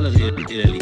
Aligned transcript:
Soziale 0.00 0.14
Realität. 0.14 0.66
Soziale 0.66 0.79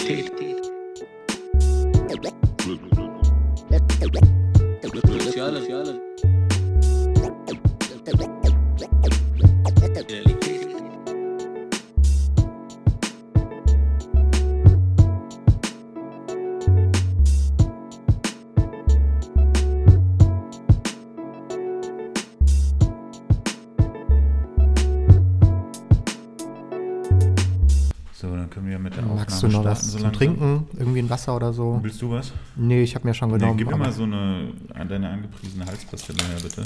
Wasser 31.28 31.36
oder 31.36 31.52
so? 31.52 31.78
Willst 31.82 32.00
du 32.02 32.10
was? 32.10 32.32
Nee, 32.56 32.82
ich 32.82 32.94
habe 32.94 33.06
mir 33.06 33.14
schon 33.14 33.30
Nee, 33.30 33.38
genommen. 33.38 33.58
gib 33.58 33.68
mir 33.70 33.76
mal 33.76 33.92
so 33.92 34.04
eine, 34.04 34.48
deine 34.88 35.08
angepriesene 35.10 35.66
Halspastille 35.66 36.24
her, 36.24 36.38
bitte. 36.42 36.62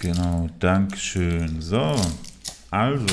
Genau, 0.00 0.48
Dankeschön. 0.58 1.60
So, 1.60 1.94
also, 2.70 3.06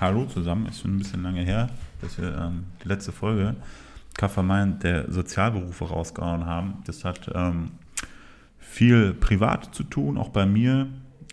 hallo 0.00 0.26
zusammen. 0.26 0.66
Ist 0.66 0.80
schon 0.80 0.96
ein 0.96 0.98
bisschen 0.98 1.22
lange 1.22 1.42
her, 1.42 1.70
dass 2.00 2.18
wir 2.18 2.36
ähm, 2.36 2.64
die 2.82 2.88
letzte 2.88 3.12
Folge 3.12 3.54
Kaffer 4.14 4.42
Main 4.42 4.78
der 4.80 5.10
Sozialberufe 5.10 5.84
rausgehauen 5.86 6.44
haben. 6.44 6.74
Das 6.86 7.04
hat 7.04 7.30
ähm, 7.34 7.70
viel 8.58 9.14
privat 9.14 9.74
zu 9.74 9.84
tun, 9.84 10.18
auch 10.18 10.28
bei 10.30 10.46
mir. 10.46 10.86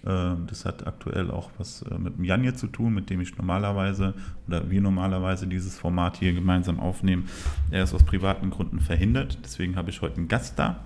Ähm, 0.05 0.47
das 0.47 0.65
hat 0.65 0.87
aktuell 0.87 1.29
auch 1.29 1.51
was 1.57 1.83
äh, 1.83 1.97
mit 1.97 2.17
dem 2.17 2.23
Janje 2.23 2.55
zu 2.55 2.67
tun, 2.67 2.93
mit 2.93 3.09
dem 3.09 3.21
ich 3.21 3.37
normalerweise 3.37 4.13
oder 4.47 4.69
wir 4.69 4.81
normalerweise 4.81 5.47
dieses 5.47 5.77
Format 5.77 6.17
hier 6.17 6.33
gemeinsam 6.33 6.79
aufnehmen. 6.79 7.27
Er 7.69 7.83
ist 7.83 7.93
aus 7.93 8.03
privaten 8.03 8.49
Gründen 8.49 8.79
verhindert, 8.79 9.37
deswegen 9.43 9.75
habe 9.75 9.89
ich 9.89 10.01
heute 10.01 10.17
einen 10.17 10.27
Gast 10.27 10.57
da. 10.57 10.79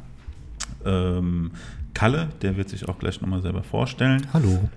Ähm, 0.85 1.51
Kalle, 1.93 2.29
der 2.41 2.57
wird 2.57 2.69
sich 2.69 2.89
auch 2.89 2.99
gleich 2.99 3.21
nochmal 3.21 3.41
selber 3.41 3.63
vorstellen. 3.63 4.27
Hallo. 4.33 4.69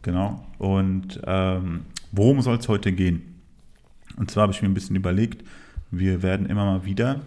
Genau. 0.00 0.44
Und 0.58 1.20
ähm, 1.26 1.82
worum 2.12 2.40
soll 2.40 2.56
es 2.56 2.68
heute 2.68 2.92
gehen? 2.92 3.22
Und 4.16 4.30
zwar 4.30 4.42
habe 4.42 4.52
ich 4.52 4.62
mir 4.62 4.68
ein 4.68 4.74
bisschen 4.74 4.96
überlegt, 4.96 5.46
wir 5.90 6.22
werden 6.22 6.46
immer 6.46 6.64
mal 6.64 6.84
wieder 6.84 7.20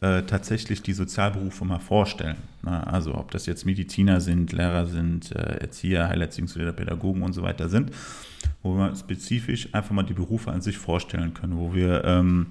äh, 0.00 0.22
tatsächlich 0.22 0.82
die 0.82 0.92
Sozialberufe 0.92 1.64
mal 1.64 1.78
vorstellen. 1.78 2.36
Na, 2.62 2.82
also 2.84 3.14
ob 3.14 3.30
das 3.30 3.46
jetzt 3.46 3.64
Mediziner 3.64 4.20
sind, 4.20 4.52
Lehrer 4.52 4.86
sind, 4.86 5.34
äh, 5.34 5.58
Erzieher, 5.58 6.08
Heilerziehungslehrer, 6.08 6.72
Pädagogen 6.72 7.22
und 7.22 7.32
so 7.32 7.42
weiter 7.42 7.68
sind, 7.68 7.90
wo 8.62 8.76
wir 8.76 8.94
spezifisch 8.94 9.68
einfach 9.72 9.92
mal 9.92 10.02
die 10.02 10.12
Berufe 10.12 10.50
an 10.50 10.60
sich 10.60 10.76
vorstellen 10.76 11.32
können, 11.32 11.56
wo 11.56 11.74
wir 11.74 12.04
ähm, 12.04 12.46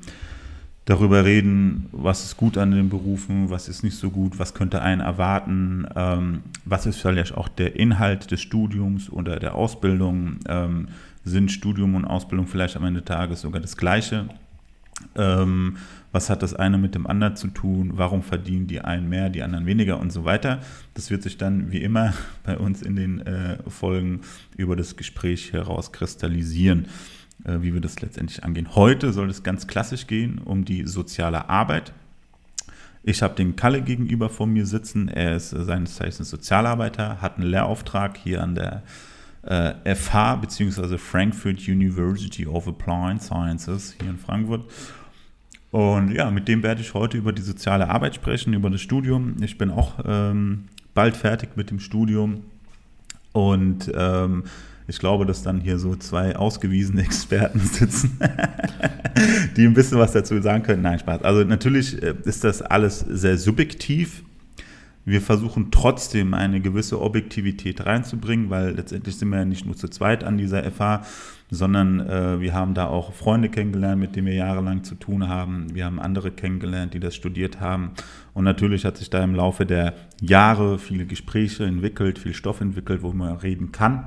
darüber 0.86 1.26
reden, 1.26 1.88
was 1.92 2.24
ist 2.24 2.38
gut 2.38 2.58
an 2.58 2.72
den 2.72 2.90
Berufen, 2.90 3.50
was 3.50 3.68
ist 3.68 3.84
nicht 3.84 3.98
so 3.98 4.12
gut, 4.12 4.40
was 4.40 4.54
könnte 4.54 4.82
einen 4.82 5.02
erwarten, 5.02 5.88
ähm, 5.96 6.42
was 6.64 6.86
ist 6.86 6.98
vielleicht 6.98 7.36
auch 7.36 7.48
der 7.48 7.76
Inhalt 7.76 8.32
des 8.32 8.42
Studiums 8.42 9.12
oder 9.12 9.40
der 9.40 9.56
Ausbildung, 9.56 10.38
ähm, 10.48 10.88
sind 11.24 11.52
Studium 11.52 11.96
und 11.96 12.06
Ausbildung 12.06 12.48
vielleicht 12.48 12.76
am 12.76 12.86
Ende 12.86 13.02
des 13.02 13.08
Tages 13.08 13.42
sogar 13.42 13.62
das 13.62 13.76
gleiche, 13.76 14.30
ähm, 15.16 15.78
was 16.16 16.30
hat 16.30 16.42
das 16.42 16.54
eine 16.54 16.78
mit 16.78 16.96
dem 16.96 17.08
anderen 17.08 17.36
zu 17.36 17.50
tun, 17.50 17.92
warum 17.96 18.24
verdienen 18.24 18.68
die 18.68 18.80
einen 18.80 19.10
mehr, 19.10 19.30
die 19.30 19.44
anderen 19.44 19.66
weniger 19.66 20.00
und 20.00 20.14
so 20.14 20.24
weiter. 20.24 20.62
Das 20.94 21.12
wird 21.12 21.22
sich 21.22 21.38
dann 21.38 21.74
wie 21.74 21.82
immer 21.82 22.14
bei 22.44 22.58
uns 22.58 22.82
in 22.82 22.96
den 22.96 23.20
äh, 23.20 23.58
Folgen 23.68 24.22
über 24.56 24.78
das 24.78 24.96
Gespräch 24.96 25.52
herauskristallisieren 25.52 26.88
äh, 27.44 27.58
wie 27.60 27.74
wir 27.74 27.82
das 27.82 28.02
letztendlich 28.02 28.46
angehen. 28.46 28.76
Heute 28.76 29.12
soll 29.12 29.30
es 29.30 29.44
ganz 29.44 29.68
klassisch 29.68 30.08
gehen 30.08 30.40
um 30.40 30.64
die 30.64 30.88
soziale 30.88 31.50
Arbeit. 31.50 31.92
Ich 33.04 33.22
habe 33.22 33.36
den 33.36 33.58
Kalle 33.58 33.82
gegenüber 33.82 34.30
vor 34.30 34.48
mir 34.48 34.66
sitzen. 34.66 35.10
Er 35.10 35.36
ist 35.36 35.52
äh, 35.52 35.66
seines 35.66 35.96
Zeichens 35.96 36.30
Sozialarbeiter, 36.30 37.22
hat 37.22 37.38
einen 37.38 37.50
Lehrauftrag 37.50 38.16
hier 38.16 38.42
an 38.42 38.56
der 38.56 38.84
äh, 39.44 39.94
FH 39.94 40.38
bzw. 40.38 40.98
Frankfurt 40.98 41.68
University 41.68 42.48
of 42.48 42.70
Applied 42.70 43.22
Sciences 43.22 43.96
hier 44.00 44.12
in 44.12 44.18
Frankfurt. 44.18 44.64
Und 45.76 46.14
ja, 46.14 46.32
mit 46.32 46.48
dem 46.48 46.64
werde 46.64 46.80
ich 46.80 46.94
heute 46.94 47.18
über 47.18 47.34
die 47.34 47.42
soziale 47.42 47.90
Arbeit 47.90 48.16
sprechen, 48.16 48.54
über 48.54 48.70
das 48.70 48.80
Studium. 48.80 49.36
Ich 49.42 49.58
bin 49.58 49.72
auch 49.72 49.96
ähm, 50.06 50.70
bald 50.94 51.18
fertig 51.18 51.58
mit 51.58 51.70
dem 51.70 51.82
Studium 51.82 52.46
und 53.34 53.92
ähm, 53.94 54.46
ich 54.88 55.00
glaube, 55.00 55.26
dass 55.26 55.44
dann 55.44 55.60
hier 55.60 55.78
so 55.78 55.98
zwei 55.98 56.38
ausgewiesene 56.38 57.02
Experten 57.04 57.60
sitzen, 57.60 58.18
die 59.58 59.66
ein 59.66 59.74
bisschen 59.74 60.00
was 60.00 60.14
dazu 60.14 60.42
sagen 60.42 60.64
können. 60.64 60.82
Nein, 60.82 61.00
Spaß. 61.00 61.24
Also 61.24 61.44
natürlich 61.44 62.02
äh, 62.02 62.16
ist 62.24 62.46
das 62.46 62.62
alles 62.62 63.00
sehr 63.00 63.38
subjektiv. 63.38 64.24
Wir 65.04 65.20
versuchen 65.20 65.72
trotzdem 65.72 66.34
eine 66.34 66.62
gewisse 66.62 67.02
Objektivität 67.02 67.86
reinzubringen, 67.86 68.50
weil 68.50 68.76
letztendlich 68.76 69.18
sind 69.18 69.28
wir 69.28 69.40
ja 69.40 69.46
nicht 69.46 69.66
nur 69.66 69.76
zu 69.76 69.90
zweit 69.90 70.24
an 70.24 70.38
dieser 70.38 70.64
FH, 70.72 71.06
sondern 71.52 72.00
äh, 72.00 72.40
wir 72.40 72.54
haben 72.54 72.74
da 72.74 72.88
auch 72.88 73.14
Freunde 73.14 73.50
kennengelernt, 73.50 74.00
mit 74.00 74.16
denen 74.16 74.28
wir 74.28 74.34
jahrelang 74.34 74.84
zu 74.84 74.96
tun 74.96 75.28
haben. 75.28 75.74
Wir 75.74 75.86
haben 75.86 76.00
andere 76.00 76.32
kennengelernt, 76.32 76.94
die 76.94 77.00
das 77.00 77.16
studiert 77.16 77.60
haben. 77.60 77.92
Und 78.34 78.44
natürlich 78.44 78.86
hat 78.86 78.98
sich 78.98 79.10
da 79.10 79.24
im 79.24 79.36
Laufe 79.36 79.66
der 79.66 79.94
Jahre 80.22 80.80
viele 80.80 81.06
Gespräche 81.06 81.66
entwickelt, 81.66 82.20
viel 82.20 82.34
Stoff 82.34 82.62
entwickelt, 82.62 83.04
wo 83.04 83.14
man 83.14 83.38
reden 83.38 83.72
kann. 83.72 84.06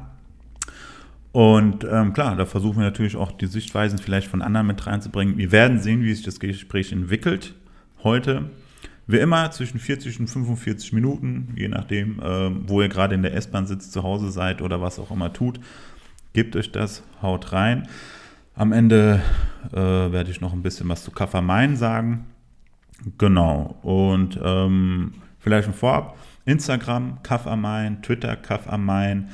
Und 1.33 1.87
ähm, 1.91 2.15
klar, 2.15 2.37
da 2.37 2.47
versuchen 2.47 2.79
wir 2.79 2.85
natürlich 2.85 3.17
auch 3.17 3.33
die 3.33 3.47
Sichtweisen 3.47 3.99
vielleicht 3.99 4.29
von 4.29 4.43
anderen 4.43 4.67
mit 4.67 4.87
reinzubringen. 4.87 5.37
Wir 5.37 5.53
werden 5.53 5.79
sehen, 5.79 6.03
wie 6.03 6.13
sich 6.13 6.25
das 6.25 6.41
Gespräch 6.41 6.91
entwickelt 6.91 7.55
heute. 8.03 8.51
Wie 9.07 9.19
immer 9.19 9.51
zwischen 9.51 9.79
40 9.79 10.21
und 10.21 10.27
45 10.29 10.93
Minuten, 10.93 11.55
je 11.57 11.69
nachdem, 11.69 12.21
ähm, 12.23 12.65
wo 12.67 12.83
ihr 12.83 12.89
gerade 12.89 13.15
in 13.15 13.23
der 13.23 13.35
S-Bahn 13.35 13.67
sitzt, 13.67 13.93
zu 13.93 14.03
Hause 14.03 14.31
seid 14.31 14.61
oder 14.61 14.83
was 14.83 14.99
auch 14.99 15.11
immer 15.11 15.33
tut. 15.33 15.61
Gebt 16.33 16.57
euch 16.57 16.73
das, 16.73 17.03
haut 17.23 17.53
rein. 17.53 17.89
Am 18.55 18.73
Ende 18.73 19.23
äh, 19.73 19.77
werde 19.77 20.31
ich 20.31 20.41
noch 20.41 20.53
ein 20.53 20.63
bisschen 20.63 20.89
was 20.89 21.05
zu 21.05 21.11
Kaffer 21.11 21.43
Main 21.43 21.77
sagen. 21.77 22.27
Genau. 23.17 23.79
Und 23.83 24.39
ähm, 24.43 25.15
vielleicht 25.39 25.67
schon 25.67 25.75
vorab: 25.75 26.17
Instagram, 26.45 27.23
Kaff 27.23 27.45
Main, 27.57 28.03
Twitter, 28.03 28.37
Kaff 28.37 28.67
Main. 28.77 29.29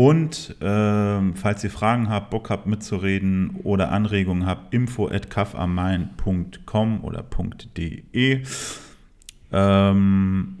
Und 0.00 0.56
ähm, 0.62 1.34
falls 1.36 1.62
ihr 1.62 1.70
Fragen 1.70 2.08
habt, 2.08 2.30
Bock 2.30 2.48
habt 2.48 2.66
mitzureden 2.66 3.56
oder 3.64 3.92
Anregungen 3.92 4.46
habt, 4.46 4.72
info 4.72 5.08
at 5.08 5.28
kaffamain.com 5.28 7.04
oder 7.04 7.22
.de. 7.76 8.42
Ähm, 9.52 10.58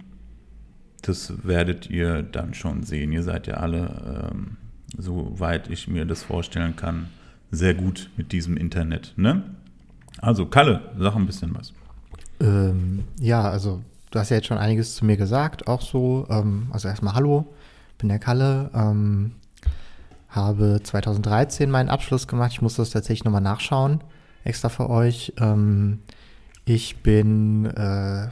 das 1.00 1.46
werdet 1.46 1.88
ihr 1.88 2.22
dann 2.22 2.52
schon 2.52 2.82
sehen. 2.82 3.12
Ihr 3.12 3.22
seid 3.22 3.46
ja 3.46 3.54
alle, 3.54 4.30
ähm, 4.30 4.56
soweit 4.96 5.68
ich 5.70 5.88
mir 5.88 6.04
das 6.04 6.22
vorstellen 6.22 6.76
kann, 6.76 7.08
sehr 7.50 7.74
gut 7.74 8.10
mit 8.16 8.32
diesem 8.32 8.56
Internet. 8.56 9.14
Ne? 9.16 9.42
Also, 10.18 10.46
Kalle, 10.46 10.92
sag 10.98 11.16
ein 11.16 11.26
bisschen 11.26 11.54
was. 11.54 11.72
Ähm, 12.40 13.04
ja, 13.20 13.42
also 13.42 13.82
du 14.10 14.18
hast 14.18 14.30
ja 14.30 14.36
jetzt 14.36 14.46
schon 14.46 14.58
einiges 14.58 14.94
zu 14.94 15.04
mir 15.04 15.16
gesagt, 15.16 15.66
auch 15.66 15.82
so. 15.82 16.26
Ähm, 16.30 16.68
also 16.70 16.88
erstmal 16.88 17.14
Hallo, 17.14 17.52
bin 17.98 18.08
der 18.08 18.18
Kalle. 18.18 18.70
Ähm, 18.74 19.32
habe 20.28 20.80
2013 20.82 21.70
meinen 21.70 21.88
Abschluss 21.88 22.28
gemacht. 22.28 22.52
Ich 22.52 22.62
muss 22.62 22.76
das 22.76 22.90
tatsächlich 22.90 23.24
nochmal 23.24 23.40
nachschauen, 23.40 24.00
extra 24.44 24.68
für 24.68 24.88
euch. 24.88 25.32
Ähm, 25.38 26.00
ich 26.64 27.02
bin 27.02 27.66
äh, 27.66 28.28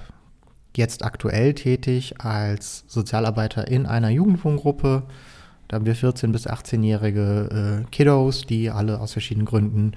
jetzt 0.77 1.05
aktuell 1.05 1.55
tätig 1.55 2.21
als 2.21 2.85
Sozialarbeiter 2.87 3.67
in 3.67 3.85
einer 3.87 4.11
Jugendwohngruppe. 4.11 5.03
Da 5.69 5.77
haben 5.77 5.87
wir 5.87 5.95
14- 5.95 6.33
bis 6.33 6.47
18-jährige 6.49 7.85
äh, 7.85 7.91
Kiddos, 7.91 8.47
die 8.47 8.71
alle 8.71 9.01
aus 9.01 9.13
verschiedenen 9.13 9.47
Gründen 9.47 9.93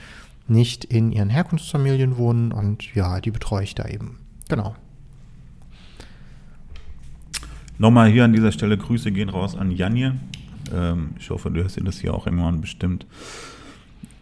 nicht 0.48 0.84
in 0.84 1.12
ihren 1.12 1.30
Herkunftsfamilien 1.30 2.18
wohnen 2.18 2.52
und 2.52 2.94
ja, 2.94 3.22
die 3.22 3.32
betreue 3.32 3.64
ich 3.64 3.74
da 3.74 3.88
eben. 3.88 4.20
Genau. 4.50 4.76
Nochmal 7.78 8.12
hier 8.12 8.26
an 8.26 8.34
dieser 8.34 8.52
Stelle 8.52 8.78
Grüße 8.78 9.12
gehen 9.12 9.30
raus 9.30 9.56
an 9.56 9.72
Janje. 9.72 10.20
Ähm, 10.74 11.12
ich 11.18 11.30
hoffe, 11.30 11.50
du 11.50 11.64
hast 11.64 11.78
dir 11.78 11.84
das 11.84 12.00
hier 12.00 12.14
auch 12.14 12.28
irgendwann 12.28 12.60
bestimmt. 12.60 13.06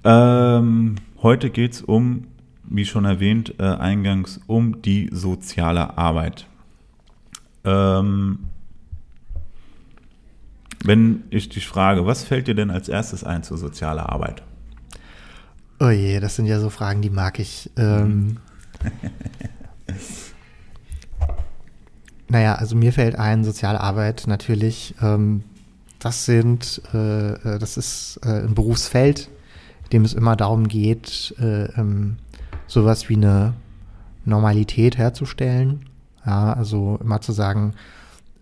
Ähm, 0.03 0.95
heute 1.21 1.49
geht 1.49 1.73
es 1.73 1.81
um, 1.81 2.27
wie 2.63 2.85
schon 2.85 3.05
erwähnt, 3.05 3.55
äh, 3.57 3.63
eingangs 3.63 4.39
um 4.45 4.81
die 4.83 5.09
soziale 5.11 5.97
Arbeit. 5.97 6.45
Ähm, 7.65 8.48
wenn 10.83 11.23
ich 11.29 11.49
dich 11.49 11.67
frage, 11.67 12.05
was 12.05 12.23
fällt 12.23 12.47
dir 12.47 12.55
denn 12.55 12.71
als 12.71 12.89
erstes 12.89 13.23
ein 13.23 13.43
zur 13.43 13.57
sozialen 13.57 13.99
Arbeit? 13.99 14.43
Oh 15.79 15.89
je, 15.89 16.19
das 16.19 16.35
sind 16.35 16.45
ja 16.45 16.59
so 16.59 16.69
Fragen, 16.69 17.01
die 17.01 17.09
mag 17.09 17.39
ich. 17.39 17.71
Ähm, 17.77 18.37
naja, 22.27 22.55
also 22.55 22.75
mir 22.75 22.93
fällt 22.93 23.15
ein, 23.15 23.43
soziale 23.43 23.79
Arbeit 23.79 24.25
natürlich, 24.27 24.95
ähm, 25.01 25.43
das 25.99 26.25
sind, 26.25 26.81
äh, 26.93 27.33
äh, 27.33 27.59
das 27.59 27.77
ist 27.77 28.19
äh, 28.23 28.43
ein 28.43 28.55
Berufsfeld, 28.55 29.29
dem 29.91 30.05
es 30.05 30.13
immer 30.13 30.35
darum 30.35 30.67
geht, 30.67 31.35
äh, 31.39 31.65
ähm, 31.77 32.17
sowas 32.67 33.09
wie 33.09 33.15
eine 33.15 33.53
Normalität 34.25 34.97
herzustellen. 34.97 35.85
Ja, 36.25 36.53
also 36.53 36.99
immer 37.01 37.21
zu 37.21 37.31
sagen, 37.31 37.73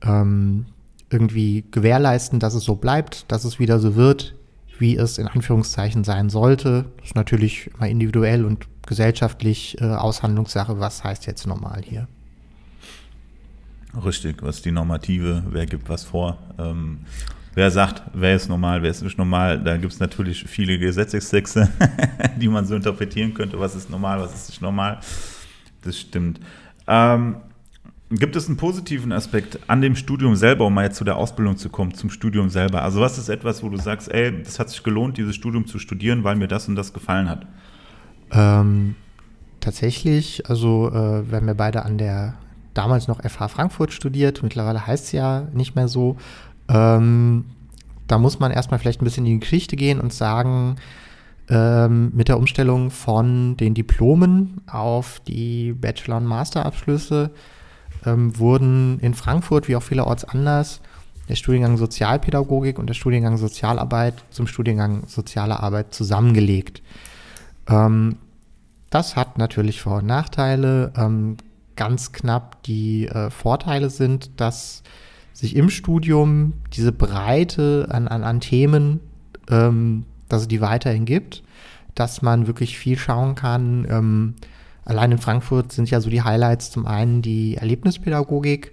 ähm, 0.01 0.65
irgendwie 1.09 1.65
gewährleisten, 1.71 2.39
dass 2.39 2.53
es 2.53 2.63
so 2.63 2.75
bleibt, 2.75 3.31
dass 3.31 3.45
es 3.45 3.59
wieder 3.59 3.79
so 3.79 3.95
wird, 3.95 4.35
wie 4.79 4.95
es 4.95 5.17
in 5.17 5.27
Anführungszeichen 5.27 6.03
sein 6.03 6.29
sollte. 6.29 6.85
Das 6.97 7.07
ist 7.07 7.15
natürlich 7.15 7.69
immer 7.75 7.87
individuell 7.87 8.45
und 8.45 8.67
gesellschaftlich 8.85 9.79
äh, 9.81 9.85
Aushandlungssache, 9.85 10.79
was 10.79 11.03
heißt 11.03 11.25
jetzt 11.25 11.45
normal 11.47 11.81
hier. 11.83 12.07
Richtig, 14.03 14.43
was 14.43 14.61
die 14.61 14.71
Normative, 14.71 15.43
wer 15.49 15.65
gibt 15.65 15.89
was 15.89 16.03
vor. 16.03 16.37
Ähm, 16.59 16.99
wer 17.55 17.71
sagt, 17.71 18.03
wer 18.13 18.35
ist 18.35 18.47
normal, 18.47 18.83
wer 18.83 18.91
ist 18.91 19.01
nicht 19.01 19.17
normal, 19.17 19.63
da 19.63 19.77
gibt 19.77 19.93
es 19.93 19.99
natürlich 19.99 20.43
viele 20.43 20.77
Gesetzestexte, 20.77 21.69
die 22.39 22.47
man 22.47 22.65
so 22.65 22.75
interpretieren 22.75 23.33
könnte, 23.33 23.59
was 23.59 23.75
ist 23.75 23.89
normal, 23.89 24.19
was 24.19 24.35
ist 24.35 24.49
nicht 24.49 24.61
normal. 24.61 24.99
Das 25.81 25.97
stimmt. 25.97 26.39
Ähm, 26.85 27.37
gibt 28.09 28.35
es 28.35 28.47
einen 28.47 28.57
positiven 28.57 29.11
Aspekt 29.11 29.59
an 29.67 29.81
dem 29.81 29.95
Studium 29.95 30.35
selber, 30.35 30.65
um 30.65 30.73
mal 30.73 30.85
jetzt 30.85 30.97
zu 30.97 31.03
der 31.03 31.17
Ausbildung 31.17 31.57
zu 31.57 31.69
kommen, 31.69 31.93
zum 31.93 32.09
Studium 32.09 32.49
selber? 32.49 32.83
Also 32.83 33.01
was 33.01 33.17
ist 33.17 33.29
etwas, 33.29 33.63
wo 33.63 33.69
du 33.69 33.77
sagst, 33.77 34.09
ey, 34.09 34.41
das 34.43 34.59
hat 34.59 34.69
sich 34.69 34.83
gelohnt, 34.83 35.17
dieses 35.17 35.35
Studium 35.35 35.67
zu 35.67 35.77
studieren, 35.79 36.23
weil 36.23 36.35
mir 36.35 36.47
das 36.47 36.67
und 36.67 36.75
das 36.75 36.93
gefallen 36.93 37.29
hat? 37.29 37.45
Ähm, 38.31 38.95
tatsächlich, 39.59 40.49
also 40.49 40.89
äh, 40.89 41.29
wir 41.29 41.37
haben 41.37 41.47
ja 41.47 41.53
beide 41.53 41.83
an 41.83 41.97
der 41.97 42.35
damals 42.73 43.07
noch 43.07 43.21
FH 43.23 43.49
Frankfurt 43.49 43.91
studiert, 43.91 44.43
mittlerweile 44.43 44.85
heißt 44.85 45.05
es 45.05 45.11
ja 45.11 45.47
nicht 45.53 45.75
mehr 45.75 45.87
so. 45.87 46.15
Ähm, 46.69 47.45
da 48.07 48.17
muss 48.17 48.39
man 48.39 48.51
erstmal 48.51 48.79
vielleicht 48.79 49.01
ein 49.01 49.05
bisschen 49.05 49.25
in 49.25 49.33
die 49.33 49.39
Geschichte 49.39 49.75
gehen 49.75 49.99
und 49.99 50.13
sagen, 50.13 50.77
ähm, 51.49 52.11
mit 52.13 52.27
der 52.27 52.37
Umstellung 52.37 52.91
von 52.91 53.57
den 53.57 53.73
Diplomen 53.73 54.61
auf 54.67 55.21
die 55.27 55.73
Bachelor- 55.73 56.17
und 56.17 56.25
Masterabschlüsse 56.25 57.31
ähm, 58.07 58.39
wurden 58.39 58.99
in 59.01 59.13
Frankfurt 59.13 59.67
wie 59.67 59.75
auch 59.75 59.83
vielerorts 59.83 60.23
anders 60.23 60.81
der 61.29 61.35
Studiengang 61.35 61.77
Sozialpädagogik 61.77 62.79
und 62.79 62.87
der 62.87 62.93
Studiengang 62.93 63.37
Sozialarbeit 63.37 64.13
zum 64.29 64.47
Studiengang 64.47 65.03
Soziale 65.07 65.59
Arbeit 65.59 65.93
zusammengelegt. 65.93 66.81
Ähm, 67.67 68.17
das 68.89 69.15
hat 69.15 69.37
natürlich 69.37 69.81
Vor- 69.81 69.97
und 69.97 70.05
Nachteile. 70.05 70.93
Ähm, 70.95 71.37
ganz 71.75 72.13
knapp 72.13 72.63
die 72.63 73.07
äh, 73.07 73.29
Vorteile 73.29 73.89
sind, 73.89 74.39
dass 74.39 74.83
sich 75.33 75.55
im 75.55 75.69
Studium 75.69 76.53
diese 76.73 76.91
Breite 76.91 77.87
an, 77.91 78.07
an, 78.07 78.23
an 78.23 78.39
Themen, 78.39 79.01
ähm, 79.49 80.05
dass 80.29 80.43
es 80.43 80.47
die 80.47 80.61
weiterhin 80.61 81.05
gibt, 81.05 81.43
dass 81.93 82.21
man 82.21 82.47
wirklich 82.47 82.77
viel 82.77 82.97
schauen 82.97 83.35
kann. 83.35 83.85
Allein 84.87 85.11
in 85.11 85.17
Frankfurt 85.17 85.73
sind 85.73 85.89
ja 85.91 85.99
so 85.99 86.09
die 86.09 86.21
Highlights 86.21 86.71
zum 86.71 86.85
einen 86.85 87.21
die 87.21 87.57
Erlebnispädagogik, 87.57 88.71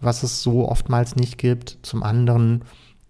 was 0.00 0.24
es 0.24 0.42
so 0.42 0.68
oftmals 0.68 1.14
nicht 1.14 1.38
gibt, 1.38 1.78
zum 1.82 2.02
anderen 2.02 2.62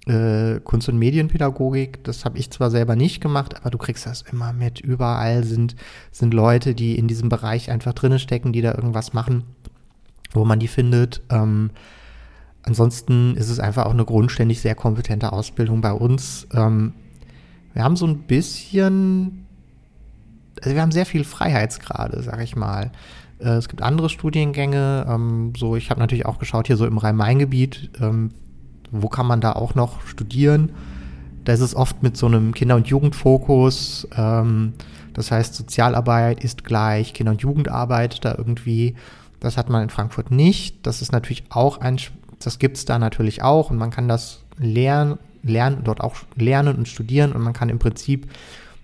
äh, 0.06 0.60
Kunst- 0.60 0.90
und 0.90 0.98
Medienpädagogik. 0.98 2.04
Das 2.04 2.26
habe 2.26 2.36
ich 2.36 2.50
zwar 2.50 2.70
selber 2.70 2.94
nicht 2.94 3.22
gemacht, 3.22 3.56
aber 3.56 3.70
du 3.70 3.78
kriegst 3.78 4.04
das 4.04 4.20
immer 4.20 4.52
mit. 4.52 4.80
Überall 4.80 5.44
sind, 5.44 5.76
sind 6.10 6.34
Leute, 6.34 6.74
die 6.74 6.98
in 6.98 7.08
diesem 7.08 7.30
Bereich 7.30 7.70
einfach 7.70 7.94
drinne 7.94 8.18
stecken, 8.18 8.52
die 8.52 8.60
da 8.60 8.74
irgendwas 8.74 9.14
machen, 9.14 9.44
wo 10.32 10.44
man 10.44 10.58
die 10.58 10.68
findet. 10.68 11.22
Ähm, 11.30 11.70
ansonsten 12.64 13.34
ist 13.34 13.48
es 13.48 13.60
einfach 13.60 13.86
auch 13.86 13.94
eine 13.94 14.04
grundständig 14.04 14.60
sehr 14.60 14.74
kompetente 14.74 15.32
Ausbildung 15.32 15.80
bei 15.80 15.92
uns. 15.94 16.46
Ähm, 16.52 16.92
wir 17.72 17.82
haben 17.82 17.96
so 17.96 18.06
ein 18.06 18.24
bisschen, 18.24 19.41
also 20.60 20.74
wir 20.74 20.82
haben 20.82 20.92
sehr 20.92 21.06
viel 21.06 21.24
Freiheitsgrade, 21.24 22.22
sag 22.22 22.40
ich 22.42 22.56
mal. 22.56 22.90
Äh, 23.38 23.50
es 23.50 23.68
gibt 23.68 23.82
andere 23.82 24.08
Studiengänge, 24.08 25.06
ähm, 25.08 25.52
so 25.56 25.76
ich 25.76 25.90
habe 25.90 26.00
natürlich 26.00 26.26
auch 26.26 26.38
geschaut 26.38 26.66
hier 26.66 26.76
so 26.76 26.86
im 26.86 26.98
Rhein-Main-Gebiet, 26.98 27.90
ähm, 28.00 28.30
wo 28.90 29.08
kann 29.08 29.26
man 29.26 29.40
da 29.40 29.52
auch 29.52 29.74
noch 29.74 30.06
studieren? 30.06 30.70
Da 31.44 31.52
ist 31.52 31.60
es 31.60 31.74
oft 31.74 32.02
mit 32.02 32.16
so 32.16 32.26
einem 32.26 32.54
Kinder- 32.54 32.76
und 32.76 32.86
Jugendfokus. 32.86 34.06
Ähm, 34.16 34.74
das 35.14 35.30
heißt, 35.30 35.54
Sozialarbeit 35.54 36.44
ist 36.44 36.64
gleich 36.64 37.14
Kinder- 37.14 37.32
und 37.32 37.42
Jugendarbeit 37.42 38.24
da 38.24 38.34
irgendwie. 38.36 38.94
Das 39.40 39.56
hat 39.56 39.68
man 39.68 39.82
in 39.82 39.90
Frankfurt 39.90 40.30
nicht. 40.30 40.86
Das 40.86 41.02
ist 41.02 41.10
natürlich 41.10 41.44
auch 41.48 41.78
ein, 41.78 41.98
das 42.38 42.58
gibt 42.58 42.76
es 42.76 42.84
da 42.84 42.98
natürlich 42.98 43.42
auch 43.42 43.70
und 43.70 43.76
man 43.76 43.90
kann 43.90 44.08
das 44.08 44.44
lernen, 44.58 45.18
lernen, 45.42 45.80
dort 45.82 46.00
auch 46.00 46.14
lernen 46.36 46.76
und 46.76 46.86
studieren 46.86 47.32
und 47.32 47.42
man 47.42 47.52
kann 47.52 47.68
im 47.68 47.78
Prinzip 47.78 48.30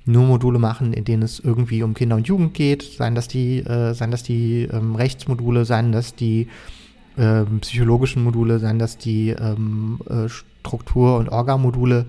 nur 0.08 0.24
Module 0.24 0.58
machen, 0.58 0.92
in 0.92 1.04
denen 1.04 1.22
es 1.22 1.38
irgendwie 1.38 1.82
um 1.82 1.94
Kinder 1.94 2.16
und 2.16 2.26
Jugend 2.26 2.54
geht, 2.54 2.82
seien 2.82 3.14
das 3.14 3.28
die, 3.28 3.58
äh, 3.58 3.92
seien 3.92 4.10
das 4.10 4.22
die 4.22 4.62
ähm, 4.62 4.94
Rechtsmodule, 4.94 5.64
seien 5.64 5.92
das 5.92 6.14
die 6.14 6.48
ähm, 7.18 7.60
psychologischen 7.60 8.24
Module, 8.24 8.58
seien 8.58 8.78
das 8.78 8.96
die 8.96 9.30
ähm, 9.30 10.00
äh, 10.08 10.28
Struktur- 10.28 11.18
und 11.18 11.28
Orga-Module, 11.28 12.06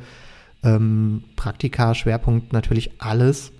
ähm, 0.63 1.23
Praktika, 1.35 1.93
Schwerpunkt 1.93 2.53
natürlich 2.53 2.91
alles. 2.99 3.51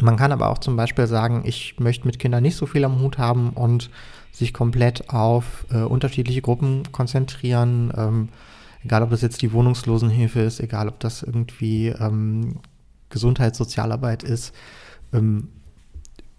Man 0.00 0.16
kann 0.16 0.32
aber 0.32 0.48
auch 0.48 0.58
zum 0.58 0.76
Beispiel 0.76 1.06
sagen, 1.06 1.42
ich 1.44 1.78
möchte 1.78 2.06
mit 2.06 2.18
Kindern 2.18 2.42
nicht 2.42 2.56
so 2.56 2.66
viel 2.66 2.84
am 2.84 3.00
Hut 3.00 3.18
haben 3.18 3.50
und 3.50 3.90
sich 4.32 4.52
komplett 4.54 5.10
auf 5.10 5.66
äh, 5.70 5.82
unterschiedliche 5.82 6.42
Gruppen 6.42 6.82
konzentrieren. 6.92 7.92
Ähm, 7.96 8.28
egal, 8.84 9.02
ob 9.02 9.10
das 9.10 9.22
jetzt 9.22 9.42
die 9.42 9.52
Wohnungslosenhilfe 9.52 10.40
ist, 10.40 10.60
egal, 10.60 10.88
ob 10.88 11.00
das 11.00 11.22
irgendwie 11.22 11.88
ähm, 11.88 12.56
Gesundheitssozialarbeit 13.10 14.22
ist. 14.22 14.54
Ähm, 15.12 15.48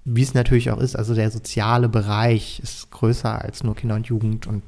wie 0.10 0.24
es 0.24 0.34
natürlich 0.34 0.72
auch 0.72 0.80
ist, 0.80 0.96
also 0.96 1.14
der 1.14 1.32
soziale 1.32 1.90
Bereich 1.90 2.62
ist 2.62 2.92
größer 2.92 3.42
als 3.42 3.64
nur 3.64 3.76
Kinder 3.76 3.96
und 3.96 4.08
Jugend 4.08 4.48
und 4.48 4.64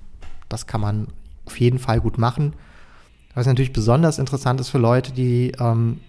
das 0.49 0.67
kann 0.67 0.81
man 0.81 1.07
auf 1.45 1.57
jeden 1.59 1.79
Fall 1.79 2.01
gut 2.01 2.17
machen. 2.17 2.53
Was 3.35 3.47
natürlich 3.47 3.71
besonders 3.71 4.19
interessant 4.19 4.59
ist 4.59 4.67
für 4.67 4.79
Leute, 4.79 5.13
die 5.13 5.53
ähm, 5.59 6.01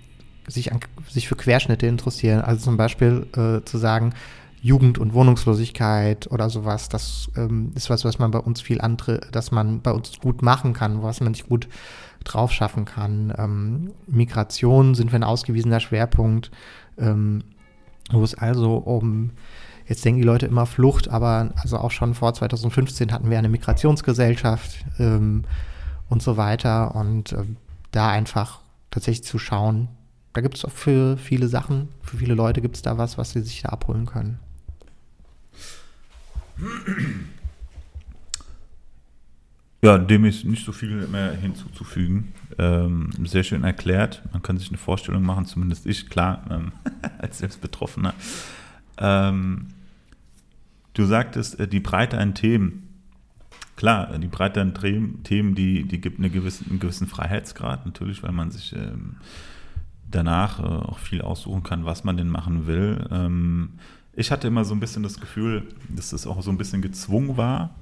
sich, 0.48 0.72
an, 0.72 0.81
sich 1.08 1.28
für 1.28 1.37
Querschnitte 1.37 1.87
interessieren, 1.87 2.40
also 2.40 2.64
zum 2.64 2.76
Beispiel 2.76 3.26
äh, 3.37 3.64
zu 3.64 3.78
sagen, 3.78 4.14
Jugend- 4.62 4.99
und 4.99 5.14
Wohnungslosigkeit 5.14 6.30
oder 6.30 6.50
sowas, 6.50 6.88
das 6.88 7.30
ähm, 7.37 7.73
ist 7.76 7.88
was, 7.88 8.04
was 8.04 8.18
man 8.18 8.32
bei 8.32 8.40
uns 8.40 8.61
viel 8.61 8.80
andere, 8.80 9.20
dass 9.32 9.52
man 9.52 9.80
bei 9.80 9.92
uns 9.92 10.18
gut 10.18 10.42
machen 10.42 10.73
kann, 10.73 11.02
was 11.02 11.20
man 11.20 11.35
sich 11.35 11.47
gut 11.47 11.68
drauf 12.25 12.53
schaffen 12.53 12.85
kann. 12.85 13.33
Ähm, 13.37 13.93
Migration 14.07 14.95
sind 14.95 15.12
wir 15.12 15.19
ein 15.19 15.25
ausgewiesener 15.25 15.81
Schwerpunkt. 15.81 16.50
Ähm, 16.99 17.45
wo 18.12 18.25
es 18.25 18.35
also 18.35 18.77
um, 18.77 19.31
jetzt 19.87 20.05
denken 20.05 20.21
die 20.21 20.27
Leute 20.27 20.47
immer 20.47 20.67
Flucht, 20.67 21.09
aber 21.09 21.50
also 21.57 21.79
auch 21.79 21.91
schon 21.91 22.15
vor 22.15 22.35
2015 22.35 23.12
hatten 23.12 23.31
wir 23.31 23.39
eine 23.39 23.49
Migrationsgesellschaft 23.49 24.85
ähm, 24.99 25.45
und 26.09 26.23
so 26.23 26.37
weiter 26.37 26.95
und 26.95 27.33
äh, 27.33 27.45
da 27.93 28.11
einfach 28.11 28.61
tatsächlich 28.91 29.25
zu 29.25 29.39
schauen, 29.39 29.89
da 30.33 30.41
gibt 30.41 30.57
es 30.57 30.65
auch 30.65 30.71
für 30.71 31.17
viele 31.17 31.49
Sachen, 31.49 31.89
für 32.03 32.17
viele 32.17 32.35
Leute 32.35 32.61
gibt 32.61 32.77
es 32.77 32.83
da 32.83 32.99
was, 32.99 33.19
was 33.19 33.33
sie 33.33 33.41
sich 33.41 33.62
da 33.62 33.71
abholen 33.71 34.07
können. 34.07 34.39
Ja, 39.82 39.96
dem 39.96 40.26
ist 40.26 40.44
nicht 40.44 40.64
so 40.64 40.72
viel 40.72 41.06
mehr 41.06 41.32
hinzuzufügen. 41.32 42.32
Ähm, 42.58 43.10
sehr 43.25 43.44
schön 43.44 43.64
erklärt. 43.64 44.22
Man 44.32 44.42
kann 44.42 44.58
sich 44.58 44.68
eine 44.68 44.76
Vorstellung 44.76 45.22
machen, 45.22 45.46
zumindest 45.46 45.87
ich, 45.87 46.10
klar, 46.10 46.44
ähm, 46.50 46.72
als 47.18 47.38
Selbstbetroffener. 47.38 48.12
Ähm, 48.99 49.68
du 50.92 51.04
sagtest, 51.06 51.58
äh, 51.60 51.66
die 51.66 51.80
Breite 51.80 52.18
an 52.18 52.34
Themen. 52.34 52.88
Klar, 53.76 54.18
die 54.18 54.28
Breite 54.28 54.60
an 54.60 54.75
Themen, 54.75 55.54
die, 55.54 55.84
die 55.84 56.00
gibt 56.02 56.18
eine 56.18 56.28
gewisse, 56.28 56.66
einen 56.68 56.80
gewissen 56.80 57.06
Freiheitsgrad, 57.06 57.87
natürlich, 57.87 58.22
weil 58.22 58.32
man 58.32 58.50
sich 58.50 58.75
ähm, 58.76 59.16
danach 60.10 60.60
äh, 60.60 60.64
auch 60.64 60.99
viel 60.99 61.22
aussuchen 61.22 61.62
kann, 61.62 61.87
was 61.87 62.04
man 62.04 62.18
denn 62.18 62.28
machen 62.28 62.66
will. 62.66 63.08
Ähm, 63.10 63.70
ich 64.12 64.30
hatte 64.30 64.49
immer 64.49 64.66
so 64.66 64.75
ein 64.75 64.80
bisschen 64.80 65.02
das 65.02 65.18
Gefühl, 65.18 65.66
dass 65.88 66.12
es 66.12 66.26
auch 66.26 66.42
so 66.42 66.50
ein 66.50 66.58
bisschen 66.58 66.82
gezwungen 66.82 67.38
war, 67.38 67.75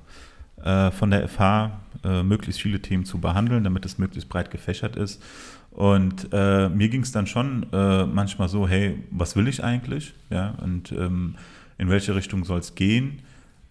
äh, 0.65 0.91
von 0.91 1.11
der 1.11 1.29
FH 1.29 1.71
äh, 2.05 2.23
möglichst 2.23 2.61
viele 2.61 2.81
Themen 2.81 3.05
zu 3.05 3.19
behandeln, 3.19 3.65
damit 3.65 3.85
es 3.85 3.99
möglichst 3.99 4.29
breit 4.29 4.51
gefächert 4.51 4.97
ist. 4.97 5.23
Und 5.71 6.29
äh, 6.33 6.69
mir 6.69 6.89
ging 6.89 7.03
es 7.03 7.13
dann 7.13 7.27
schon 7.27 7.67
äh, 7.73 8.07
manchmal 8.07 8.49
so, 8.49 8.67
hey, 8.67 8.99
was 9.11 9.37
will 9.37 9.49
ich 9.49 9.63
eigentlich? 9.63 10.15
Ja, 10.31 10.55
und 10.63 10.93
ähm, 10.93 11.37
in 11.79 11.89
welche 11.89 12.15
Richtung 12.15 12.45
soll 12.45 12.59
es 12.59 12.75
gehen? 12.75 13.21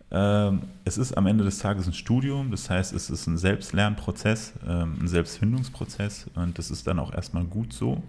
Ähm, 0.10 0.62
es 0.86 0.98
ist 0.98 1.18
am 1.18 1.28
Ende 1.28 1.44
des 1.44 1.60
Tages 1.60 1.86
ein 1.86 1.94
Studium, 1.94 2.50
das 2.50 2.70
heißt, 2.70 2.94
es 2.94 3.10
ist 3.10 3.28
ein 3.28 3.38
Selbstlernprozess, 3.38 4.54
ähm, 4.66 4.96
ein 5.02 5.08
Selbstfindungsprozess 5.08 6.28
und 6.36 6.58
das 6.58 6.72
ist 6.72 6.88
dann 6.88 7.00
auch 7.00 7.14
erstmal 7.14 7.44
gut 7.44 7.74
so. 7.74 8.02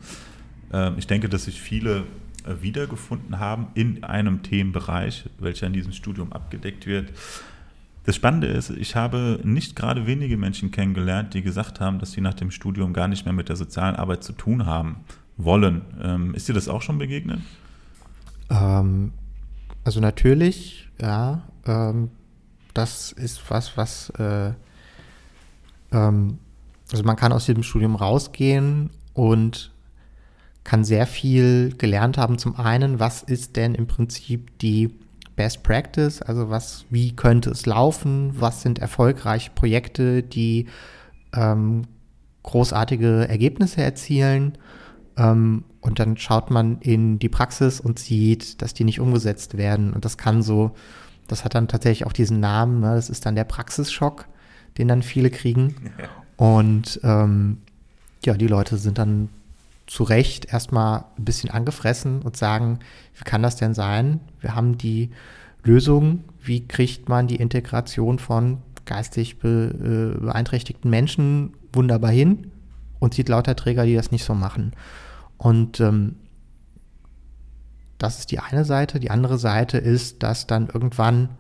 Ähm, 0.73 0.95
ich 0.97 1.09
denke, 1.09 1.29
dass 1.29 1.45
sich 1.45 1.61
viele 1.61 2.05
äh, 2.45 2.63
wiedergefunden 2.63 3.41
haben 3.41 3.69
in 3.75 4.05
einem 4.05 4.43
Themenbereich, 4.43 5.29
welcher 5.41 5.67
in 5.67 5.73
diesem 5.73 5.93
Studium 5.93 6.33
abgedeckt 6.33 6.87
wird. 6.87 7.11
Das 8.09 8.17
Spannende 8.17 8.47
ist, 8.47 8.71
ich 8.71 8.97
habe 8.97 9.39
nicht 9.43 9.77
gerade 9.77 10.07
wenige 10.07 10.39
Menschen 10.39 10.71
kennengelernt, 10.71 11.35
die 11.35 11.43
gesagt 11.43 11.79
haben, 11.79 11.99
dass 11.99 12.13
sie 12.13 12.23
nach 12.23 12.33
dem 12.33 12.51
Studium 12.51 12.95
gar 12.95 13.07
nicht 13.07 13.27
mehr 13.27 13.35
mit 13.35 13.51
der 13.51 13.57
sozialen 13.57 13.97
Arbeit 13.97 14.25
zu 14.25 14.33
tun 14.33 14.65
haben 14.65 15.05
wollen. 15.37 15.83
Ähm, 16.01 16.35
ist 16.35 16.49
dir 16.49 16.55
das 16.55 16.69
auch 16.69 16.81
schon 16.81 16.97
begegnet? 16.97 17.41
Ähm, 18.49 19.13
also 19.85 20.01
natürlich, 20.01 20.89
ja. 20.99 21.43
Ähm, 21.67 22.11
das 22.73 23.13
ist 23.13 23.43
was, 23.51 23.77
was 23.77 24.09
äh, 24.19 24.55
ähm, 25.93 26.39
also 26.91 27.05
man 27.05 27.17
kann 27.17 27.33
aus 27.33 27.45
diesem 27.45 27.63
Studium 27.63 27.95
rausgehen 27.95 28.89
und 29.13 29.71
kann 30.65 30.83
sehr 30.83 31.07
viel 31.07 31.75
gelernt 31.77 32.17
haben. 32.17 32.39
Zum 32.39 32.57
einen, 32.57 33.01
was 33.01 33.23
ist 33.23 33.57
denn 33.57 33.75
im 33.75 33.87
Prinzip 33.87 34.59
die 34.61 34.95
Best 35.39 35.63
Practice? 35.63 36.21
Also 36.21 36.51
was, 36.51 36.85
wie 36.91 37.15
könnte 37.15 37.51
es 37.51 37.65
laufen? 37.65 38.35
Was 38.39 38.61
sind 38.61 38.81
erfolgreiche 38.81 39.51
Projekte, 39.55 40.25
die 40.25 40.67
ähm, 41.33 41.85
großartige 42.43 43.29
Ergebnisse 43.29 43.81
erzielen? 43.81 44.59
Ähm, 45.17 45.63
und 45.81 46.01
dann 46.01 46.17
schaut 46.17 46.51
man 46.51 46.81
in 46.81 47.21
die 47.21 47.29
Praxis 47.29 47.79
und 47.79 48.01
sieht, 48.01 48.61
dass 48.63 48.75
die 48.75 48.83
nicht 48.83 48.99
umgesetzt 48.99 49.57
werden. 49.57 49.93
Und 49.93 50.05
das 50.05 50.19
kann 50.19 50.43
so, 50.43 50.73
das 51.29 51.45
hat 51.45 51.55
dann 51.55 51.69
tatsächlich 51.69 52.05
auch 52.05 52.13
diesen 52.13 52.41
Namen, 52.41 52.81
ne? 52.81 52.97
das 52.97 53.09
ist 53.09 53.25
dann 53.25 53.37
der 53.37 53.45
Praxisschock, 53.45 54.27
den 54.77 54.89
dann 54.89 55.03
viele 55.03 55.31
kriegen. 55.31 55.77
Und 56.37 56.99
ähm, 57.05 57.59
ja, 58.25 58.35
die 58.35 58.49
Leute 58.49 58.77
sind 58.77 58.99
dann 58.99 59.29
zu 59.89 60.05
Recht 60.05 60.53
erstmal 60.53 61.07
ein 61.17 61.25
bisschen 61.25 61.51
angefressen 61.51 62.23
und 62.23 62.37
sagen, 62.37 62.79
wie 63.17 63.25
kann 63.25 63.43
das 63.43 63.57
denn 63.57 63.75
sein? 63.75 64.21
Wir 64.39 64.55
haben 64.55 64.79
die 64.79 65.11
Lösung, 65.65 66.25
wie 66.41 66.69
kriegt 66.69 67.09
man 67.09 67.27
die 67.27 67.37
Integration 67.37 68.19
von 68.19 68.59
geistig 68.85 69.39
be, 69.39 70.15
äh, 70.19 70.25
beeinträchtigten 70.25 70.91
Menschen 70.91 71.55
wunderbar 71.73 72.11
hin 72.11 72.51
und 72.99 73.15
sieht 73.15 73.29
lauter 73.29 73.57
Träger, 73.57 73.85
die 73.85 73.95
das 73.95 74.11
nicht 74.11 74.25
so 74.25 74.35
machen. 74.35 74.73
Und 75.39 75.81
ähm, 75.81 76.17
das 77.97 78.19
ist 78.19 78.31
die 78.31 78.41
eine 78.41 78.65
Seite. 78.65 79.01
Die 79.01 79.11
andere 79.11 79.39
Seite 79.39 79.79
ist, 79.79 80.23
dass 80.23 80.47
dann 80.47 80.69
irgendwann 80.69 81.31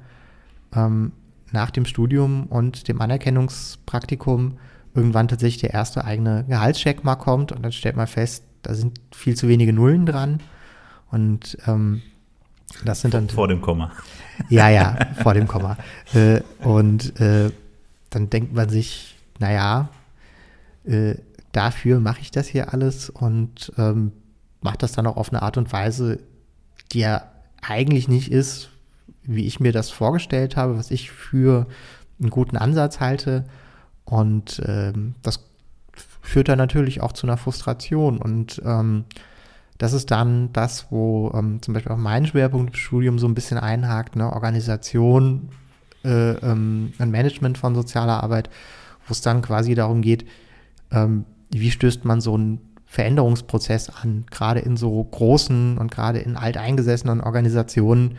ähm, 0.75 1.12
nach 1.52 1.71
dem 1.71 1.85
Studium 1.85 2.47
und 2.47 2.88
dem 2.88 3.00
Anerkennungspraktikum 3.00 4.59
irgendwann 4.99 5.28
tatsächlich 5.28 5.61
der 5.61 5.73
erste 5.73 6.05
eigene 6.05 6.45
Gehaltscheck 6.49 7.05
mal 7.05 7.17
kommt 7.17 7.52
und 7.52 7.62
dann 7.62 7.73
stellt 7.73 7.97
man 7.97 8.09
fest, 8.09 8.43
da 8.62 8.75
sind 8.75 9.00
viel 9.14 9.37
zu 9.37 9.49
wenige 9.49 9.73
Nullen 9.73 10.05
dran. 10.05 10.40
Und 11.11 11.57
ähm, 11.67 12.02
das 12.85 13.00
sind 13.00 13.14
dann. 13.14 13.28
Vor 13.28 13.49
dem 13.49 13.61
Komma. 13.61 13.93
Ja, 14.50 14.69
ja, 14.69 14.97
vor 15.21 15.35
dem 15.35 15.49
Komma. 15.49 15.76
Äh, 16.14 16.43
und 16.61 17.19
äh, 17.21 17.50
dann 18.09 18.31
denkt 18.31 18.55
man 18.55 18.69
sich, 18.69 19.17
naja, 19.40 19.88
äh, 20.85 21.17
dafür 21.50 21.99
mache 21.99 22.21
ich 22.21 22.31
das 22.31 22.47
hier 22.47 22.73
alles 22.73 23.11
und 23.11 23.73
ähm, 23.78 24.12
mache 24.61 24.78
das 24.78 24.93
dann 24.93 25.09
auch 25.09 25.17
auf 25.17 25.31
eine 25.31 25.43
Art 25.43 25.57
und 25.57 25.73
Weise, 25.73 26.21
die 26.93 27.00
ja 27.00 27.25
eigentlich 27.62 28.07
nicht 28.07 28.31
ist, 28.31 28.71
wie 29.25 29.45
ich 29.45 29.59
mir 29.59 29.73
das 29.73 29.90
vorgestellt 29.90 30.57
habe, 30.57 30.78
was 30.78 30.93
ich 30.93 31.11
für 31.11 31.67
einen 32.21 32.31
guten 32.31 32.57
Ansatz 32.57 33.00
halte. 33.00 33.45
Und 34.09 34.62
ähm, 34.65 35.15
das 35.23 35.41
führt 36.23 36.49
dann 36.49 36.59
natürlich 36.59 37.03
auch 37.03 37.12
zu 37.12 37.27
einer 37.27 37.37
Frustration. 37.37 38.19
Und 38.19 38.62
ähm, 38.65 39.05
das 39.77 39.93
ist 39.93 40.11
dann 40.11 40.50
das, 40.53 40.87
wo 40.91 41.31
ähm, 41.35 41.61
zum 41.61 41.75
Beispiel 41.75 41.93
auch 41.93 41.99
mein 41.99 42.27
Schwerpunkt 42.27 42.71
im 42.71 42.75
Studium 42.75 43.19
so 43.19 43.29
ein 43.29 43.35
bisschen 43.35 43.59
einhakt, 43.59 44.17
ne? 44.17 44.33
Organisation, 44.33 45.50
äh, 46.05 46.33
ähm, 46.33 46.95
ein 46.99 47.11
Management 47.11 47.59
von 47.59 47.75
sozialer 47.75 48.23
Arbeit, 48.23 48.49
wo 49.07 49.12
es 49.12 49.21
dann 49.21 49.43
quasi 49.43 49.75
darum 49.75 50.00
geht, 50.00 50.27
ähm, 50.91 51.27
wie 51.50 51.71
stößt 51.71 52.05
man 52.07 52.23
so 52.23 52.35
einen 52.35 52.61
Veränderungsprozess 52.87 53.91
an, 53.91 54.25
gerade 54.31 54.61
in 54.61 54.79
so 54.79 55.05
großen 55.05 55.77
und 55.77 55.91
gerade 55.91 56.19
in 56.21 56.37
alteingesessenen 56.37 57.21
Organisationen, 57.21 58.17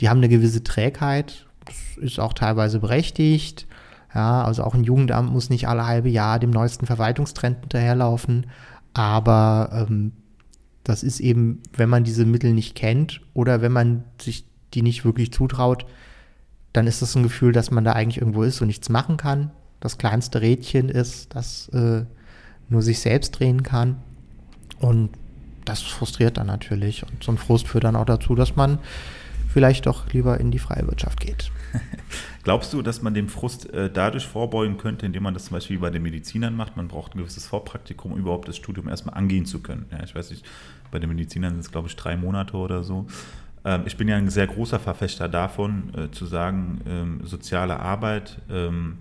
die 0.00 0.08
haben 0.08 0.18
eine 0.18 0.28
gewisse 0.28 0.62
Trägheit, 0.62 1.46
das 1.64 1.96
ist 1.96 2.20
auch 2.20 2.32
teilweise 2.32 2.78
berechtigt, 2.78 3.66
ja, 4.16 4.42
also 4.44 4.64
auch 4.64 4.72
ein 4.72 4.82
Jugendamt 4.82 5.30
muss 5.30 5.50
nicht 5.50 5.68
alle 5.68 5.86
halbe 5.86 6.08
Jahr 6.08 6.38
dem 6.38 6.48
neuesten 6.48 6.86
Verwaltungstrend 6.86 7.58
hinterherlaufen. 7.60 8.46
Aber 8.94 9.68
ähm, 9.72 10.12
das 10.84 11.02
ist 11.02 11.20
eben, 11.20 11.60
wenn 11.74 11.90
man 11.90 12.02
diese 12.02 12.24
Mittel 12.24 12.54
nicht 12.54 12.74
kennt 12.74 13.20
oder 13.34 13.60
wenn 13.60 13.72
man 13.72 14.04
sich 14.18 14.46
die 14.72 14.80
nicht 14.80 15.04
wirklich 15.04 15.34
zutraut, 15.34 15.84
dann 16.72 16.86
ist 16.86 17.02
das 17.02 17.14
ein 17.14 17.24
Gefühl, 17.24 17.52
dass 17.52 17.70
man 17.70 17.84
da 17.84 17.92
eigentlich 17.92 18.16
irgendwo 18.16 18.42
ist 18.42 18.58
und 18.62 18.68
nichts 18.68 18.88
machen 18.88 19.18
kann. 19.18 19.50
Das 19.80 19.98
kleinste 19.98 20.40
Rädchen 20.40 20.88
ist, 20.88 21.34
das 21.34 21.68
äh, 21.74 22.04
nur 22.70 22.80
sich 22.80 23.00
selbst 23.00 23.32
drehen 23.32 23.62
kann. 23.64 23.98
Und 24.78 25.10
das 25.66 25.82
frustriert 25.82 26.38
dann 26.38 26.46
natürlich. 26.46 27.02
Und 27.02 27.22
so 27.22 27.32
ein 27.32 27.38
Frust 27.38 27.68
führt 27.68 27.84
dann 27.84 27.96
auch 27.96 28.06
dazu, 28.06 28.34
dass 28.34 28.56
man 28.56 28.78
vielleicht 29.56 29.86
doch 29.86 30.12
lieber 30.12 30.38
in 30.38 30.50
die 30.50 30.58
freie 30.58 30.86
Wirtschaft 30.86 31.18
geht. 31.18 31.50
Glaubst 32.44 32.74
du, 32.74 32.82
dass 32.82 33.00
man 33.00 33.14
dem 33.14 33.30
Frust 33.30 33.72
äh, 33.72 33.88
dadurch 33.90 34.26
vorbeugen 34.26 34.76
könnte, 34.76 35.06
indem 35.06 35.22
man 35.22 35.32
das 35.32 35.46
zum 35.46 35.54
Beispiel 35.54 35.78
bei 35.78 35.88
den 35.88 36.02
Medizinern 36.02 36.54
macht? 36.54 36.76
Man 36.76 36.88
braucht 36.88 37.14
ein 37.14 37.18
gewisses 37.20 37.46
Vorpraktikum, 37.46 38.12
um 38.12 38.18
überhaupt 38.18 38.48
das 38.48 38.58
Studium 38.58 38.86
erstmal 38.86 39.14
angehen 39.14 39.46
zu 39.46 39.60
können. 39.62 39.86
Ja, 39.90 40.04
ich 40.04 40.14
weiß 40.14 40.28
nicht, 40.28 40.44
bei 40.90 40.98
den 40.98 41.08
Medizinern 41.08 41.54
sind 41.54 41.60
es, 41.60 41.72
glaube 41.72 41.88
ich, 41.88 41.96
drei 41.96 42.18
Monate 42.18 42.54
oder 42.54 42.84
so. 42.84 43.06
Ähm, 43.64 43.84
ich 43.86 43.96
bin 43.96 44.08
ja 44.08 44.16
ein 44.16 44.28
sehr 44.28 44.46
großer 44.46 44.78
Verfechter 44.78 45.26
davon, 45.26 45.90
äh, 45.96 46.10
zu 46.10 46.26
sagen, 46.26 46.82
ähm, 46.86 47.20
soziale 47.24 47.80
Arbeit. 47.80 48.42
Ähm, 48.50 48.98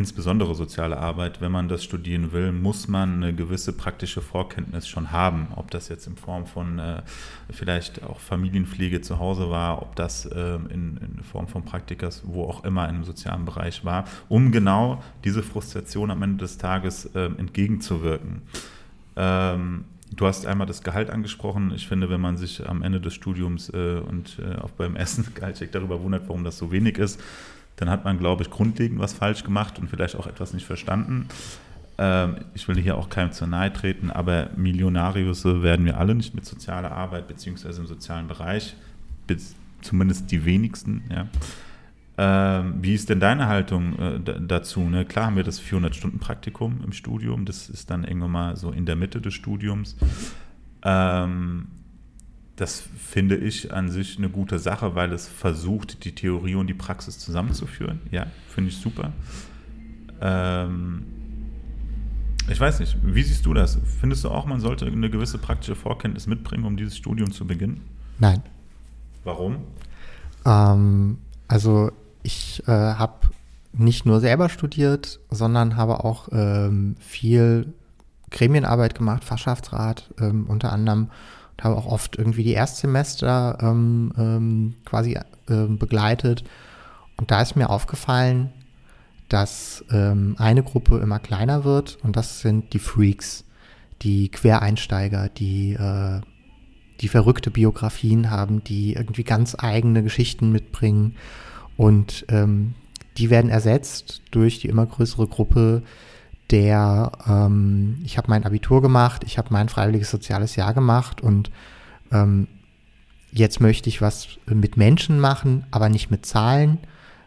insbesondere 0.00 0.54
soziale 0.54 0.96
Arbeit, 0.96 1.42
wenn 1.42 1.52
man 1.52 1.68
das 1.68 1.84
studieren 1.84 2.32
will, 2.32 2.52
muss 2.52 2.88
man 2.88 3.22
eine 3.22 3.34
gewisse 3.34 3.74
praktische 3.74 4.22
Vorkenntnis 4.22 4.88
schon 4.88 5.12
haben. 5.12 5.48
Ob 5.56 5.70
das 5.70 5.90
jetzt 5.90 6.06
in 6.06 6.16
Form 6.16 6.46
von 6.46 6.78
äh, 6.78 7.02
vielleicht 7.50 8.02
auch 8.02 8.18
Familienpflege 8.18 9.02
zu 9.02 9.18
Hause 9.18 9.50
war, 9.50 9.82
ob 9.82 9.96
das 9.96 10.24
äh, 10.24 10.54
in, 10.54 10.96
in, 10.96 11.22
Form 11.22 11.48
von 11.48 11.66
Praktikas, 11.66 12.22
wo 12.24 12.44
auch 12.44 12.64
immer 12.64 12.88
im 12.88 13.04
sozialen 13.04 13.44
Bereich 13.44 13.84
war, 13.84 14.06
um 14.30 14.52
genau 14.52 15.02
diese 15.22 15.42
Frustration 15.42 16.10
am 16.10 16.22
Ende 16.22 16.38
des 16.38 16.56
Tages 16.56 17.04
äh, 17.14 17.26
entgegenzuwirken. 17.36 18.40
Ähm, 19.16 19.84
Du 20.12 20.26
hast 20.26 20.44
einmal 20.44 20.66
das 20.66 20.82
Gehalt 20.82 21.08
angesprochen. 21.08 21.72
Ich 21.72 21.86
finde, 21.86 22.10
wenn 22.10 22.20
man 22.20 22.36
sich 22.36 22.68
am 22.68 22.82
Ende 22.82 23.00
des 23.00 23.14
Studiums 23.14 23.68
äh, 23.72 24.00
und 24.00 24.40
äh, 24.40 24.56
auch 24.58 24.70
beim 24.70 24.96
Essen 24.96 25.24
Gehaltscheck 25.36 25.70
darüber 25.70 26.02
wundert, 26.02 26.24
warum 26.26 26.42
das 26.42 26.58
so 26.58 26.72
wenig 26.72 26.98
ist, 26.98 27.20
dann 27.80 27.90
hat 27.90 28.04
man, 28.04 28.18
glaube 28.18 28.42
ich, 28.42 28.50
grundlegend 28.50 29.00
was 29.00 29.14
falsch 29.14 29.42
gemacht 29.42 29.78
und 29.78 29.88
vielleicht 29.88 30.14
auch 30.14 30.26
etwas 30.26 30.52
nicht 30.52 30.66
verstanden. 30.66 31.28
Ähm, 31.98 32.36
ich 32.54 32.68
will 32.68 32.78
hier 32.78 32.96
auch 32.98 33.08
keinem 33.08 33.32
zu 33.32 33.46
nahe 33.46 33.72
treten, 33.72 34.10
aber 34.10 34.50
Millionarius 34.54 35.44
werden 35.44 35.86
wir 35.86 35.98
alle 35.98 36.14
nicht 36.14 36.34
mit 36.34 36.44
sozialer 36.44 36.92
Arbeit 36.92 37.26
beziehungsweise 37.26 37.80
im 37.80 37.86
sozialen 37.86 38.28
Bereich, 38.28 38.76
zumindest 39.80 40.30
die 40.30 40.44
wenigsten. 40.44 41.04
Ja. 41.10 41.26
Ähm, 42.18 42.74
wie 42.82 42.94
ist 42.94 43.08
denn 43.08 43.18
deine 43.18 43.48
Haltung 43.48 43.98
äh, 43.98 44.20
dazu? 44.46 44.80
Ne? 44.80 45.06
Klar 45.06 45.26
haben 45.26 45.36
wir 45.36 45.44
das 45.44 45.62
400-Stunden-Praktikum 45.62 46.82
im 46.84 46.92
Studium, 46.92 47.46
das 47.46 47.70
ist 47.70 47.90
dann 47.90 48.04
irgendwann 48.04 48.30
mal 48.30 48.56
so 48.56 48.72
in 48.72 48.84
der 48.84 48.96
Mitte 48.96 49.22
des 49.22 49.32
Studiums. 49.32 49.96
Ähm, 50.82 51.68
das 52.60 52.82
finde 52.98 53.36
ich 53.36 53.72
an 53.72 53.88
sich 53.88 54.18
eine 54.18 54.28
gute 54.28 54.58
Sache, 54.58 54.94
weil 54.94 55.14
es 55.14 55.26
versucht, 55.26 56.04
die 56.04 56.14
Theorie 56.14 56.56
und 56.56 56.66
die 56.66 56.74
Praxis 56.74 57.18
zusammenzuführen. 57.18 58.00
Ja, 58.10 58.26
finde 58.48 58.68
ich 58.68 58.76
super. 58.76 59.12
Ähm, 60.20 61.06
ich 62.50 62.60
weiß 62.60 62.80
nicht, 62.80 62.98
wie 63.02 63.22
siehst 63.22 63.46
du 63.46 63.54
das? 63.54 63.78
Findest 64.00 64.24
du 64.24 64.28
auch, 64.28 64.44
man 64.44 64.60
sollte 64.60 64.84
eine 64.84 65.08
gewisse 65.08 65.38
praktische 65.38 65.74
Vorkenntnis 65.74 66.26
mitbringen, 66.26 66.66
um 66.66 66.76
dieses 66.76 66.98
Studium 66.98 67.32
zu 67.32 67.46
beginnen? 67.46 67.80
Nein. 68.18 68.42
Warum? 69.24 69.56
Ähm, 70.44 71.16
also 71.48 71.92
ich 72.22 72.62
äh, 72.66 72.72
habe 72.72 73.30
nicht 73.72 74.04
nur 74.04 74.20
selber 74.20 74.50
studiert, 74.50 75.18
sondern 75.30 75.76
habe 75.76 76.04
auch 76.04 76.28
ähm, 76.30 76.96
viel 77.00 77.72
Gremienarbeit 78.30 78.94
gemacht, 78.94 79.24
Fachschaftsrat 79.24 80.12
ähm, 80.20 80.44
unter 80.46 80.72
anderem 80.72 81.08
habe 81.64 81.76
auch 81.76 81.86
oft 81.86 82.16
irgendwie 82.16 82.44
die 82.44 82.52
Erstsemester 82.52 83.58
ähm, 83.60 84.12
ähm, 84.16 84.74
quasi 84.84 85.14
äh, 85.14 85.66
begleitet. 85.66 86.44
Und 87.16 87.30
da 87.30 87.42
ist 87.42 87.56
mir 87.56 87.70
aufgefallen, 87.70 88.50
dass 89.28 89.84
ähm, 89.90 90.34
eine 90.38 90.62
Gruppe 90.62 90.98
immer 90.98 91.18
kleiner 91.18 91.64
wird 91.64 91.98
und 92.02 92.16
das 92.16 92.40
sind 92.40 92.72
die 92.72 92.78
Freaks, 92.78 93.44
die 94.02 94.28
Quereinsteiger, 94.28 95.28
die, 95.28 95.74
äh, 95.74 96.20
die 97.00 97.08
verrückte 97.08 97.50
Biografien 97.50 98.30
haben, 98.30 98.64
die 98.64 98.94
irgendwie 98.94 99.22
ganz 99.22 99.56
eigene 99.58 100.02
Geschichten 100.02 100.50
mitbringen. 100.50 101.16
Und 101.76 102.24
ähm, 102.28 102.74
die 103.18 103.30
werden 103.30 103.50
ersetzt 103.50 104.22
durch 104.30 104.58
die 104.58 104.68
immer 104.68 104.86
größere 104.86 105.26
Gruppe 105.26 105.82
der, 106.50 107.12
ähm, 107.28 107.98
ich 108.04 108.18
habe 108.18 108.28
mein 108.28 108.44
Abitur 108.44 108.82
gemacht, 108.82 109.22
ich 109.24 109.38
habe 109.38 109.48
mein 109.50 109.68
freiwilliges 109.68 110.10
soziales 110.10 110.56
Jahr 110.56 110.74
gemacht 110.74 111.20
und 111.20 111.50
ähm, 112.12 112.48
jetzt 113.32 113.60
möchte 113.60 113.88
ich 113.88 114.02
was 114.02 114.28
mit 114.46 114.76
Menschen 114.76 115.20
machen, 115.20 115.64
aber 115.70 115.88
nicht 115.88 116.10
mit 116.10 116.26
Zahlen. 116.26 116.78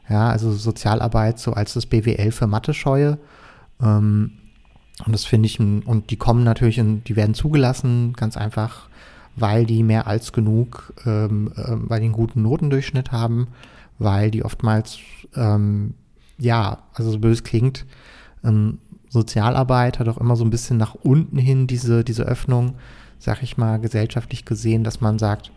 Ja, 0.09 0.29
also 0.29 0.51
Sozialarbeit 0.51 1.39
so 1.39 1.53
als 1.53 1.73
das 1.73 1.85
BWL 1.85 2.31
für 2.31 2.47
Mathe-Scheue. 2.47 3.17
Ähm, 3.81 4.31
Und 5.05 5.13
das 5.13 5.25
finde 5.25 5.47
ich, 5.47 5.59
und 5.59 6.09
die 6.09 6.17
kommen 6.17 6.43
natürlich, 6.43 6.77
in, 6.77 7.03
die 7.05 7.15
werden 7.15 7.33
zugelassen, 7.33 8.13
ganz 8.13 8.37
einfach, 8.37 8.89
weil 9.35 9.65
die 9.65 9.81
mehr 9.81 10.05
als 10.05 10.31
genug, 10.33 10.93
ähm, 11.05 11.51
äh, 11.55 11.63
weil 11.89 11.99
die 11.99 12.05
einen 12.05 12.13
guten 12.13 12.43
Notendurchschnitt 12.43 13.11
haben, 13.11 13.47
weil 13.97 14.29
die 14.29 14.43
oftmals, 14.43 14.99
ähm, 15.35 15.95
ja, 16.37 16.79
also 16.93 17.11
so 17.11 17.19
böse 17.19 17.41
klingt, 17.41 17.85
ähm, 18.43 18.77
Sozialarbeit 19.13 19.99
hat 19.99 20.09
auch 20.09 20.17
immer 20.17 20.35
so 20.35 20.43
ein 20.43 20.49
bisschen 20.49 20.77
nach 20.77 20.95
unten 20.95 21.37
hin 21.37 21.67
diese, 21.67 22.03
diese 22.03 22.23
Öffnung, 22.23 22.73
sag 23.19 23.43
ich 23.43 23.57
mal, 23.57 23.79
gesellschaftlich 23.79 24.43
gesehen, 24.43 24.83
dass 24.83 25.01
man 25.01 25.19
sagt, 25.19 25.51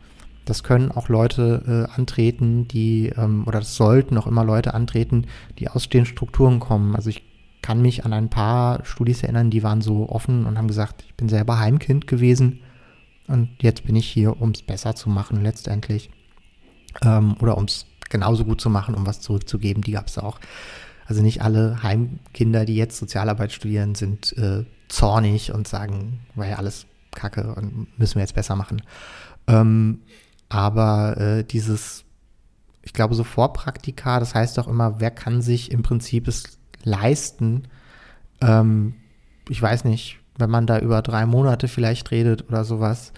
das 0.44 0.62
können 0.62 0.92
auch 0.92 1.08
Leute 1.08 1.88
äh, 1.88 1.98
antreten, 1.98 2.68
die, 2.68 3.08
ähm, 3.16 3.44
oder 3.46 3.60
das 3.60 3.74
sollten 3.74 4.18
auch 4.18 4.26
immer 4.26 4.44
Leute 4.44 4.74
antreten, 4.74 5.26
die 5.58 5.70
aus 5.70 5.88
den 5.88 6.04
Strukturen 6.04 6.60
kommen. 6.60 6.94
Also 6.94 7.08
ich 7.08 7.22
kann 7.62 7.80
mich 7.80 8.04
an 8.04 8.12
ein 8.12 8.28
paar 8.28 8.84
Studis 8.84 9.22
erinnern, 9.22 9.50
die 9.50 9.62
waren 9.62 9.80
so 9.80 10.06
offen 10.10 10.44
und 10.44 10.58
haben 10.58 10.68
gesagt, 10.68 11.02
ich 11.08 11.14
bin 11.14 11.30
selber 11.30 11.58
Heimkind 11.58 12.06
gewesen 12.06 12.60
und 13.26 13.48
jetzt 13.62 13.86
bin 13.86 13.96
ich 13.96 14.06
hier, 14.06 14.38
um 14.38 14.50
es 14.50 14.60
besser 14.60 14.94
zu 14.94 15.08
machen 15.08 15.42
letztendlich. 15.42 16.10
Ähm, 17.02 17.36
oder 17.40 17.56
um 17.56 17.64
es 17.64 17.86
genauso 18.10 18.44
gut 18.44 18.60
zu 18.60 18.68
machen, 18.68 18.94
um 18.94 19.06
was 19.06 19.20
zurückzugeben, 19.20 19.82
die 19.82 19.92
gab 19.92 20.08
es 20.08 20.18
auch. 20.18 20.38
Also 21.06 21.22
nicht 21.22 21.42
alle 21.42 21.82
Heimkinder, 21.82 22.64
die 22.64 22.76
jetzt 22.76 22.98
Sozialarbeit 22.98 23.52
studieren, 23.52 23.94
sind 23.94 24.36
äh, 24.36 24.64
zornig 24.88 25.52
und 25.52 25.68
sagen, 25.68 26.20
war 26.34 26.46
ja 26.46 26.56
alles 26.56 26.86
Kacke 27.14 27.54
und 27.54 27.86
müssen 27.98 28.16
wir 28.16 28.22
jetzt 28.22 28.34
besser 28.34 28.56
machen. 28.56 28.82
Ähm, 29.46 30.02
aber 30.48 31.16
äh, 31.16 31.44
dieses, 31.44 32.04
ich 32.82 32.92
glaube, 32.92 33.14
so 33.14 33.24
Vorpraktika, 33.24 34.20
das 34.20 34.34
heißt 34.34 34.58
auch 34.58 34.68
immer, 34.68 35.00
wer 35.00 35.10
kann 35.10 35.42
sich 35.42 35.70
im 35.70 35.82
Prinzip 35.82 36.28
es 36.28 36.58
leisten, 36.82 37.68
ähm, 38.40 38.94
ich 39.48 39.60
weiß 39.60 39.84
nicht, 39.84 40.18
wenn 40.38 40.50
man 40.50 40.66
da 40.66 40.78
über 40.78 41.02
drei 41.02 41.24
Monate 41.26 41.68
vielleicht 41.68 42.10
redet 42.10 42.48
oder 42.48 42.64
sowas, 42.64 43.12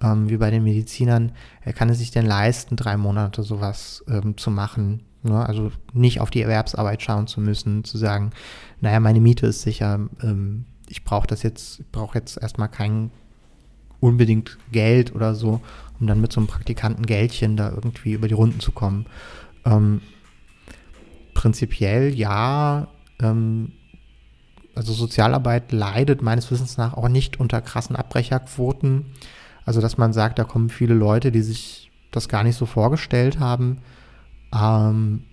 ähm, 0.00 0.28
wie 0.28 0.36
bei 0.36 0.50
den 0.50 0.62
Medizinern, 0.64 1.32
wer 1.64 1.72
kann 1.72 1.88
es 1.88 1.98
sich 1.98 2.10
denn 2.10 2.26
leisten, 2.26 2.76
drei 2.76 2.96
Monate 2.96 3.42
sowas 3.42 4.04
ähm, 4.08 4.36
zu 4.36 4.50
machen? 4.50 5.02
Ne? 5.22 5.44
Also 5.44 5.72
nicht 5.92 6.20
auf 6.20 6.30
die 6.30 6.42
Erwerbsarbeit 6.42 7.02
schauen 7.02 7.26
zu 7.26 7.40
müssen, 7.40 7.84
zu 7.84 7.98
sagen, 7.98 8.30
naja, 8.80 9.00
meine 9.00 9.20
Miete 9.20 9.46
ist 9.46 9.62
sicher, 9.62 10.00
ähm, 10.22 10.64
ich 10.88 11.04
brauche 11.04 11.26
das 11.26 11.42
jetzt, 11.42 11.80
ich 11.80 11.90
brauche 11.90 12.18
jetzt 12.18 12.36
erstmal 12.40 12.68
kein 12.68 13.10
unbedingt 14.00 14.58
Geld 14.72 15.14
oder 15.14 15.34
so 15.34 15.60
um 16.00 16.06
dann 16.06 16.20
mit 16.20 16.32
so 16.32 16.40
einem 16.40 16.48
Praktikantengeldchen 16.48 17.56
da 17.56 17.70
irgendwie 17.70 18.12
über 18.12 18.26
die 18.26 18.34
Runden 18.34 18.60
zu 18.60 18.72
kommen. 18.72 19.06
Ähm, 19.64 20.00
prinzipiell 21.34 22.14
ja, 22.14 22.88
ähm, 23.20 23.72
also 24.74 24.92
Sozialarbeit 24.92 25.72
leidet 25.72 26.22
meines 26.22 26.50
Wissens 26.50 26.78
nach 26.78 26.94
auch 26.94 27.08
nicht 27.08 27.38
unter 27.38 27.60
krassen 27.60 27.96
Abbrecherquoten. 27.96 29.06
Also 29.66 29.80
dass 29.80 29.98
man 29.98 30.12
sagt, 30.12 30.38
da 30.38 30.44
kommen 30.44 30.70
viele 30.70 30.94
Leute, 30.94 31.30
die 31.30 31.42
sich 31.42 31.90
das 32.10 32.28
gar 32.28 32.42
nicht 32.42 32.56
so 32.56 32.66
vorgestellt 32.66 33.38
haben. 33.38 33.78
Ähm, 34.54 35.24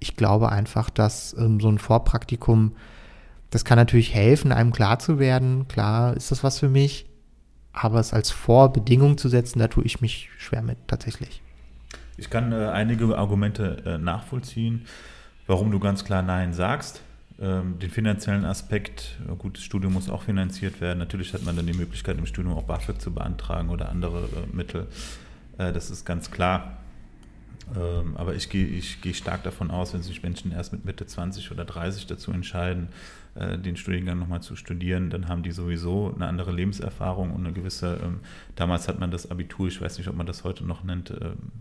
ich 0.00 0.16
glaube 0.16 0.50
einfach, 0.50 0.90
dass 0.90 1.34
ähm, 1.38 1.60
so 1.60 1.68
ein 1.68 1.78
Vorpraktikum, 1.78 2.76
das 3.50 3.64
kann 3.64 3.78
natürlich 3.78 4.14
helfen, 4.14 4.52
einem 4.52 4.72
klar 4.72 4.98
zu 4.98 5.18
werden. 5.18 5.68
Klar, 5.68 6.16
ist 6.16 6.30
das 6.30 6.44
was 6.44 6.58
für 6.58 6.68
mich? 6.68 7.08
aber 7.82 8.00
es 8.00 8.12
als 8.12 8.30
Vorbedingung 8.30 9.18
zu 9.18 9.28
setzen, 9.28 9.58
da 9.58 9.68
tue 9.68 9.84
ich 9.84 10.00
mich 10.00 10.30
schwer 10.38 10.62
mit 10.62 10.78
tatsächlich. 10.86 11.42
Ich 12.16 12.30
kann 12.30 12.52
äh, 12.52 12.66
einige 12.66 13.16
Argumente 13.16 13.82
äh, 13.86 13.98
nachvollziehen, 13.98 14.86
warum 15.46 15.70
du 15.70 15.78
ganz 15.78 16.04
klar 16.04 16.22
Nein 16.22 16.52
sagst. 16.52 17.02
Ähm, 17.40 17.78
den 17.78 17.90
finanziellen 17.90 18.44
Aspekt, 18.44 19.20
gut, 19.38 19.58
das 19.58 19.64
Studium 19.64 19.92
muss 19.92 20.10
auch 20.10 20.22
finanziert 20.22 20.80
werden. 20.80 20.98
Natürlich 20.98 21.32
hat 21.32 21.44
man 21.44 21.54
dann 21.54 21.66
die 21.66 21.76
Möglichkeit, 21.76 22.18
im 22.18 22.26
Studium 22.26 22.56
auch 22.56 22.64
BAföG 22.64 23.00
zu 23.00 23.12
beantragen 23.12 23.68
oder 23.68 23.88
andere 23.90 24.24
äh, 24.24 24.56
Mittel. 24.56 24.88
Äh, 25.56 25.72
das 25.72 25.90
ist 25.90 26.04
ganz 26.04 26.32
klar. 26.32 26.78
Ähm, 27.76 28.16
aber 28.16 28.34
ich 28.34 28.48
gehe 28.48 28.66
ich 28.66 29.00
geh 29.00 29.14
stark 29.14 29.42
davon 29.42 29.70
aus, 29.70 29.94
wenn 29.94 30.02
sich 30.02 30.22
Menschen 30.22 30.52
erst 30.52 30.72
mit 30.72 30.84
Mitte 30.84 31.06
20 31.06 31.50
oder 31.50 31.64
30 31.64 32.06
dazu 32.06 32.32
entscheiden, 32.32 32.88
äh, 33.34 33.58
den 33.58 33.76
Studiengang 33.76 34.18
nochmal 34.18 34.42
zu 34.42 34.56
studieren, 34.56 35.10
dann 35.10 35.28
haben 35.28 35.42
die 35.42 35.52
sowieso 35.52 36.12
eine 36.14 36.26
andere 36.26 36.52
Lebenserfahrung 36.52 37.32
und 37.32 37.44
eine 37.44 37.52
gewisse, 37.52 38.00
ähm, 38.02 38.20
damals 38.56 38.88
hat 38.88 38.98
man 38.98 39.10
das 39.10 39.30
Abitur, 39.30 39.68
ich 39.68 39.80
weiß 39.80 39.98
nicht, 39.98 40.08
ob 40.08 40.16
man 40.16 40.26
das 40.26 40.44
heute 40.44 40.64
noch 40.64 40.84
nennt, 40.84 41.10
ähm, 41.10 41.52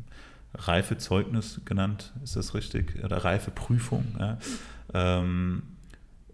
Reifezeugnis 0.54 1.62
genannt, 1.66 2.14
ist 2.24 2.36
das 2.36 2.54
richtig? 2.54 3.04
Oder 3.04 3.18
Reifeprüfung. 3.18 4.06
Ja? 4.20 4.38
Ähm, 4.94 5.64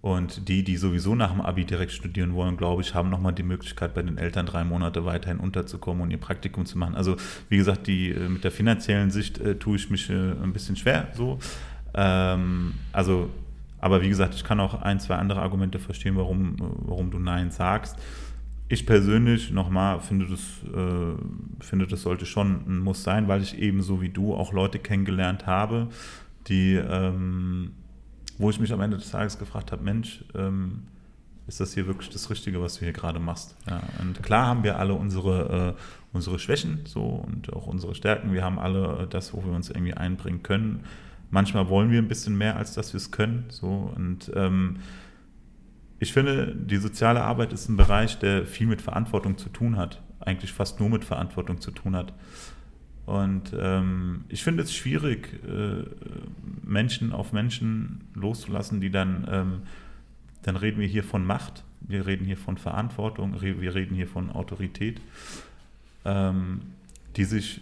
und 0.04 0.50
die, 0.50 0.66
die 0.66 0.76
sowieso 0.76 1.16
nach 1.16 1.32
dem 1.32 1.40
Abi 1.40 1.64
direkt 1.64 1.94
studieren 1.94 2.34
wollen, 2.34 2.58
glaube 2.58 2.82
ich, 2.82 2.94
haben 2.94 3.10
nochmal 3.10 3.32
die 3.32 3.42
Möglichkeit, 3.42 3.94
bei 3.94 4.02
den 4.02 4.18
Eltern 4.18 4.46
drei 4.46 4.66
Monate 4.66 5.06
weiterhin 5.06 5.40
unterzukommen 5.40 6.04
und 6.04 6.12
ihr 6.12 6.18
Praktikum 6.18 6.66
zu 6.66 6.78
machen. 6.78 6.96
Also, 6.96 7.16
wie 7.48 7.56
gesagt, 7.56 7.88
die, 7.88 8.10
äh, 8.10 8.28
mit 8.28 8.44
der 8.44 8.52
finanziellen 8.52 9.12
Sicht 9.12 9.40
äh, 9.40 9.56
tue 9.56 9.78
ich 9.78 9.90
mich 9.90 10.10
äh, 10.10 10.14
ein 10.14 10.52
bisschen 10.52 10.76
schwer 10.76 11.08
so. 11.14 11.40
Ähm, 11.94 12.74
also, 12.92 13.30
aber 13.80 14.02
wie 14.02 14.10
gesagt, 14.10 14.36
ich 14.36 14.44
kann 14.44 14.60
auch 14.60 14.74
ein, 14.82 15.00
zwei 15.00 15.16
andere 15.16 15.42
Argumente 15.42 15.80
verstehen, 15.80 16.18
warum, 16.18 16.58
warum 16.60 17.10
du 17.10 17.18
Nein 17.18 17.50
sagst. 17.50 17.98
Ich 18.68 18.86
persönlich, 18.86 19.52
nochmal, 19.52 20.02
finde 20.02 20.26
das, 20.26 20.42
äh, 20.76 21.64
finde, 21.64 21.88
das 21.88 22.02
sollte 22.02 22.26
schon 22.26 22.66
ein 22.68 22.80
Muss 22.80 23.04
sein, 23.04 23.30
weil 23.30 23.42
ich 23.42 23.58
ebenso 23.58 24.02
wie 24.02 24.10
du 24.10 24.34
auch 24.36 24.52
Leute 24.52 24.80
kennengelernt 24.80 25.48
habe, 25.48 25.88
die 26.50 26.74
ähm, 26.74 27.72
wo 28.44 28.50
ich 28.50 28.60
mich 28.60 28.74
am 28.74 28.82
Ende 28.82 28.98
des 28.98 29.10
Tages 29.10 29.40
gefragt 29.40 29.72
habe, 29.72 29.82
Mensch, 29.84 30.26
ähm, 30.36 30.84
ist 31.48 31.62
das 31.62 31.74
hier 31.74 31.88
wirklich 31.88 32.10
das 32.10 32.30
Richtige, 32.30 32.62
was 32.62 32.76
du 32.76 32.82
hier 32.82 32.92
gerade 32.92 33.18
machst? 33.18 33.56
Ja, 33.70 33.82
und 34.02 34.22
klar 34.22 34.48
haben 34.48 34.64
wir 34.64 34.80
alle 34.80 34.94
unsere, 34.96 35.76
äh, 35.78 35.82
unsere 36.12 36.40
Schwächen 36.40 36.82
so 36.86 37.04
und 37.04 37.54
auch 37.54 37.68
unsere 37.68 37.96
Stärken. 37.96 38.34
Wir 38.34 38.44
haben 38.44 38.60
alle 38.60 39.08
das, 39.10 39.34
wo 39.34 39.44
wir 39.46 39.54
uns 39.54 39.70
irgendwie 39.70 39.94
einbringen 39.94 40.44
können. 40.44 40.84
Manchmal 41.32 41.70
wollen 41.70 41.90
wir 41.90 42.00
ein 42.00 42.10
bisschen 42.10 42.38
mehr, 42.38 42.58
als 42.58 42.74
dass 42.74 42.92
wir 42.92 42.98
es 42.98 43.12
können. 43.12 43.46
So 43.48 43.94
und 43.96 44.30
ähm, 44.36 44.80
ich 46.00 46.12
finde, 46.12 46.54
die 46.54 46.78
soziale 46.78 47.24
Arbeit 47.24 47.54
ist 47.54 47.70
ein 47.70 47.78
Bereich, 47.78 48.20
der 48.20 48.46
viel 48.46 48.68
mit 48.68 48.82
Verantwortung 48.82 49.38
zu 49.38 49.48
tun 49.48 49.78
hat. 49.78 50.02
Eigentlich 50.20 50.52
fast 50.52 50.82
nur 50.82 50.90
mit 50.90 51.06
Verantwortung 51.06 51.62
zu 51.62 51.72
tun 51.72 51.96
hat. 51.96 52.14
Und 53.06 53.54
ähm, 53.60 54.24
ich 54.30 54.44
finde 54.44 54.64
es 54.64 54.74
schwierig, 54.74 55.30
äh, 55.46 55.84
Menschen 56.62 57.12
auf 57.12 57.34
Menschen 57.34 58.02
loszulassen, 58.14 58.80
die 58.80 58.90
dann, 58.90 59.28
ähm, 59.30 59.62
dann 60.44 60.56
reden 60.56 60.80
wir 60.80 60.88
hier 60.88 61.04
von 61.04 61.26
Macht, 61.26 61.64
wir 61.82 62.06
reden 62.06 62.26
hier 62.26 62.38
von 62.38 62.58
Verantwortung, 62.58 63.42
wir 63.42 63.76
reden 63.76 63.96
hier 63.96 64.08
von 64.08 64.32
Autorität, 64.32 65.02
ähm, 66.06 66.62
die 67.18 67.26
sich 67.26 67.62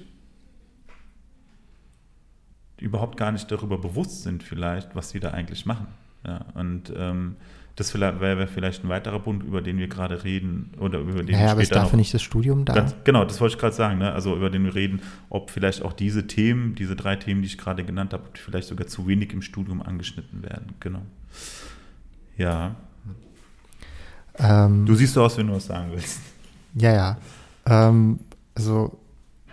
überhaupt 2.80 3.18
gar 3.18 3.32
nicht 3.32 3.52
darüber 3.52 3.78
bewusst 3.78 4.24
sind, 4.24 4.44
vielleicht, 4.44 4.96
was 4.96 5.10
sie 5.10 5.20
da 5.20 5.32
eigentlich 5.32 5.66
machen. 5.66 5.88
Ja, 6.26 6.46
und 6.54 6.94
ähm, 6.96 7.36
das 7.76 7.94
wäre 7.98 8.48
vielleicht 8.48 8.84
ein 8.84 8.90
weiterer 8.90 9.20
Punkt, 9.20 9.46
über 9.46 9.62
den 9.62 9.78
wir 9.78 9.88
gerade 9.88 10.24
reden 10.24 10.72
oder 10.80 11.00
über 11.00 11.24
den 11.24 11.40
ja, 11.40 11.52
aber 11.52 11.62
ist 11.62 11.74
dafür 11.74 11.98
nicht 11.98 12.14
das 12.14 12.22
Studium 12.22 12.66
da. 12.66 12.74
Ganz, 12.74 12.96
genau, 13.04 13.24
das 13.24 13.40
wollte 13.40 13.56
ich 13.56 13.60
gerade 13.60 13.76
sagen. 13.76 14.00
Ne? 14.00 14.12
Also 14.12 14.36
über 14.36 14.50
den 14.50 14.64
wir 14.66 14.76
reden, 14.76 15.02
ob 15.30 15.50
vielleicht 15.50 15.82
auch 15.82 15.94
diese 15.94 16.28
Themen, 16.28 16.76
diese 16.76 16.96
drei 16.96 17.16
Themen, 17.16 17.42
die 17.42 17.48
ich 17.48 17.58
gerade 17.58 17.84
genannt 17.84 18.14
habe, 18.14 18.24
vielleicht 18.34 18.68
sogar 18.68 18.88
zu 18.88 19.08
wenig 19.08 19.32
im 19.34 19.42
Studium 19.42 19.82
angeschnitten 19.82 20.44
werden. 20.44 20.74
Genau. 20.80 21.02
Ja. 22.38 22.76
Ähm, 24.38 24.86
du 24.86 24.96
siehst 24.96 25.14
so 25.14 25.24
aus, 25.24 25.38
wenn 25.38 25.48
du 25.48 25.54
was 25.54 25.66
sagen 25.66 25.92
willst. 25.92 26.20
Ja, 26.76 26.94
ja. 26.94 27.18
Ähm, 27.66 28.20
also 28.54 28.98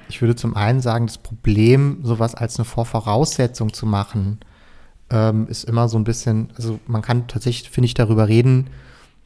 ich 0.08 0.20
würde 0.20 0.34
zum 0.34 0.56
einen 0.56 0.80
sagen, 0.80 1.06
das 1.06 1.18
Problem, 1.18 2.00
sowas 2.02 2.34
als 2.34 2.58
eine 2.58 2.64
Vorvoraussetzung 2.64 3.72
zu 3.72 3.86
machen, 3.86 4.38
ähm, 5.10 5.46
ist 5.48 5.64
immer 5.64 5.88
so 5.88 5.98
ein 5.98 6.04
bisschen, 6.04 6.50
also 6.56 6.78
man 6.86 7.02
kann 7.02 7.26
tatsächlich, 7.26 7.70
finde 7.70 7.86
ich, 7.86 7.94
darüber 7.94 8.28
reden, 8.28 8.68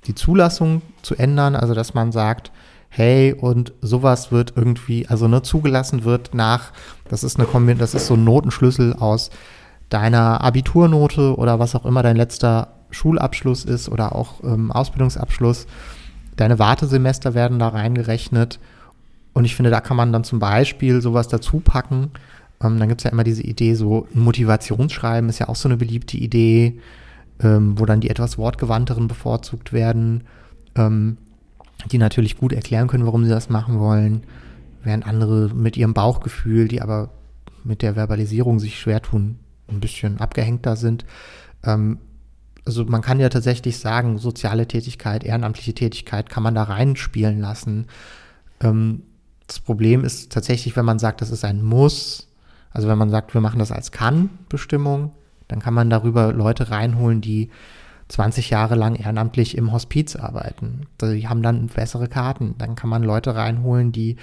die 0.06 0.14
Zulassung 0.14 0.82
zu 1.02 1.14
ändern, 1.16 1.54
also 1.54 1.74
dass 1.74 1.94
man 1.94 2.12
sagt, 2.12 2.50
hey, 2.88 3.32
und 3.32 3.72
sowas 3.80 4.32
wird 4.32 4.52
irgendwie, 4.56 5.08
also 5.08 5.28
ne, 5.28 5.42
zugelassen 5.42 6.04
wird 6.04 6.34
nach, 6.34 6.72
das 7.08 7.24
ist 7.24 7.38
eine 7.38 7.46
Kombination, 7.46 7.78
das 7.78 7.94
ist 7.94 8.06
so 8.06 8.14
ein 8.14 8.24
Notenschlüssel 8.24 8.94
aus 8.94 9.30
deiner 9.88 10.42
Abiturnote 10.42 11.36
oder 11.36 11.58
was 11.58 11.74
auch 11.74 11.86
immer 11.86 12.02
dein 12.02 12.16
letzter 12.16 12.68
Schulabschluss 12.90 13.64
ist 13.64 13.88
oder 13.88 14.14
auch 14.14 14.42
ähm, 14.44 14.70
Ausbildungsabschluss. 14.70 15.66
Deine 16.36 16.58
Wartesemester 16.58 17.34
werden 17.34 17.58
da 17.58 17.68
reingerechnet. 17.68 18.58
Und 19.34 19.44
ich 19.44 19.56
finde, 19.56 19.70
da 19.70 19.80
kann 19.80 19.96
man 19.96 20.12
dann 20.12 20.24
zum 20.24 20.38
Beispiel 20.38 21.00
sowas 21.00 21.28
dazu 21.28 21.60
packen, 21.60 22.10
ähm, 22.62 22.78
dann 22.78 22.88
gibt 22.88 23.00
es 23.00 23.04
ja 23.04 23.10
immer 23.10 23.24
diese 23.24 23.42
Idee, 23.42 23.74
so 23.74 24.06
Motivationsschreiben 24.12 25.28
ist 25.28 25.38
ja 25.38 25.48
auch 25.48 25.56
so 25.56 25.68
eine 25.68 25.76
beliebte 25.76 26.16
Idee, 26.16 26.78
ähm, 27.40 27.78
wo 27.78 27.86
dann 27.86 28.00
die 28.00 28.10
etwas 28.10 28.38
wortgewandteren 28.38 29.08
bevorzugt 29.08 29.72
werden, 29.72 30.24
ähm, 30.76 31.16
die 31.90 31.98
natürlich 31.98 32.36
gut 32.36 32.52
erklären 32.52 32.88
können, 32.88 33.06
warum 33.06 33.24
sie 33.24 33.30
das 33.30 33.48
machen 33.48 33.78
wollen, 33.78 34.22
während 34.84 35.06
andere 35.06 35.50
mit 35.54 35.76
ihrem 35.76 35.94
Bauchgefühl, 35.94 36.68
die 36.68 36.80
aber 36.80 37.10
mit 37.64 37.82
der 37.82 37.96
Verbalisierung 37.96 38.60
sich 38.60 38.78
schwer 38.78 39.02
tun, 39.02 39.38
ein 39.68 39.80
bisschen 39.80 40.20
abgehängter 40.20 40.76
sind. 40.76 41.04
Ähm, 41.64 41.98
also 42.64 42.84
man 42.84 43.02
kann 43.02 43.18
ja 43.18 43.28
tatsächlich 43.28 43.78
sagen, 43.78 44.18
soziale 44.18 44.68
Tätigkeit, 44.68 45.24
ehrenamtliche 45.24 45.74
Tätigkeit 45.74 46.30
kann 46.30 46.44
man 46.44 46.54
da 46.54 46.62
reinspielen 46.64 47.40
lassen. 47.40 47.86
Ähm, 48.60 49.02
das 49.48 49.58
Problem 49.58 50.04
ist 50.04 50.30
tatsächlich, 50.30 50.76
wenn 50.76 50.84
man 50.84 51.00
sagt, 51.00 51.20
das 51.20 51.30
ist 51.30 51.44
ein 51.44 51.62
Muss, 51.62 52.28
also 52.72 52.88
wenn 52.88 52.98
man 52.98 53.10
sagt, 53.10 53.34
wir 53.34 53.40
machen 53.40 53.58
das 53.58 53.72
als 53.72 53.92
Kann-Bestimmung, 53.92 55.12
dann 55.48 55.60
kann 55.60 55.74
man 55.74 55.90
darüber 55.90 56.32
Leute 56.32 56.70
reinholen, 56.70 57.20
die 57.20 57.50
20 58.08 58.50
Jahre 58.50 58.74
lang 58.74 58.94
ehrenamtlich 58.94 59.56
im 59.56 59.72
Hospiz 59.72 60.16
arbeiten. 60.16 60.86
Die 61.00 61.28
haben 61.28 61.42
dann 61.42 61.66
bessere 61.68 62.08
Karten. 62.08 62.54
Dann 62.58 62.74
kann 62.74 62.90
man 62.90 63.02
Leute 63.02 63.34
reinholen, 63.34 63.90
die 63.90 64.16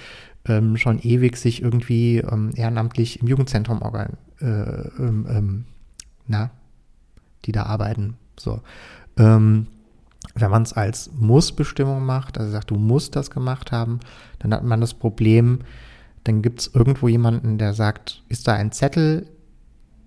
ähm, 0.46 0.76
schon 0.76 1.00
ewig 1.00 1.36
sich 1.36 1.60
irgendwie 1.62 2.18
ähm, 2.18 2.52
ehrenamtlich 2.54 3.20
im 3.20 3.26
Jugendzentrum 3.26 3.82
organ 3.82 4.16
äh, 4.40 4.46
ähm, 4.46 5.26
ähm 5.28 5.64
na, 6.28 6.50
die 7.44 7.52
da 7.52 7.64
arbeiten. 7.64 8.16
So. 8.38 8.60
Ähm, 9.16 9.66
wenn 10.36 10.50
man 10.50 10.62
es 10.62 10.72
als 10.72 11.10
Muss-Bestimmung 11.18 12.04
macht, 12.04 12.38
also 12.38 12.52
sagt, 12.52 12.70
du 12.70 12.76
musst 12.76 13.16
das 13.16 13.30
gemacht 13.30 13.72
haben, 13.72 13.98
dann 14.38 14.54
hat 14.54 14.62
man 14.62 14.80
das 14.80 14.94
Problem, 14.94 15.60
dann 16.24 16.42
gibt 16.42 16.60
es 16.60 16.70
irgendwo 16.74 17.08
jemanden, 17.08 17.58
der 17.58 17.74
sagt, 17.74 18.22
ist 18.28 18.46
da 18.46 18.54
ein 18.54 18.72
Zettel, 18.72 19.26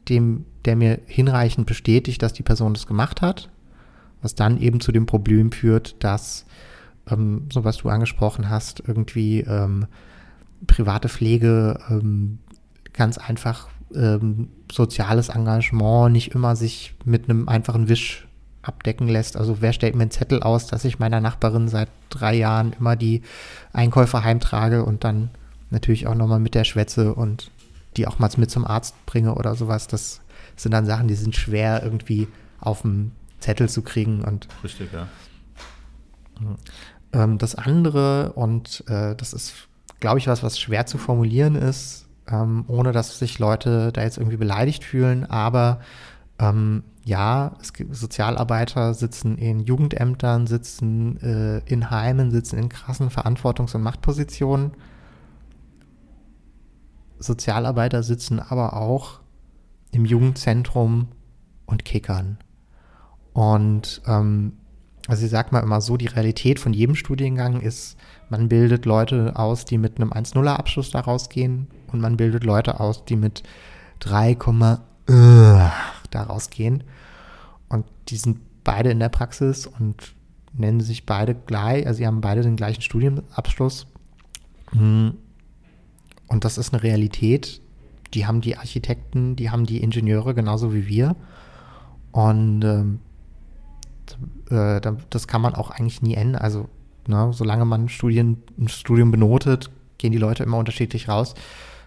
dem, 0.10 0.45
der 0.65 0.76
mir 0.76 0.99
hinreichend 1.06 1.65
bestätigt, 1.65 2.21
dass 2.21 2.34
die 2.34 2.43
Person 2.43 2.73
das 2.73 2.88
gemacht 2.88 3.21
hat, 3.21 3.49
was 4.21 4.36
dann 4.36 4.60
eben 4.60 4.80
zu 4.80 4.91
dem 4.91 5.06
Problem 5.06 5.52
führt, 5.52 6.04
dass, 6.04 6.45
ähm, 7.10 7.47
so 7.52 7.63
was 7.63 7.78
du 7.78 7.89
angesprochen 7.89 8.49
hast, 8.49 8.84
irgendwie 8.86 9.41
ähm, 9.41 9.88
private 10.67 11.10
Pflege 11.10 11.80
ähm, 11.89 12.39
ganz 12.93 13.17
einfach 13.17 13.69
ähm, 13.95 14.49
soziales 14.71 15.30
Engagement 15.30 16.12
nicht 16.12 16.34
immer 16.34 16.56
sich 16.56 16.95
mit 17.06 17.30
einem 17.30 17.47
einfachen 17.49 17.89
Wisch 17.89 18.28
abdecken 18.62 19.08
lässt. 19.08 19.36
Also 19.36 19.62
wer 19.62 19.73
stellt 19.73 19.95
mir 19.95 20.04
einen 20.04 20.12
Zettel 20.12 20.41
aus, 20.41 20.67
dass 20.67 20.86
ich 20.86 20.99
meiner 20.99 21.19
Nachbarin 21.19 21.67
seit 21.67 21.89
drei 22.10 22.36
Jahren 22.36 22.73
immer 22.80 22.95
die 22.95 23.21
Einkäufe 23.73 24.23
heimtrage 24.23 24.86
und 24.86 25.04
dann 25.04 25.30
natürlich 25.74 26.08
auch 26.08 26.16
nochmal 26.16 26.40
mit 26.40 26.56
der 26.56 26.64
Schwätze 26.64 27.14
und 27.14 27.52
die 27.98 28.08
auch 28.08 28.20
mal 28.20 28.30
mit 28.38 28.50
zum 28.50 28.66
Arzt 28.66 28.96
bringe 29.06 29.36
oder 29.36 29.56
sowas. 29.56 29.88
Das 29.88 30.22
sind 30.56 30.72
dann 30.72 30.86
Sachen, 30.86 31.08
die 31.08 31.16
sind 31.16 31.36
schwer 31.36 31.84
irgendwie 31.84 32.28
auf 32.60 32.82
dem 32.82 33.12
Zettel 33.40 33.70
zu 33.70 33.82
kriegen. 33.82 34.24
Und 34.24 34.48
Richtig, 34.64 34.90
ja. 34.94 35.08
Ähm, 37.12 37.38
das 37.38 37.56
andere, 37.56 38.34
und 38.34 38.84
äh, 38.88 39.16
das 39.16 39.34
ist, 39.34 39.54
glaube 40.00 40.20
ich, 40.20 40.28
was, 40.28 40.44
was 40.44 40.60
schwer 40.60 40.86
zu 40.86 40.98
formulieren 40.98 41.56
ist, 41.56 42.08
ähm, 42.28 42.66
ohne 42.68 42.92
dass 42.92 43.20
sich 43.20 43.38
Leute 43.40 43.92
da 43.92 44.02
jetzt 44.02 44.18
irgendwie 44.18 44.38
beleidigt 44.38 44.84
fühlen, 44.84 45.26
aber 45.26 45.82
ähm, 46.40 46.84
ja, 47.06 47.56
es 47.62 47.74
gibt 47.74 47.96
Sozialarbeiter 47.96 48.94
sitzen 48.94 49.38
in 49.38 49.60
Jugendämtern, 49.60 50.48
sitzen 50.48 51.18
äh, 51.22 51.60
in 51.66 51.92
Heimen, 51.92 52.32
sitzen 52.32 52.58
in 52.58 52.70
krassen 52.70 53.10
Verantwortungs- 53.10 53.76
und 53.76 53.82
Machtpositionen. 53.82 54.72
Sozialarbeiter 57.26 58.04
sitzen 58.04 58.40
aber 58.40 58.74
auch 58.76 59.20
im 59.92 60.06
Jugendzentrum 60.06 61.08
und 61.66 61.86
kickern. 61.86 62.38
Und 63.34 64.02
ähm, 64.08 64.54
also 65.08 65.26
ich 65.26 65.32
sag 65.32 65.52
mal 65.52 65.62
immer 65.62 65.82
so, 65.82 65.98
die 65.98 66.08
Realität 66.08 66.60
von 66.60 66.74
jedem 66.74 66.96
Studiengang 66.96 67.60
ist, 67.60 67.98
man 68.30 68.48
bildet 68.48 68.86
Leute 68.86 69.34
aus, 69.36 69.66
die 69.66 69.78
mit 69.78 69.98
einem 69.98 70.12
1-0er 70.12 70.56
Abschluss 70.56 70.92
da 70.92 71.02
rausgehen 71.02 71.68
und 71.92 72.00
man 72.00 72.18
bildet 72.18 72.44
Leute 72.44 72.80
aus, 72.80 73.04
die 73.06 73.16
mit 73.16 73.44
3, 74.00 74.32
äh, 74.32 74.36
da 75.08 76.24
rausgehen. 76.24 76.84
Und 77.70 77.86
die 78.10 78.18
sind 78.18 78.40
beide 78.64 78.92
in 78.92 79.00
der 79.00 79.10
Praxis 79.10 79.68
und 79.68 80.14
nennen 80.54 80.80
sich 80.80 81.06
beide 81.06 81.36
gleich, 81.36 81.86
also 81.86 81.98
sie 81.98 82.08
haben 82.08 82.22
beide 82.22 82.42
den 82.42 82.56
gleichen 82.56 82.82
Studienabschluss. 82.82 83.88
Hm. 84.72 85.16
Und 86.34 86.43
das 86.43 86.58
ist 86.58 86.74
eine 86.74 86.84
Realität. 86.84 87.62
Die 88.13 88.28
haben 88.28 88.41
die 88.41 88.58
Architekten, 88.58 89.36
die 89.36 89.50
haben 89.50 89.65
die 89.65 89.82
Ingenieure 89.82 90.34
genauso 90.34 90.74
wie 90.74 90.88
wir. 90.88 91.15
Und 92.12 92.63
ähm, 92.63 93.00
äh, 94.50 94.82
das 95.10 95.28
kann 95.28 95.41
man 95.41 95.56
auch 95.56 95.72
eigentlich 95.72 96.02
nie 96.02 96.15
ändern. 96.15 96.41
Also, 96.41 96.67
ne, 97.08 97.32
solange 97.34 97.65
man 97.65 97.88
Studien, 97.88 98.43
ein 98.60 98.67
Studium 98.67 99.12
benotet, 99.12 99.72
gehen 99.98 100.12
die 100.12 100.17
Leute 100.17 100.43
immer 100.43 100.58
unterschiedlich 100.58 101.08
raus. 101.08 101.34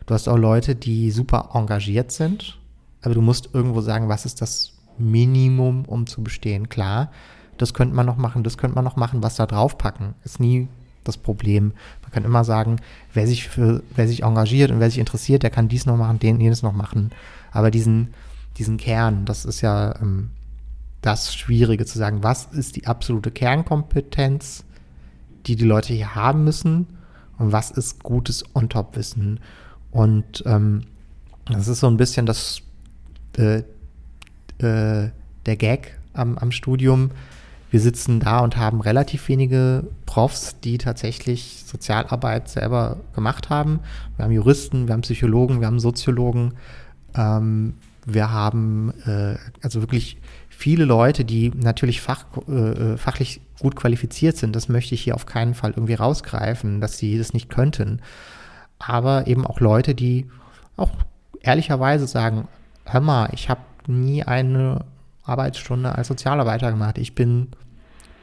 Du 0.06 0.14
hast 0.14 0.28
auch 0.28 0.38
Leute, 0.38 0.74
die 0.74 1.10
super 1.10 1.50
engagiert 1.52 2.10
sind 2.10 2.58
aber 3.06 3.14
du 3.14 3.22
musst 3.22 3.50
irgendwo 3.54 3.80
sagen, 3.82 4.08
was 4.08 4.26
ist 4.26 4.42
das 4.42 4.72
Minimum, 4.98 5.84
um 5.84 6.08
zu 6.08 6.24
bestehen. 6.24 6.68
Klar, 6.68 7.12
das 7.56 7.72
könnte 7.72 7.94
man 7.94 8.04
noch 8.04 8.16
machen, 8.16 8.42
das 8.42 8.58
könnte 8.58 8.74
man 8.74 8.84
noch 8.84 8.96
machen, 8.96 9.22
was 9.22 9.36
da 9.36 9.46
draufpacken, 9.46 10.14
ist 10.24 10.40
nie 10.40 10.66
das 11.08 11.16
Problem. 11.16 11.72
Man 12.02 12.10
kann 12.10 12.24
immer 12.24 12.44
sagen, 12.44 12.76
wer 13.14 13.26
sich 13.26 13.48
für, 13.48 13.82
wer 13.94 14.08
sich 14.08 14.22
engagiert 14.22 14.70
und 14.70 14.80
wer 14.80 14.90
sich 14.90 14.98
interessiert, 14.98 15.42
der 15.42 15.50
kann 15.50 15.68
dies 15.68 15.86
noch 15.86 15.96
machen, 15.96 16.18
den, 16.18 16.40
jenes 16.40 16.62
noch 16.62 16.72
machen. 16.72 17.10
Aber 17.52 17.70
diesen, 17.70 18.14
diesen 18.58 18.76
Kern, 18.76 19.24
das 19.24 19.44
ist 19.44 19.60
ja 19.60 19.94
ähm, 20.00 20.30
das 21.02 21.34
Schwierige 21.34 21.86
zu 21.86 21.98
sagen, 21.98 22.22
was 22.22 22.46
ist 22.46 22.76
die 22.76 22.86
absolute 22.86 23.30
Kernkompetenz, 23.30 24.64
die 25.46 25.56
die 25.56 25.64
Leute 25.64 25.92
hier 25.92 26.14
haben 26.14 26.44
müssen 26.44 26.86
und 27.38 27.52
was 27.52 27.70
ist 27.70 28.02
gutes 28.02 28.44
On-Top-Wissen. 28.54 29.40
Und 29.90 30.42
ähm, 30.46 30.82
das 31.46 31.68
ist 31.68 31.80
so 31.80 31.86
ein 31.86 31.96
bisschen 31.96 32.26
das 32.26 32.60
äh, 33.38 33.62
äh, 34.58 35.10
der 35.44 35.56
Gag 35.56 35.98
am, 36.12 36.38
am 36.38 36.50
Studium. 36.50 37.10
Wir 37.70 37.80
sitzen 37.80 38.20
da 38.20 38.40
und 38.40 38.56
haben 38.56 38.80
relativ 38.80 39.28
wenige 39.28 39.84
Profs, 40.06 40.60
die 40.60 40.78
tatsächlich 40.78 41.64
Sozialarbeit 41.66 42.48
selber 42.48 42.98
gemacht 43.14 43.50
haben. 43.50 43.80
Wir 44.16 44.24
haben 44.24 44.32
Juristen, 44.32 44.86
wir 44.86 44.92
haben 44.92 45.00
Psychologen, 45.00 45.60
wir 45.60 45.66
haben 45.66 45.80
Soziologen, 45.80 46.54
ähm, 47.16 47.74
wir 48.06 48.30
haben 48.30 48.94
äh, 49.04 49.36
also 49.62 49.80
wirklich 49.80 50.18
viele 50.48 50.84
Leute, 50.84 51.24
die 51.24 51.50
natürlich 51.50 52.00
fach, 52.00 52.24
äh, 52.48 52.52
äh, 52.52 52.96
fachlich 52.96 53.40
gut 53.58 53.74
qualifiziert 53.74 54.36
sind. 54.36 54.54
Das 54.54 54.68
möchte 54.68 54.94
ich 54.94 55.02
hier 55.02 55.14
auf 55.14 55.26
keinen 55.26 55.54
Fall 55.54 55.72
irgendwie 55.72 55.94
rausgreifen, 55.94 56.80
dass 56.80 56.98
sie 56.98 57.18
das 57.18 57.32
nicht 57.32 57.50
könnten. 57.50 58.00
Aber 58.78 59.26
eben 59.26 59.44
auch 59.46 59.60
Leute, 59.60 59.94
die 59.94 60.28
auch 60.76 60.92
ehrlicherweise 61.40 62.06
sagen, 62.06 62.46
hör 62.84 63.00
mal, 63.00 63.28
ich 63.32 63.48
habe 63.48 63.60
nie 63.86 64.22
eine 64.22 64.84
Arbeitsstunde 65.26 65.94
als 65.94 66.08
Sozialarbeiter 66.08 66.70
gemacht. 66.70 66.98
Ich 66.98 67.14
bin 67.14 67.48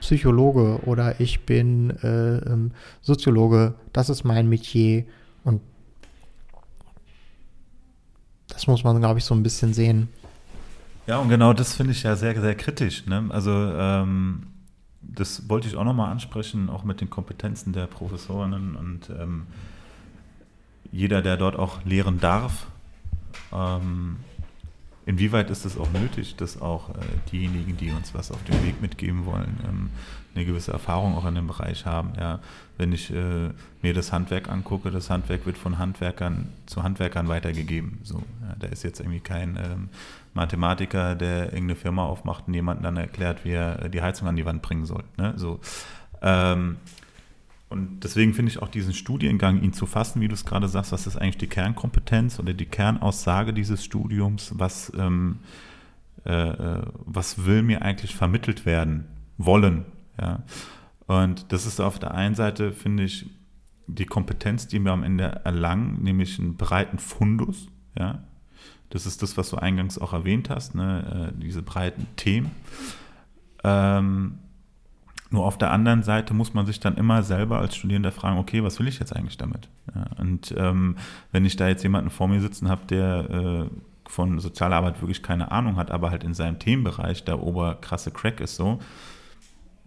Psychologe 0.02 0.80
oder 0.86 1.20
ich 1.20 1.46
bin 1.46 1.92
äh, 2.02 2.38
ähm, 2.38 2.72
Soziologe. 3.02 3.76
Das 3.94 4.10
ist 4.10 4.24
mein 4.24 4.50
Metier. 4.50 5.06
Und 5.44 5.62
das 8.48 8.68
muss 8.68 8.84
man, 8.84 9.00
glaube 9.00 9.20
ich, 9.20 9.26
so 9.26 9.34
ein 9.34 9.44
bisschen 9.44 9.74
sehen. 9.74 10.10
Ja, 11.08 11.18
und 11.18 11.30
genau 11.30 11.54
das 11.54 11.74
finde 11.74 11.92
ich 11.92 12.04
ja 12.04 12.16
sehr, 12.16 12.40
sehr 12.40 12.56
kritisch. 12.56 13.06
Ne? 13.06 13.26
Also 13.30 13.52
ähm, 13.52 14.48
das 15.02 15.50
wollte 15.50 15.68
ich 15.68 15.76
auch 15.76 15.84
nochmal 15.84 16.12
ansprechen, 16.12 16.70
auch 16.70 16.84
mit 16.84 17.02
den 17.02 17.10
Kompetenzen 17.10 17.74
der 17.74 17.88
Professorinnen 17.88 18.76
und 18.76 19.10
ähm, 19.10 19.48
jeder, 20.92 21.22
der 21.22 21.38
dort 21.38 21.58
auch 21.58 21.84
lehren 21.86 22.20
darf. 22.20 22.68
Ähm, 23.52 24.18
Inwieweit 25.06 25.50
ist 25.50 25.66
es 25.66 25.78
auch 25.78 25.92
nötig, 25.92 26.36
dass 26.38 26.62
auch 26.62 26.90
äh, 26.90 26.94
diejenigen, 27.32 27.76
die 27.76 27.92
uns 27.92 28.14
was 28.14 28.32
auf 28.32 28.42
dem 28.46 28.64
Weg 28.66 28.82
mitgeben 28.82 29.26
wollen, 29.26 29.60
ähm, 29.68 29.90
eine 30.34 30.46
gewisse 30.46 30.72
Erfahrung 30.72 31.16
auch 31.16 31.26
in 31.26 31.36
dem 31.36 31.48
Bereich 31.48 31.86
haben? 31.86 32.14
Ja, 32.18 32.40
wenn 32.78 32.94
ich 32.94 33.12
äh, 33.14 33.50
mir 33.82 33.94
das 33.94 34.14
Handwerk 34.14 34.50
angucke, 34.50 34.92
das 34.92 35.10
Handwerk 35.10 35.46
wird 35.46 35.58
von 35.58 35.78
Handwerkern 35.78 36.50
zu 36.66 36.84
Handwerkern 36.84 37.28
weitergegeben. 37.28 38.00
So, 38.04 38.24
ja, 38.42 38.56
da 38.58 38.68
ist 38.68 38.84
jetzt 38.84 39.02
irgendwie 39.02 39.20
kein 39.20 39.58
ähm, 39.58 39.90
Mathematiker, 40.34 41.16
der 41.16 41.46
irgendeine 41.46 41.76
Firma 41.76 42.06
aufmacht 42.06 42.48
und 42.48 42.54
jemandem 42.54 42.84
dann 42.84 42.98
erklärt, 42.98 43.44
wie 43.44 43.52
er 43.52 43.84
äh, 43.84 43.90
die 43.90 44.02
Heizung 44.02 44.28
an 44.28 44.36
die 44.38 44.46
Wand 44.46 44.62
bringen 44.62 44.86
soll. 44.86 45.04
Ne? 45.18 45.34
So, 45.36 45.60
ähm, 46.22 46.78
und 47.74 48.04
deswegen 48.04 48.34
finde 48.34 48.52
ich 48.52 48.62
auch 48.62 48.68
diesen 48.70 48.94
Studiengang, 48.94 49.62
ihn 49.62 49.74
zu 49.74 49.88
fassen, 49.88 50.22
wie 50.22 50.28
du 50.28 50.36
es 50.36 50.46
gerade 50.46 50.68
sagst, 50.68 50.92
was 50.92 51.08
ist 51.08 51.18
eigentlich 51.18 51.40
die 51.40 51.48
Kernkompetenz 51.48 52.40
oder 52.40 52.54
die 52.54 52.68
Kernaussage 52.68 53.52
dieses 53.52 53.84
Studiums, 53.84 54.54
was, 54.56 54.92
ähm, 54.96 55.40
äh, 56.26 56.32
äh, 56.32 56.86
was 57.06 57.46
will 57.46 57.64
mir 57.64 57.82
eigentlich 57.82 58.16
vermittelt 58.16 58.68
werden 58.68 59.06
wollen. 59.38 59.86
Ja? 60.22 60.44
Und 61.08 61.52
das 61.52 61.66
ist 61.66 61.82
auf 61.82 61.98
der 61.98 62.14
einen 62.14 62.36
Seite, 62.36 62.72
finde 62.72 63.04
ich, 63.04 63.30
die 63.88 64.06
Kompetenz, 64.06 64.68
die 64.68 64.80
wir 64.80 64.92
am 64.92 65.04
Ende 65.04 65.42
erlangen, 65.44 66.02
nämlich 66.04 66.40
einen 66.40 66.56
breiten 66.56 67.00
Fundus. 67.00 67.68
Ja? 67.98 68.24
Das 68.92 69.08
ist 69.08 69.24
das, 69.24 69.36
was 69.36 69.50
du 69.50 69.58
eingangs 69.58 69.98
auch 69.98 70.14
erwähnt 70.14 70.52
hast, 70.52 70.76
ne? 70.76 71.32
Äh, 71.34 71.42
diese 71.42 71.64
breiten 71.64 72.06
Themen. 72.16 72.52
Ähm, 73.64 74.38
nur 75.34 75.46
auf 75.46 75.58
der 75.58 75.72
anderen 75.72 76.04
Seite 76.04 76.34
muss 76.34 76.54
man 76.54 76.66
sich 76.66 76.80
dann 76.80 76.96
immer 76.96 77.24
selber 77.24 77.60
als 77.60 77.76
Studierender 77.76 78.12
fragen, 78.12 78.38
okay, 78.38 78.64
was 78.64 78.80
will 78.80 78.88
ich 78.88 79.00
jetzt 79.00 79.16
eigentlich 79.16 79.38
damit? 79.38 79.68
Ja, 79.94 80.06
und 80.20 80.54
ähm, 80.58 80.96
wenn 81.32 81.44
ich 81.44 81.56
da 81.56 81.68
jetzt 81.68 81.84
jemanden 81.84 82.12
vor 82.12 82.28
mir 82.28 82.40
sitzen 82.40 82.70
habe, 82.70 82.86
der 82.88 83.30
äh, 83.30 83.70
von 84.06 84.40
sozialer 84.40 84.76
Arbeit 84.76 85.02
wirklich 85.02 85.24
keine 85.24 85.52
Ahnung 85.52 85.76
hat, 85.76 85.92
aber 85.92 86.12
halt 86.12 86.24
in 86.24 86.34
seinem 86.34 86.60
Themenbereich 86.60 87.26
der 87.26 87.42
oberkrasse 87.42 88.12
Crack 88.12 88.42
ist 88.42 88.56
so, 88.56 88.80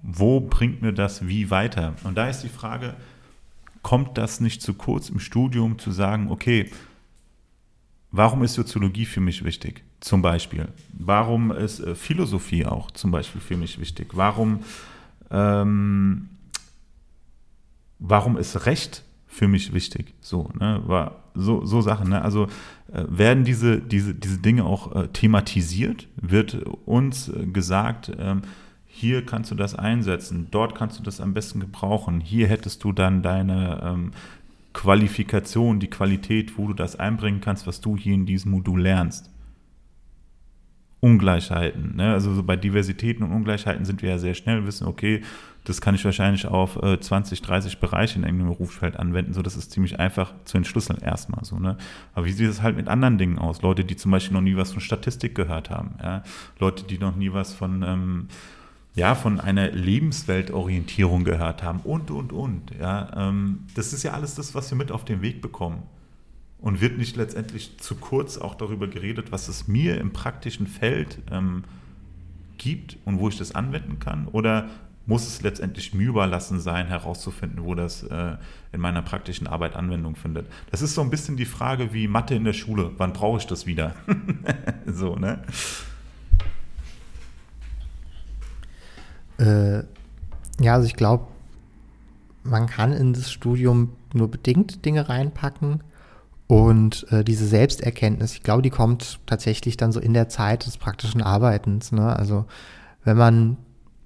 wo 0.02 0.40
bringt 0.40 0.82
mir 0.82 0.92
das 0.92 1.26
wie 1.26 1.50
weiter? 1.50 1.94
Und 2.04 2.16
da 2.16 2.28
ist 2.28 2.42
die 2.42 2.48
Frage, 2.48 2.94
kommt 3.82 4.18
das 4.18 4.40
nicht 4.40 4.62
zu 4.62 4.74
kurz 4.74 5.08
im 5.10 5.20
Studium 5.20 5.78
zu 5.78 5.92
sagen, 5.92 6.30
okay, 6.30 6.70
warum 8.10 8.42
ist 8.42 8.54
Soziologie 8.54 9.04
für 9.04 9.20
mich 9.20 9.44
wichtig? 9.44 9.84
Zum 10.00 10.22
Beispiel. 10.22 10.68
Warum 10.92 11.52
ist 11.52 11.80
äh, 11.80 11.94
Philosophie 11.94 12.66
auch 12.66 12.90
zum 12.90 13.10
Beispiel 13.10 13.40
für 13.40 13.56
mich 13.56 13.80
wichtig? 13.80 14.08
Warum, 14.12 14.60
ähm, 15.30 16.28
warum 17.98 18.36
ist 18.36 18.66
Recht 18.66 19.04
für 19.26 19.48
mich 19.48 19.72
wichtig? 19.72 20.14
So, 20.20 20.50
ne? 20.58 20.82
So, 21.34 21.64
so 21.64 21.80
Sachen. 21.80 22.10
Ne? 22.10 22.22
Also 22.22 22.44
äh, 22.92 23.04
werden 23.08 23.44
diese, 23.44 23.80
diese, 23.80 24.14
diese 24.14 24.38
Dinge 24.38 24.64
auch 24.64 24.94
äh, 24.94 25.08
thematisiert? 25.08 26.08
Wird 26.16 26.54
uns 26.86 27.28
äh, 27.28 27.46
gesagt, 27.46 28.12
ähm, 28.18 28.42
hier 28.86 29.26
kannst 29.26 29.50
du 29.50 29.54
das 29.54 29.74
einsetzen, 29.74 30.48
dort 30.50 30.74
kannst 30.74 30.98
du 30.98 31.02
das 31.02 31.20
am 31.20 31.34
besten 31.34 31.60
gebrauchen, 31.60 32.20
hier 32.22 32.48
hättest 32.48 32.82
du 32.82 32.92
dann 32.92 33.22
deine 33.22 33.82
ähm, 33.84 34.12
Qualifikation, 34.72 35.80
die 35.80 35.90
Qualität, 35.90 36.56
wo 36.56 36.66
du 36.68 36.72
das 36.72 36.96
einbringen 36.96 37.42
kannst, 37.42 37.66
was 37.66 37.82
du 37.82 37.98
hier 37.98 38.14
in 38.14 38.24
diesem 38.24 38.52
Modul 38.52 38.80
lernst. 38.80 39.30
Ungleichheiten. 41.06 41.94
Ne? 41.94 42.12
Also 42.12 42.34
so 42.34 42.42
bei 42.42 42.56
Diversitäten 42.56 43.24
und 43.24 43.30
Ungleichheiten 43.30 43.84
sind 43.84 44.02
wir 44.02 44.10
ja 44.10 44.18
sehr 44.18 44.34
schnell, 44.34 44.66
wissen, 44.66 44.88
okay, 44.88 45.22
das 45.62 45.80
kann 45.80 45.94
ich 45.94 46.04
wahrscheinlich 46.04 46.46
auf 46.46 46.82
äh, 46.82 46.98
20, 46.98 47.42
30 47.42 47.78
Bereiche 47.78 48.18
in 48.18 48.24
irgendeinem 48.24 48.50
Berufsfeld 48.50 48.96
anwenden. 48.96 49.32
So, 49.32 49.42
das 49.42 49.56
ist 49.56 49.70
ziemlich 49.70 50.00
einfach 50.00 50.32
zu 50.44 50.56
entschlüsseln 50.56 51.00
erstmal. 51.00 51.44
So, 51.44 51.58
ne? 51.58 51.76
Aber 52.14 52.26
wie 52.26 52.32
sieht 52.32 52.48
es 52.48 52.60
halt 52.60 52.76
mit 52.76 52.88
anderen 52.88 53.18
Dingen 53.18 53.38
aus? 53.38 53.62
Leute, 53.62 53.84
die 53.84 53.96
zum 53.96 54.10
Beispiel 54.10 54.34
noch 54.34 54.42
nie 54.42 54.56
was 54.56 54.72
von 54.72 54.80
Statistik 54.80 55.34
gehört 55.36 55.70
haben. 55.70 55.94
Ja? 56.02 56.24
Leute, 56.58 56.84
die 56.84 56.98
noch 56.98 57.14
nie 57.14 57.32
was 57.32 57.54
von, 57.54 57.84
ähm, 57.84 58.28
ja, 58.94 59.14
von 59.14 59.40
einer 59.40 59.70
Lebensweltorientierung 59.70 61.24
gehört 61.24 61.62
haben 61.62 61.80
und, 61.80 62.10
und, 62.10 62.32
und. 62.32 62.72
Ja? 62.80 63.28
Ähm, 63.28 63.60
das 63.74 63.92
ist 63.92 64.02
ja 64.02 64.12
alles 64.12 64.34
das, 64.34 64.54
was 64.54 64.70
wir 64.70 64.78
mit 64.78 64.90
auf 64.90 65.04
den 65.04 65.22
Weg 65.22 65.40
bekommen. 65.40 65.82
Und 66.58 66.80
wird 66.80 66.98
nicht 66.98 67.16
letztendlich 67.16 67.78
zu 67.78 67.96
kurz 67.96 68.38
auch 68.38 68.54
darüber 68.54 68.88
geredet, 68.88 69.30
was 69.30 69.48
es 69.48 69.68
mir 69.68 70.00
im 70.00 70.12
praktischen 70.12 70.66
Feld 70.66 71.18
ähm, 71.30 71.64
gibt 72.58 72.96
und 73.04 73.18
wo 73.18 73.28
ich 73.28 73.36
das 73.36 73.54
anwenden 73.54 73.98
kann? 73.98 74.26
Oder 74.28 74.68
muss 75.06 75.26
es 75.26 75.42
letztendlich 75.42 75.94
mir 75.94 76.08
überlassen 76.08 76.58
sein, 76.58 76.88
herauszufinden, 76.88 77.64
wo 77.64 77.74
das 77.74 78.02
äh, 78.02 78.36
in 78.72 78.80
meiner 78.80 79.02
praktischen 79.02 79.46
Arbeit 79.46 79.76
Anwendung 79.76 80.16
findet? 80.16 80.48
Das 80.70 80.82
ist 80.82 80.94
so 80.94 81.00
ein 81.00 81.10
bisschen 81.10 81.36
die 81.36 81.44
Frage 81.44 81.92
wie 81.92 82.08
Mathe 82.08 82.34
in 82.34 82.44
der 82.44 82.52
Schule. 82.52 82.90
Wann 82.96 83.12
brauche 83.12 83.38
ich 83.38 83.46
das 83.46 83.66
wieder? 83.66 83.94
so, 84.86 85.14
ne? 85.14 85.42
Äh, 89.38 89.84
ja, 90.58 90.74
also 90.74 90.86
ich 90.86 90.96
glaube, 90.96 91.26
man 92.42 92.66
kann 92.66 92.92
in 92.92 93.12
das 93.12 93.30
Studium 93.30 93.92
nur 94.12 94.30
bedingt 94.30 94.84
Dinge 94.84 95.08
reinpacken. 95.08 95.82
Und 96.48 97.10
äh, 97.10 97.24
diese 97.24 97.46
Selbsterkenntnis, 97.46 98.34
ich 98.34 98.42
glaube, 98.42 98.62
die 98.62 98.70
kommt 98.70 99.18
tatsächlich 99.26 99.76
dann 99.76 99.92
so 99.92 99.98
in 99.98 100.14
der 100.14 100.28
Zeit 100.28 100.66
des 100.66 100.76
praktischen 100.76 101.22
Arbeitens. 101.22 101.90
Ne? 101.90 102.14
Also 102.14 102.46
wenn 103.04 103.16
man 103.16 103.56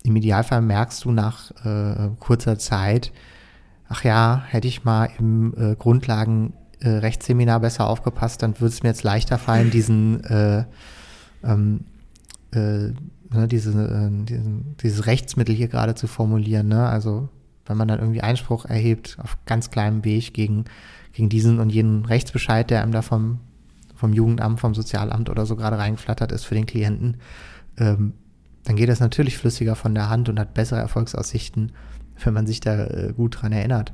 im 0.05 0.17
Idealfall 0.17 0.63
merkst 0.63 1.05
du 1.05 1.11
nach 1.11 1.51
äh, 1.65 2.09
kurzer 2.19 2.59
Zeit, 2.59 3.13
ach 3.89 4.05
ja, 4.05 4.43
hätte 4.49 4.69
ich 4.69 4.85
mal 4.85 5.11
im 5.19 5.53
äh, 5.55 5.75
Grundlagenrechtsseminar 5.77 7.59
äh, 7.59 7.61
besser 7.61 7.87
aufgepasst, 7.87 8.43
dann 8.43 8.59
würde 8.59 8.73
es 8.73 8.83
mir 8.83 8.89
jetzt 8.89 9.03
leichter 9.03 9.37
fallen, 9.37 9.71
diesen, 9.73 10.25
äh, 10.25 10.65
ähm, 11.45 11.85
äh, 12.53 12.93
ne, 13.33 13.49
diese, 13.49 13.71
äh, 13.71 14.25
diesen, 14.25 14.77
dieses 14.83 15.05
Rechtsmittel 15.05 15.55
hier 15.55 15.69
gerade 15.69 15.95
zu 15.95 16.07
formulieren. 16.07 16.69
Ne? 16.69 16.89
Also 16.89 17.29
wenn 17.67 17.77
man 17.77 17.89
dann 17.89 18.01
irgendwie 18.01 18.23
Einspruch 18.23 18.65
erhebt 18.65 19.19
auf 19.23 19.37
ganz 19.45 19.71
kleinem 19.71 20.05
Weg 20.05 20.33
gegen, 20.33 20.65
gegen 21.13 21.29
diesen 21.29 21.59
und 21.59 21.71
jenen 21.71 22.05
Rechtsbescheid, 22.05 22.71
der 22.71 22.83
einem 22.83 22.93
da 22.93 23.03
vom, 23.03 23.41
vom 23.95 24.13
Jugendamt, 24.13 24.61
vom 24.61 24.75
Sozialamt 24.75 25.31
oder 25.31 25.47
so 25.47 25.57
gerade 25.57 25.79
reingeflattert 25.79 26.33
ist 26.33 26.45
für 26.45 26.55
den 26.55 26.67
Klienten, 26.67 27.17
ähm, 27.79 28.15
dann 28.65 28.77
geht 28.77 28.89
das 28.89 29.01
natürlich 29.01 29.39
flüssiger 29.39 29.75
von 29.75 29.95
der 29.95 30.11
Hand 30.11 30.29
und 30.29 30.39
hat 30.39 30.55
bessere 30.55 30.81
Erfolgsaussichten, 30.81 31.73
wenn 32.23 32.35
man 32.35 32.47
sich 32.47 32.61
da 32.61 32.87
äh, 32.87 33.13
gut 33.17 33.41
dran 33.41 33.53
erinnert. 33.53 33.93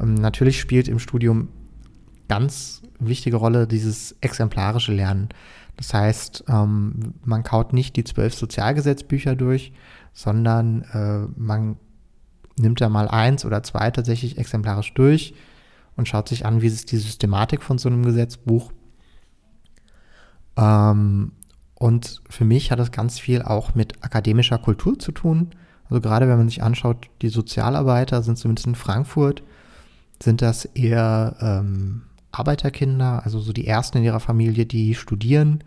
Ähm, 0.00 0.14
natürlich 0.14 0.60
spielt 0.60 0.88
im 0.88 0.98
Studium 0.98 1.48
ganz 2.28 2.82
wichtige 2.98 3.36
Rolle 3.36 3.66
dieses 3.66 4.16
exemplarische 4.20 4.92
Lernen. 4.92 5.28
Das 5.76 5.92
heißt, 5.92 6.44
ähm, 6.48 7.14
man 7.24 7.42
kaut 7.42 7.72
nicht 7.72 7.96
die 7.96 8.04
zwölf 8.04 8.34
Sozialgesetzbücher 8.34 9.36
durch, 9.36 9.72
sondern 10.14 10.82
äh, 10.92 11.28
man 11.38 11.76
nimmt 12.58 12.80
da 12.80 12.88
mal 12.88 13.08
eins 13.08 13.44
oder 13.44 13.62
zwei 13.62 13.90
tatsächlich 13.90 14.38
exemplarisch 14.38 14.94
durch 14.94 15.34
und 15.96 16.08
schaut 16.08 16.28
sich 16.28 16.44
an, 16.44 16.62
wie 16.62 16.66
ist 16.66 16.92
die 16.92 16.98
Systematik 16.98 17.62
von 17.62 17.78
so 17.78 17.88
einem 17.88 18.04
Gesetzbuch. 18.04 18.72
Ähm, 20.56 21.32
und 21.74 22.22
für 22.28 22.44
mich 22.44 22.70
hat 22.70 22.78
das 22.78 22.92
ganz 22.92 23.18
viel 23.18 23.42
auch 23.42 23.74
mit 23.74 24.02
akademischer 24.02 24.58
Kultur 24.58 24.98
zu 24.98 25.12
tun. 25.12 25.50
Also 25.88 26.00
gerade 26.00 26.28
wenn 26.28 26.38
man 26.38 26.48
sich 26.48 26.62
anschaut, 26.62 27.08
die 27.22 27.28
Sozialarbeiter 27.28 28.22
sind 28.22 28.38
zumindest 28.38 28.66
in 28.66 28.74
Frankfurt, 28.74 29.42
sind 30.22 30.42
das 30.42 30.64
eher 30.64 31.36
ähm, 31.40 32.02
Arbeiterkinder, 32.32 33.22
also 33.24 33.40
so 33.40 33.52
die 33.52 33.66
ersten 33.66 33.98
in 33.98 34.04
ihrer 34.04 34.20
Familie, 34.20 34.66
die 34.66 34.94
studieren 34.94 35.62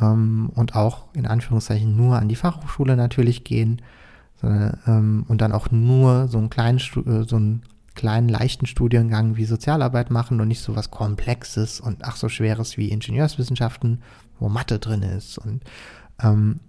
ähm, 0.00 0.50
und 0.54 0.74
auch 0.74 1.06
in 1.14 1.26
Anführungszeichen 1.26 1.94
nur 1.96 2.18
an 2.18 2.28
die 2.28 2.36
Fachhochschule 2.36 2.96
natürlich 2.96 3.44
gehen 3.44 3.80
sondern, 4.40 4.78
ähm, 4.86 5.24
und 5.28 5.40
dann 5.40 5.52
auch 5.52 5.70
nur 5.70 6.28
so 6.28 6.38
einen 6.38 6.50
kleinen, 6.50 6.78
äh, 6.78 7.24
so 7.24 7.36
einen 7.36 7.62
kleinen 7.94 8.28
leichten 8.28 8.66
Studiengang 8.66 9.36
wie 9.36 9.44
Sozialarbeit 9.44 10.10
machen 10.10 10.40
und 10.40 10.48
nicht 10.48 10.62
so 10.62 10.74
was 10.74 10.90
Komplexes 10.90 11.80
und 11.80 12.04
ach 12.04 12.16
so 12.16 12.28
Schweres 12.28 12.76
wie 12.76 12.88
Ingenieurswissenschaften 12.88 14.02
wo 14.38 14.48
Mathe 14.48 14.78
drin 14.78 15.02
ist. 15.02 15.38
Und 15.38 15.62
ähm, 16.22 16.60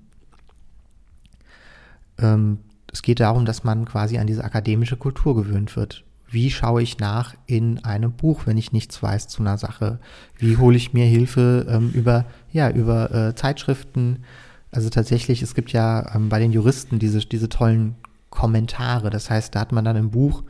ähm, 2.20 2.60
es 2.92 3.02
geht 3.02 3.20
darum, 3.20 3.46
dass 3.46 3.64
man 3.64 3.86
quasi 3.86 4.18
an 4.18 4.28
diese 4.28 4.44
akademische 4.44 4.98
Kultur 4.98 5.36
gewöhnt 5.36 5.76
wird. 5.76 6.04
Wie 6.28 6.50
schaue 6.50 6.82
ich 6.82 6.98
nach 6.98 7.36
in 7.46 7.84
einem 7.86 8.12
Buch, 8.12 8.46
wenn 8.46 8.58
ich 8.58 8.72
nichts 8.72 9.02
weiß 9.02 9.28
zu 9.28 9.42
einer 9.42 9.58
Sache? 9.58 10.00
Wie 10.38 10.58
hole 10.58 10.76
ich 10.76 10.94
mir 10.94 11.06
Hilfe 11.06 11.66
ähm, 11.70 11.92
über, 11.92 12.26
ja, 12.52 12.70
über 12.70 13.12
äh, 13.12 13.36
Zeitschriften? 13.36 14.24
Also 14.72 14.90
tatsächlich, 14.90 15.42
es 15.42 15.56
gibt 15.56 15.72
ja 15.72 16.16
ähm, 16.16 16.30
bei 16.30 16.40
den 16.40 16.52
Juristen 16.52 17.00
diese, 17.00 17.20
diese 17.20 17.48
tollen 17.48 17.96
Kommentare. 18.30 19.10
Das 19.10 19.30
heißt, 19.30 19.56
da 19.56 19.62
hat 19.62 19.72
man 19.72 19.86
dann 19.86 19.96
ein 19.96 20.12
Buch, 20.12 20.44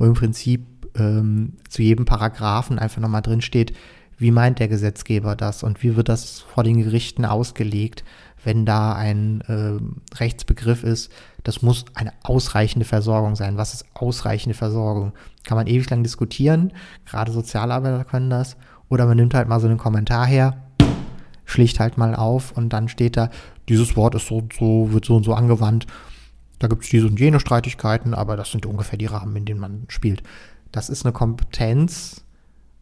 wo 0.00 0.06
im 0.06 0.14
Prinzip 0.14 0.66
ähm, 0.96 1.58
zu 1.68 1.82
jedem 1.82 2.06
Paragraphen 2.06 2.78
einfach 2.78 3.02
nochmal 3.02 3.20
drin 3.20 3.42
steht, 3.42 3.74
wie 4.16 4.30
meint 4.30 4.58
der 4.58 4.68
Gesetzgeber 4.68 5.36
das 5.36 5.62
und 5.62 5.82
wie 5.82 5.94
wird 5.94 6.08
das 6.08 6.40
vor 6.40 6.64
den 6.64 6.82
Gerichten 6.82 7.26
ausgelegt, 7.26 8.02
wenn 8.42 8.64
da 8.64 8.94
ein 8.94 9.42
äh, 9.42 10.16
Rechtsbegriff 10.16 10.84
ist, 10.84 11.12
das 11.42 11.60
muss 11.60 11.84
eine 11.94 12.12
ausreichende 12.22 12.86
Versorgung 12.86 13.36
sein. 13.36 13.58
Was 13.58 13.74
ist 13.74 13.84
ausreichende 13.92 14.56
Versorgung? 14.56 15.12
Kann 15.44 15.56
man 15.56 15.66
ewig 15.66 15.88
lang 15.90 16.02
diskutieren, 16.02 16.72
gerade 17.04 17.30
Sozialarbeiter 17.30 18.04
können 18.04 18.30
das, 18.30 18.56
oder 18.88 19.04
man 19.04 19.18
nimmt 19.18 19.34
halt 19.34 19.48
mal 19.48 19.60
so 19.60 19.66
einen 19.66 19.78
Kommentar 19.78 20.26
her, 20.26 20.62
schlicht 21.44 21.78
halt 21.78 21.98
mal 21.98 22.14
auf 22.14 22.52
und 22.52 22.70
dann 22.70 22.88
steht 22.88 23.18
da, 23.18 23.28
dieses 23.68 23.96
Wort 23.96 24.14
ist 24.14 24.28
so 24.28 24.38
und 24.38 24.54
so, 24.54 24.92
wird 24.92 25.04
so 25.04 25.16
und 25.16 25.24
so 25.24 25.34
angewandt. 25.34 25.86
Da 26.60 26.68
gibt 26.68 26.84
es 26.84 26.90
diese 26.90 27.06
und 27.06 27.18
jene 27.18 27.40
Streitigkeiten, 27.40 28.14
aber 28.14 28.36
das 28.36 28.52
sind 28.52 28.66
ungefähr 28.66 28.98
die 28.98 29.06
Rahmen, 29.06 29.34
in 29.34 29.46
denen 29.46 29.60
man 29.60 29.86
spielt. 29.88 30.22
Das 30.70 30.88
ist 30.88 31.04
eine 31.04 31.12
Kompetenz, 31.12 32.22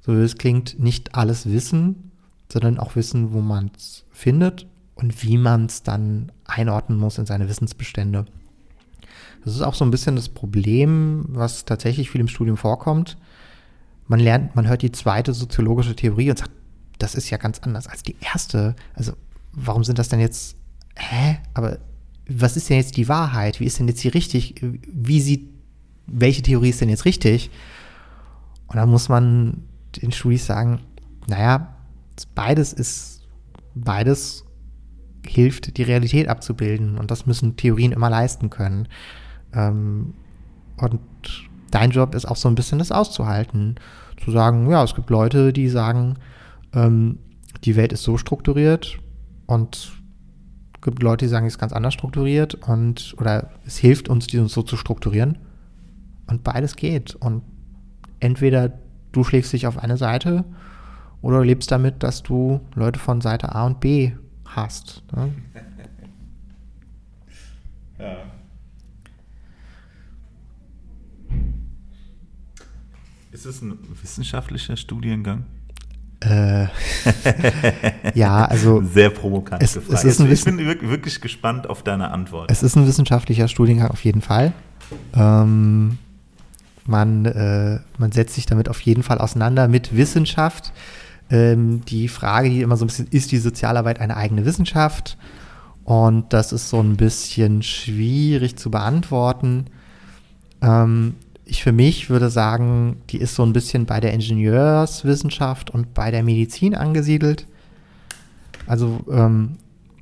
so 0.00 0.14
wie 0.14 0.22
es 0.22 0.36
klingt, 0.36 0.78
nicht 0.78 1.14
alles 1.14 1.46
wissen, 1.46 2.10
sondern 2.52 2.78
auch 2.78 2.96
wissen, 2.96 3.32
wo 3.32 3.40
man 3.40 3.70
es 3.76 4.04
findet 4.10 4.66
und 4.96 5.22
wie 5.22 5.38
man 5.38 5.66
es 5.66 5.84
dann 5.84 6.32
einordnen 6.44 6.98
muss 6.98 7.18
in 7.18 7.26
seine 7.26 7.48
Wissensbestände. 7.48 8.26
Das 9.44 9.54
ist 9.54 9.62
auch 9.62 9.74
so 9.74 9.84
ein 9.84 9.92
bisschen 9.92 10.16
das 10.16 10.28
Problem, 10.28 11.26
was 11.28 11.64
tatsächlich 11.64 12.10
viel 12.10 12.20
im 12.20 12.28
Studium 12.28 12.56
vorkommt. 12.56 13.16
Man 14.08 14.18
lernt, 14.18 14.56
man 14.56 14.66
hört 14.66 14.82
die 14.82 14.92
zweite 14.92 15.32
soziologische 15.32 15.94
Theorie 15.94 16.30
und 16.30 16.38
sagt, 16.38 16.50
das 16.98 17.14
ist 17.14 17.30
ja 17.30 17.36
ganz 17.36 17.60
anders 17.60 17.86
als 17.86 18.02
die 18.02 18.16
erste. 18.20 18.74
Also, 18.94 19.12
warum 19.52 19.84
sind 19.84 20.00
das 20.00 20.08
denn 20.08 20.18
jetzt, 20.18 20.56
hä? 20.96 21.38
Aber 21.54 21.78
was 22.28 22.56
ist 22.56 22.68
denn 22.68 22.76
jetzt 22.76 22.96
die 22.96 23.08
Wahrheit? 23.08 23.58
Wie 23.58 23.64
ist 23.64 23.78
denn 23.78 23.88
jetzt 23.88 24.04
die 24.04 24.08
richtig? 24.08 24.54
Wie 24.60 25.20
sieht, 25.20 25.48
welche 26.06 26.42
Theorie 26.42 26.70
ist 26.70 26.80
denn 26.80 26.90
jetzt 26.90 27.06
richtig? 27.06 27.50
Und 28.66 28.76
da 28.76 28.86
muss 28.86 29.08
man 29.08 29.64
den 30.02 30.12
Studis 30.12 30.46
sagen, 30.46 30.80
naja, 31.26 31.74
beides 32.34 32.72
ist, 32.72 33.26
beides 33.74 34.44
hilft, 35.26 35.76
die 35.76 35.82
Realität 35.82 36.28
abzubilden 36.28 36.98
und 36.98 37.10
das 37.10 37.26
müssen 37.26 37.56
Theorien 37.56 37.92
immer 37.92 38.10
leisten 38.10 38.50
können. 38.50 38.88
Ähm, 39.54 40.14
und 40.76 41.00
dein 41.70 41.90
Job 41.90 42.14
ist 42.14 42.26
auch 42.26 42.36
so 42.36 42.48
ein 42.48 42.54
bisschen 42.54 42.78
das 42.78 42.92
auszuhalten. 42.92 43.76
Zu 44.22 44.30
sagen, 44.30 44.70
ja, 44.70 44.84
es 44.84 44.94
gibt 44.94 45.10
Leute, 45.10 45.52
die 45.52 45.68
sagen, 45.68 46.16
ähm, 46.74 47.18
die 47.64 47.76
Welt 47.76 47.92
ist 47.92 48.02
so 48.02 48.18
strukturiert 48.18 48.98
und 49.46 49.92
gibt 50.88 51.02
Leute, 51.02 51.26
die 51.26 51.28
sagen, 51.28 51.46
es 51.46 51.54
ist 51.54 51.58
ganz 51.58 51.72
anders 51.72 51.92
strukturiert 51.92 52.54
und 52.54 53.14
oder 53.18 53.50
es 53.66 53.76
hilft 53.76 54.08
uns, 54.08 54.26
die 54.26 54.38
uns 54.38 54.52
so 54.52 54.62
zu 54.62 54.76
strukturieren. 54.76 55.38
Und 56.26 56.44
beides 56.44 56.76
geht. 56.76 57.14
Und 57.14 57.42
entweder 58.20 58.72
du 59.12 59.24
schlägst 59.24 59.52
dich 59.52 59.66
auf 59.66 59.78
eine 59.78 59.96
Seite 59.96 60.44
oder 61.20 61.38
du 61.38 61.44
lebst 61.44 61.70
damit, 61.70 62.02
dass 62.02 62.22
du 62.22 62.60
Leute 62.74 62.98
von 62.98 63.20
Seite 63.20 63.54
A 63.54 63.66
und 63.66 63.80
B 63.80 64.12
hast. 64.44 65.02
Ne? 65.14 65.32
Ja. 67.98 68.16
Ist 73.32 73.44
es 73.44 73.60
ein 73.60 73.76
wissenschaftlicher 74.00 74.76
Studiengang? 74.76 75.46
Äh, 76.20 76.66
ja, 78.14 78.44
also 78.44 78.82
Sehr 78.92 79.10
provokant 79.10 79.62
Es- 79.62 79.74
gefragt. 79.74 79.94
es 79.98 80.04
ist 80.04 80.20
ein 80.20 80.30
ich 80.32 80.44
bin 80.44 80.58
wirk- 80.58 80.88
wirklich 80.88 81.20
gespannt 81.20 81.68
auf 81.70 81.82
deine 81.82 82.10
Antwort. 82.10 82.50
es 82.50 82.62
ist 82.62 82.76
ein 82.76 82.86
wissenschaftlicher 82.86 83.46
Studiengang 83.48 83.90
auf 83.90 84.04
jeden 84.04 84.20
Fall. 84.22 84.52
Ähm, 85.14 85.98
man, 86.86 87.24
äh, 87.26 87.78
man 87.98 88.12
setzt 88.12 88.34
sich 88.34 88.46
damit 88.46 88.68
auf 88.68 88.80
jeden 88.80 89.02
Fall 89.02 89.18
auseinander 89.18 89.68
mit 89.68 89.94
Wissenschaft. 89.96 90.72
Ähm, 91.30 91.82
die 91.84 92.08
Frage, 92.08 92.48
die 92.48 92.62
immer 92.62 92.76
so 92.78 92.84
ein 92.84 92.88
bisschen 92.88 93.08
ist, 93.10 93.30
die 93.30 93.38
Sozialarbeit 93.38 94.00
eine 94.00 94.16
eigene 94.16 94.44
Wissenschaft? 94.46 95.18
Und 95.84 96.32
das 96.32 96.52
ist 96.52 96.68
so 96.70 96.80
ein 96.80 96.96
bisschen 96.96 97.62
schwierig 97.62 98.56
zu 98.56 98.70
beantworten. 98.70 99.66
Ähm, 100.62 101.14
ich 101.48 101.62
für 101.62 101.72
mich 101.72 102.10
würde 102.10 102.28
sagen, 102.28 102.98
die 103.10 103.18
ist 103.18 103.34
so 103.34 103.42
ein 103.42 103.54
bisschen 103.54 103.86
bei 103.86 104.00
der 104.00 104.12
Ingenieurswissenschaft 104.12 105.70
und 105.70 105.94
bei 105.94 106.10
der 106.10 106.22
Medizin 106.22 106.74
angesiedelt. 106.74 107.46
Also, 108.66 109.00
ähm, 109.10 109.56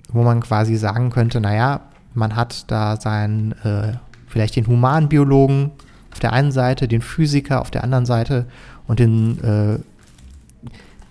wo 0.09 0.23
man 0.23 0.41
quasi 0.41 0.77
sagen 0.77 1.11
könnte, 1.11 1.41
naja, 1.41 1.83
man 2.15 2.35
hat 2.35 2.71
da 2.71 3.01
seinen, 3.01 3.53
äh, 3.63 3.93
vielleicht 4.27 4.57
den 4.57 4.67
Humanbiologen 4.67 5.71
auf 6.11 6.19
der 6.19 6.33
einen 6.33 6.51
Seite, 6.51 6.89
den 6.89 7.01
Physiker 7.01 7.61
auf 7.61 7.71
der 7.71 7.85
anderen 7.85 8.07
Seite 8.07 8.47
und 8.89 8.99
den, 8.99 9.43
äh, 9.45 9.79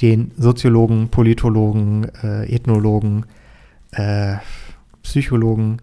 den 0.02 0.32
Soziologen, 0.38 1.10
Politologen, 1.10 2.08
äh, 2.24 2.54
Ethnologen, 2.54 3.26
äh, 3.92 4.36
Psychologen, 5.02 5.78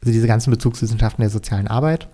also 0.00 0.12
diese 0.12 0.26
ganzen 0.26 0.50
Bezugswissenschaften 0.50 1.20
der 1.20 1.30
sozialen 1.30 1.68
Arbeit 1.68 2.08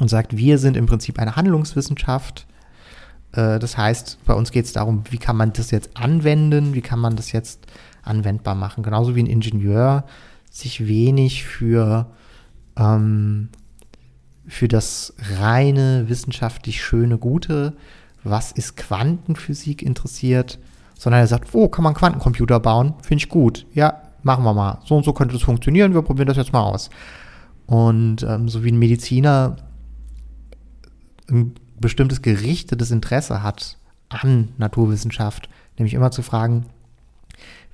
und 0.00 0.08
sagt, 0.08 0.36
wir 0.36 0.58
sind 0.58 0.76
im 0.76 0.86
Prinzip 0.86 1.18
eine 1.18 1.36
Handlungswissenschaft. 1.36 2.46
Äh, 3.32 3.58
das 3.58 3.76
heißt, 3.76 4.18
bei 4.26 4.34
uns 4.34 4.50
geht 4.50 4.64
es 4.64 4.72
darum, 4.72 5.04
wie 5.10 5.18
kann 5.18 5.36
man 5.36 5.52
das 5.52 5.70
jetzt 5.70 5.96
anwenden, 5.96 6.74
wie 6.74 6.82
kann 6.82 6.98
man 6.98 7.16
das 7.16 7.32
jetzt 7.32 7.66
anwendbar 8.02 8.54
machen. 8.54 8.82
Genauso 8.82 9.14
wie 9.14 9.22
ein 9.22 9.26
Ingenieur 9.26 10.04
sich 10.50 10.86
wenig 10.86 11.44
für, 11.44 12.06
ähm, 12.78 13.48
für 14.46 14.68
das 14.68 15.14
reine, 15.38 16.08
wissenschaftlich 16.08 16.82
schöne, 16.82 17.18
gute, 17.18 17.74
was 18.22 18.52
ist 18.52 18.76
Quantenphysik 18.76 19.82
interessiert, 19.82 20.58
sondern 20.98 21.20
er 21.20 21.26
sagt, 21.26 21.52
wo 21.52 21.68
kann 21.68 21.84
man 21.84 21.94
Quantencomputer 21.94 22.58
bauen? 22.60 22.94
Finde 23.02 23.22
ich 23.22 23.28
gut. 23.28 23.66
Ja, 23.74 24.02
machen 24.22 24.44
wir 24.44 24.54
mal. 24.54 24.78
So 24.84 24.96
und 24.96 25.04
so 25.04 25.12
könnte 25.12 25.34
das 25.34 25.42
funktionieren, 25.42 25.94
wir 25.94 26.02
probieren 26.02 26.28
das 26.28 26.36
jetzt 26.36 26.52
mal 26.52 26.62
aus. 26.62 26.90
Und 27.66 28.22
ähm, 28.22 28.48
so 28.48 28.64
wie 28.64 28.70
ein 28.70 28.78
Mediziner 28.78 29.56
ein 31.30 31.54
bestimmtes 31.80 32.22
gerichtetes 32.22 32.90
Interesse 32.90 33.42
hat 33.42 33.76
an 34.08 34.50
Naturwissenschaft, 34.58 35.48
nämlich 35.78 35.94
immer 35.94 36.10
zu 36.10 36.22
fragen, 36.22 36.66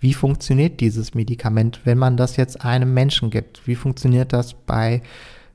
wie 0.01 0.15
funktioniert 0.15 0.81
dieses 0.81 1.15
Medikament, 1.15 1.81
wenn 1.85 1.97
man 1.97 2.17
das 2.17 2.37
jetzt 2.37 2.65
einem 2.65 2.93
Menschen 2.93 3.31
gibt? 3.31 3.67
Wie 3.69 3.77
funktioniert 3.77 4.33
das 4.33 4.55
bei, 4.55 5.01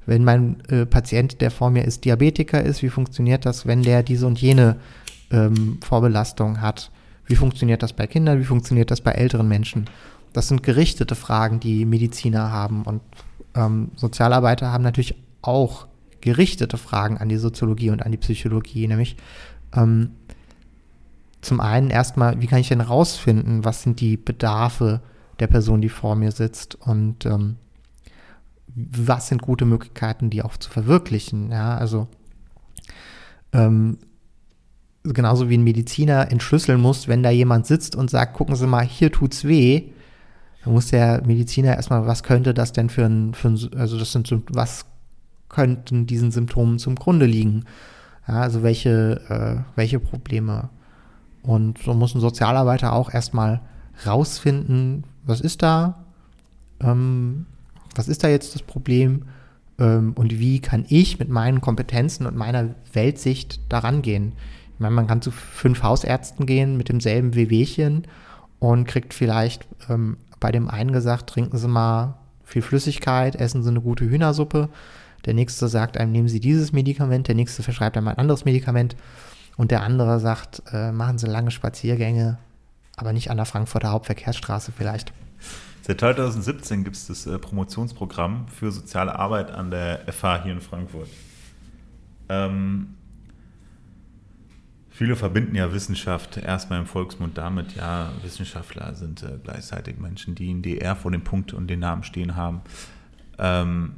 wenn 0.05 0.23
mein 0.23 0.62
äh, 0.69 0.86
Patient, 0.86 1.41
der 1.41 1.51
vor 1.51 1.69
mir 1.69 1.83
ist, 1.83 2.05
Diabetiker 2.05 2.63
ist? 2.63 2.81
Wie 2.81 2.89
funktioniert 2.89 3.45
das, 3.45 3.65
wenn 3.65 3.83
der 3.83 4.03
diese 4.03 4.25
und 4.25 4.39
jene 4.39 4.77
ähm, 5.31 5.79
Vorbelastung 5.83 6.62
hat? 6.62 6.91
Wie 7.25 7.36
funktioniert 7.36 7.83
das 7.83 7.91
bei 7.91 8.07
Kindern? 8.07 8.39
Wie 8.39 8.45
funktioniert 8.45 8.89
das 8.89 9.01
bei 9.01 9.12
älteren 9.12 9.49
Menschen? 9.49 9.89
Das 10.31 10.47
sind 10.47 10.63
gerichtete 10.63 11.15
Fragen, 11.15 11.60
die 11.60 11.83
Mediziner 11.83 12.49
haben. 12.49 12.83
Und 12.83 13.01
ähm, 13.53 13.91
Sozialarbeiter 13.97 14.71
haben 14.71 14.83
natürlich 14.83 15.15
auch 15.41 15.88
gerichtete 16.21 16.77
Fragen 16.77 17.17
an 17.17 17.30
die 17.30 17.38
Soziologie 17.38 17.89
und 17.89 18.03
an 18.03 18.12
die 18.12 18.17
Psychologie, 18.17 18.88
nämlich 18.88 19.17
ähm, 19.75 20.12
zum 21.41 21.60
einen 21.60 21.89
erstmal, 21.89 22.41
wie 22.41 22.47
kann 22.47 22.60
ich 22.60 22.69
denn 22.69 22.82
rausfinden, 22.82 23.63
was 23.63 23.84
sind 23.84 23.99
die 23.99 24.17
Bedarfe 24.17 25.01
der 25.39 25.47
Person, 25.47 25.82
die 25.82 25.89
vor 25.89 26.15
mir 26.15 26.32
sitzt 26.32 26.75
und 26.75 27.25
ähm, 27.25 27.58
was 28.75 29.27
sind 29.27 29.41
gute 29.41 29.65
Möglichkeiten, 29.65 30.30
die 30.30 30.43
auch 30.43 30.58
zu 30.58 30.69
verwirklichen. 30.69 31.51
Ja, 31.51 31.77
also 31.77 32.08
ähm, 33.53 33.97
genauso 35.03 35.49
wie 35.49 35.58
ein 35.58 35.63
Mediziner 35.63 36.32
entschlüsseln 36.32 36.82
muss, 36.82 37.08
wenn 37.08 37.23
da 37.23 37.30
jemand 37.30 37.65
sitzt 37.65 37.95
und 37.95 38.10
sagt, 38.10 38.34
gucken 38.34 38.56
Sie 38.56 38.67
mal, 38.67 38.86
hier 38.86 39.12
tut's 39.12 39.45
weh, 39.45 39.89
dann 40.63 40.73
muss 40.73 40.88
der 40.88 41.25
Mediziner 41.25 41.75
erstmal, 41.75 42.06
was 42.08 42.23
könnte 42.23 42.53
das 42.53 42.73
denn 42.73 42.89
für 42.89 43.06
ein, 43.06 43.34
für 43.34 43.49
ein 43.49 43.69
also 43.77 43.97
das 43.97 44.12
sind, 44.12 44.27
Sympt- 44.27 44.49
was 44.53 44.86
könnten 45.49 46.07
diesen 46.07 46.31
Symptomen 46.31 46.79
zum 46.79 46.95
Grunde 46.95 47.25
liegen? 47.25 47.65
Ja, 48.27 48.41
also 48.41 48.63
welche, 48.63 49.21
äh, 49.29 49.71
welche 49.75 49.99
Probleme? 49.99 50.69
Und 51.43 51.79
so 51.79 51.93
muss 51.93 52.13
ein 52.13 52.21
Sozialarbeiter 52.21 52.93
auch 52.93 53.13
erstmal 53.13 53.62
rausfinden, 54.05 55.05
was 55.25 55.41
ist 55.41 55.63
da, 55.63 56.03
ähm, 56.81 57.45
was 57.95 58.07
ist 58.07 58.23
da 58.23 58.27
jetzt 58.27 58.53
das 58.53 58.62
Problem 58.62 59.23
ähm, 59.79 60.13
und 60.15 60.39
wie 60.39 60.60
kann 60.60 60.86
ich 60.89 61.19
mit 61.19 61.29
meinen 61.29 61.62
Kompetenzen 61.62 62.25
und 62.25 62.36
meiner 62.36 62.75
Weltsicht 62.93 63.60
daran 63.69 64.01
gehen. 64.01 64.33
Ich 64.73 64.79
meine, 64.79 64.93
man 64.93 65.07
kann 65.07 65.21
zu 65.21 65.31
fünf 65.31 65.83
Hausärzten 65.83 66.45
gehen 66.45 66.77
mit 66.77 66.89
demselben 66.89 67.33
Wehwehchen 67.33 68.03
und 68.60 68.88
kriegt 68.88 69.13
vielleicht 69.13 69.67
ähm, 69.89 70.17
bei 70.39 70.51
dem 70.51 70.67
einen 70.67 70.91
gesagt, 70.91 71.29
trinken 71.29 71.57
Sie 71.57 71.67
mal 71.67 72.15
viel 72.43 72.62
Flüssigkeit, 72.62 73.36
essen 73.36 73.63
Sie 73.63 73.69
eine 73.69 73.81
gute 73.81 74.05
Hühnersuppe. 74.10 74.69
Der 75.25 75.34
nächste 75.34 75.67
sagt 75.67 75.97
einem, 75.97 76.12
nehmen 76.12 76.27
Sie 76.27 76.39
dieses 76.39 76.71
Medikament, 76.71 77.27
der 77.27 77.36
nächste 77.36 77.63
verschreibt 77.63 77.97
einem 77.97 78.08
ein 78.08 78.17
anderes 78.17 78.45
Medikament 78.45 78.95
und 79.58 79.71
der 79.71 79.84
andere 79.84 80.19
sagt, 80.19 80.63
äh, 80.71 80.91
machen 80.91 81.17
Sie 81.17 81.27
lange 81.27 81.51
Spaziergänge, 81.51 82.38
aber 82.95 83.13
nicht 83.13 83.30
an 83.30 83.38
der 83.38 83.45
Frankfurter 83.45 83.91
Hauptverkehrsstraße 83.91 84.71
vielleicht. 84.71 85.13
Seit 85.82 85.99
2017 86.01 86.84
gibt 86.84 86.95
es 86.95 87.08
das 87.08 87.25
äh, 87.27 87.39
Promotionsprogramm 87.39 88.47
für 88.49 88.71
soziale 88.71 89.17
Arbeit 89.17 89.51
an 89.51 89.71
der 89.71 90.01
FH 90.12 90.43
hier 90.43 90.53
in 90.53 90.62
Frankfurt. 90.62 91.08
Ähm, 92.27 92.95
viele 94.89 95.15
verbinden 95.15 95.56
ja 95.56 95.71
Wissenschaft 95.71 96.38
erstmal 96.38 96.80
im 96.80 96.88
Volksmund 96.88 97.38
damit, 97.38 97.75
ja, 97.75 98.12
Wissenschaftler 98.21 98.95
sind 98.95 99.23
äh, 99.23 99.38
gleichzeitig 99.41 99.97
Menschen, 99.97 100.36
die 100.36 100.51
in 100.51 100.62
DR 100.62 100.95
vor 100.95 101.12
dem 101.12 101.23
Punkt 101.23 101.53
und 101.53 101.67
den 101.67 101.80
Namen 101.80 102.03
stehen 102.03 102.36
haben. 102.36 102.62
Ähm, 103.39 103.93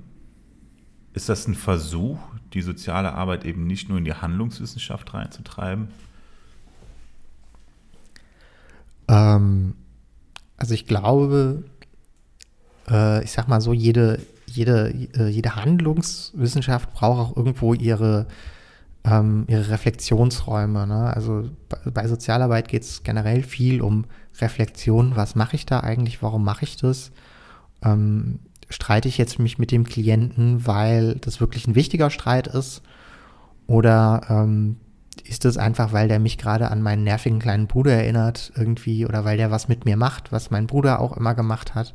ist 1.19 1.27
das 1.27 1.47
ein 1.47 1.55
Versuch, 1.55 2.17
die 2.53 2.61
soziale 2.61 3.13
Arbeit 3.13 3.43
eben 3.43 3.67
nicht 3.67 3.89
nur 3.89 3.97
in 3.97 4.05
die 4.05 4.13
Handlungswissenschaft 4.13 5.13
reinzutreiben? 5.13 5.89
Ähm, 9.09 9.75
also 10.55 10.73
ich 10.73 10.85
glaube, 10.85 11.65
äh, 12.89 13.21
ich 13.21 13.33
sag 13.33 13.49
mal 13.49 13.59
so, 13.59 13.73
jede, 13.73 14.21
jede, 14.45 14.93
äh, 15.13 15.27
jede 15.27 15.57
Handlungswissenschaft 15.57 16.93
braucht 16.93 17.19
auch 17.19 17.35
irgendwo 17.35 17.73
ihre, 17.73 18.25
ähm, 19.03 19.43
ihre 19.49 19.71
Reflexionsräume. 19.71 20.87
Ne? 20.87 21.13
Also 21.13 21.49
bei, 21.67 21.91
bei 21.91 22.07
Sozialarbeit 22.07 22.69
geht 22.69 22.83
es 22.83 23.03
generell 23.03 23.43
viel 23.43 23.81
um 23.81 24.05
Reflexion. 24.39 25.17
Was 25.17 25.35
mache 25.35 25.57
ich 25.57 25.65
da 25.65 25.81
eigentlich? 25.81 26.23
Warum 26.23 26.45
mache 26.45 26.63
ich 26.63 26.77
das? 26.77 27.11
Ähm, 27.83 28.39
streite 28.69 29.07
ich 29.07 29.17
jetzt 29.17 29.39
mich 29.39 29.57
mit 29.57 29.71
dem 29.71 29.83
Klienten, 29.83 30.65
weil 30.67 31.15
das 31.15 31.39
wirklich 31.39 31.67
ein 31.67 31.75
wichtiger 31.75 32.09
Streit 32.09 32.47
ist? 32.47 32.81
Oder 33.67 34.21
ähm, 34.29 34.77
ist 35.23 35.45
es 35.45 35.57
einfach, 35.57 35.91
weil 35.93 36.07
der 36.07 36.19
mich 36.19 36.37
gerade 36.37 36.71
an 36.71 36.81
meinen 36.81 37.03
nervigen 37.03 37.39
kleinen 37.39 37.67
Bruder 37.67 37.93
erinnert 37.93 38.51
irgendwie 38.55 39.05
oder 39.05 39.25
weil 39.25 39.37
der 39.37 39.51
was 39.51 39.67
mit 39.67 39.85
mir 39.85 39.97
macht, 39.97 40.31
was 40.31 40.51
mein 40.51 40.67
Bruder 40.67 40.99
auch 40.99 41.15
immer 41.15 41.35
gemacht 41.35 41.75
hat? 41.75 41.93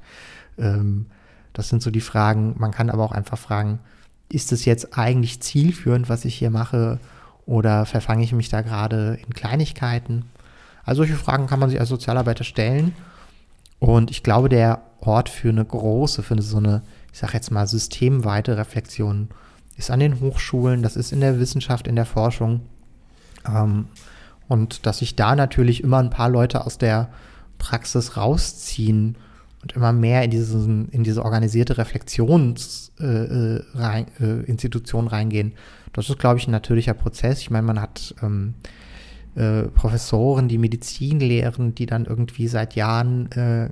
Ähm, 0.59 1.07
das 1.53 1.69
sind 1.69 1.83
so 1.83 1.91
die 1.91 2.01
Fragen. 2.01 2.55
Man 2.59 2.73
kann 2.73 2.91
aber 2.91 3.05
auch 3.05 3.13
einfach 3.13 3.39
fragen, 3.39 3.79
ist 4.29 4.53
es 4.53 4.65
jetzt 4.65 4.99
eigentlich 4.99 5.41
zielführend, 5.41 6.09
was 6.09 6.25
ich 6.25 6.35
hier 6.35 6.51
mache 6.51 6.99
oder 7.47 7.87
verfange 7.87 8.25
ich 8.25 8.33
mich 8.33 8.49
da 8.49 8.63
gerade 8.63 9.19
in 9.27 9.33
Kleinigkeiten? 9.33 10.27
Also 10.85 11.03
solche 11.03 11.17
Fragen 11.17 11.47
kann 11.47 11.61
man 11.61 11.71
sich 11.71 11.81
als 11.81 11.89
Sozialarbeiter 11.89 12.45
stellen. 12.45 12.93
Und 13.79 14.11
ich 14.11 14.23
glaube, 14.23 14.49
der 14.49 14.83
Ort 15.01 15.29
für 15.29 15.51
eine 15.51 15.65
große, 15.65 16.23
für 16.23 16.41
so 16.41 16.59
eine, 16.59 16.83
ich 17.13 17.19
sage 17.19 17.35
jetzt 17.35 17.51
mal, 17.51 17.67
systemweite 17.67 18.57
Reflexion 18.57 19.29
ist 19.77 19.91
an 19.91 20.01
den 20.01 20.21
Hochschulen, 20.21 20.83
das 20.83 20.97
ist 20.97 21.13
in 21.13 21.21
der 21.21 21.39
Wissenschaft, 21.39 21.87
in 21.87 21.97
der 21.97 22.07
Forschung. 22.07 22.63
Ähm, 23.47 23.87
und 24.49 24.87
dass 24.87 24.99
sich 24.99 25.17
da 25.17 25.35
natürlich 25.37 25.83
immer 25.83 25.99
ein 25.99 26.11
paar 26.11 26.29
Leute 26.29 26.65
aus 26.67 26.79
der 26.79 27.09
Praxis 27.59 28.17
rausziehen 28.17 29.17
und 29.63 29.73
immer 29.73 29.93
mehr 29.93 30.23
in, 30.23 30.31
diesen, 30.31 30.89
in 30.91 31.05
diese 31.05 31.25
organisierte 31.25 31.79
Reflexionsinstitution 31.79 33.63
äh, 33.79 33.79
rein, 33.79 34.07
äh, 34.21 35.15
reingehen. 35.15 35.53
Das 35.93 36.11
ist, 36.11 36.19
glaube 36.19 36.39
ich, 36.39 36.47
ein 36.47 36.53
natürlicher 36.53 36.95
Prozess. 36.95 37.41
Ich 37.41 37.51
meine, 37.51 37.67
man 37.67 37.81
hat 37.81 38.15
ähm, 38.23 38.55
äh, 39.35 39.65
Professoren, 39.65 40.49
die 40.49 40.59
Medizin 40.59 41.21
lehren, 41.21 41.75
die 41.75 41.87
dann 41.87 42.05
irgendwie 42.05 42.49
seit 42.49 42.75
Jahren 42.75 43.31
äh, 43.33 43.69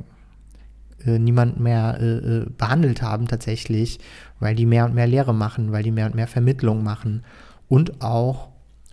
äh, 1.07 1.19
niemand 1.19 1.59
mehr 1.59 1.99
äh, 2.01 2.05
äh, 2.05 2.47
behandelt 2.57 3.03
haben 3.03 3.27
tatsächlich, 3.27 3.99
weil 4.41 4.55
die 4.55 4.67
mehr 4.67 4.85
und 4.85 4.95
mehr 4.95 5.07
Lehre 5.07 5.35
machen, 5.35 5.73
weil 5.73 5.83
die 5.83 5.91
mehr 5.91 6.07
und 6.07 6.15
mehr 6.15 6.29
Vermittlung 6.29 6.83
machen 6.83 7.25
und 7.69 8.03
auch, 8.03 8.49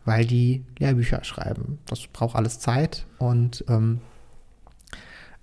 weil 0.06 0.26
die 0.26 0.66
Lehrbücher 0.80 1.24
schreiben. 1.24 1.80
Das 1.86 2.08
braucht 2.08 2.36
alles 2.36 2.60
Zeit 2.60 3.06
und 3.18 3.64
ähm, 3.68 4.02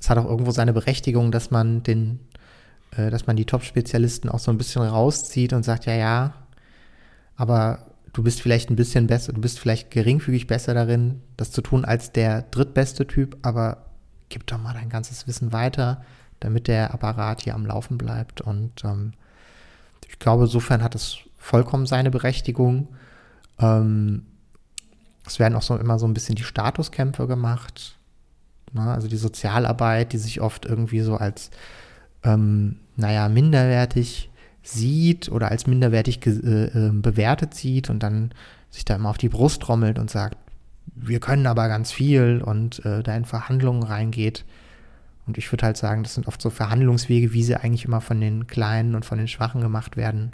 es 0.01 0.11
hat 0.11 0.19
auch 0.19 0.27
irgendwo 0.27 0.51
seine 0.51 0.73
Berechtigung, 0.73 1.31
dass 1.31 1.51
man 1.51 1.83
den, 1.83 2.21
äh, 2.97 3.11
dass 3.11 3.27
man 3.27 3.37
die 3.37 3.45
Top-Spezialisten 3.45 4.29
auch 4.29 4.39
so 4.41 4.51
ein 4.51 4.59
bisschen 4.59 4.83
rauszieht 4.83 5.53
und 5.53 5.65
sagt, 5.65 5.87
ja, 5.87 5.95
ja, 5.95 6.35
aber 7.37 7.87
du 8.17 8.23
bist 8.23 8.41
vielleicht 8.41 8.71
ein 8.71 8.77
bisschen 8.77 9.07
besser, 9.07 9.35
du 9.35 9.43
bist 9.43 9.59
vielleicht 9.59 9.91
geringfügig 9.91 10.47
besser 10.47 10.73
darin, 10.73 11.21
das 11.37 11.53
zu 11.53 11.61
tun 11.61 11.85
als 11.85 12.13
der 12.13 12.43
drittbeste 12.51 13.07
Typ, 13.07 13.37
aber 13.43 13.91
gib 14.31 14.47
doch 14.47 14.59
mal 14.59 14.73
dein 14.73 14.89
ganzes 14.89 15.27
Wissen 15.27 15.53
weiter, 15.53 16.03
damit 16.41 16.67
der 16.67 16.95
Apparat 16.95 17.43
hier 17.43 17.55
am 17.55 17.67
Laufen 17.67 17.99
bleibt. 17.99 18.41
Und 18.41 18.85
ähm, 18.85 19.13
ich 20.09 20.19
glaube, 20.19 20.45
insofern 20.45 20.83
hat 20.83 20.95
es 20.95 21.19
vollkommen 21.37 21.85
seine 21.85 22.11
Berechtigung. 22.11 22.89
Ähm, 23.59 24.25
es 25.27 25.39
werden 25.39 25.55
auch 25.55 25.63
so 25.63 25.77
immer 25.77 25.99
so 25.99 26.07
ein 26.07 26.15
bisschen 26.15 26.37
die 26.37 26.45
Statuskämpfe 26.45 27.27
gemacht. 27.27 27.99
Ne? 28.73 28.81
Also 28.81 29.09
die 29.09 29.19
Sozialarbeit, 29.19 30.15
die 30.15 30.19
sich 30.19 30.41
oft 30.41 30.65
irgendwie 30.65 31.01
so 31.01 31.17
als, 31.17 31.51
ähm, 32.23 32.77
naja, 32.97 33.29
minderwertig 33.29 34.31
sieht 34.67 35.29
oder 35.29 35.51
als 35.51 35.67
minderwertig 35.67 36.27
äh, 36.27 36.31
äh, 36.31 36.91
bewertet 36.93 37.55
sieht 37.55 37.89
und 37.89 38.03
dann 38.03 38.33
sich 38.71 38.85
da 38.85 38.97
immer 38.97 39.11
auf 39.11 39.19
die 39.19 39.29
Brust 39.29 39.63
trommelt 39.63 39.99
und 39.99 40.11
sagt, 40.11 40.37
wir 40.95 41.21
können 41.21 41.47
aber 41.47 41.69
ganz 41.69 41.93
viel 41.93 42.43
und 42.45 42.85
äh, 42.85 43.03
da 43.03 43.17
in 43.17 43.25
Verhandlungen 43.25 43.83
reingeht. 43.83 44.45
Und 45.27 45.39
ich 45.39 45.51
würde 45.53 45.67
halt 45.67 45.77
sagen, 45.77 46.03
das 46.03 46.15
sind 46.15 46.27
oft 46.29 46.41
so 46.41 46.51
Verhandlungswege, 46.51 47.33
wie 47.33 47.43
sie 47.43 47.57
eigentlich 47.57 47.85
immer 47.85 48.01
von 48.01 48.21
den 48.21 48.47
Kleinen 48.47 48.95
und 48.95 49.05
von 49.05 49.19
den 49.19 49.29
Schwachen 49.29 49.61
gemacht 49.61 49.97
werden. 49.97 50.33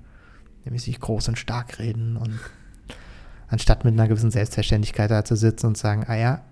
Nämlich 0.64 0.82
sich 0.82 1.00
groß 1.00 1.28
und 1.28 1.38
stark 1.38 1.78
reden 1.78 2.16
und 2.16 2.38
anstatt 3.48 3.84
mit 3.84 3.94
einer 3.94 4.08
gewissen 4.08 4.30
Selbstverständlichkeit 4.30 5.10
da 5.10 5.24
zu 5.24 5.36
sitzen 5.36 5.66
und 5.66 5.78
sagen, 5.78 6.04
ah 6.06 6.16
ja, 6.16 6.42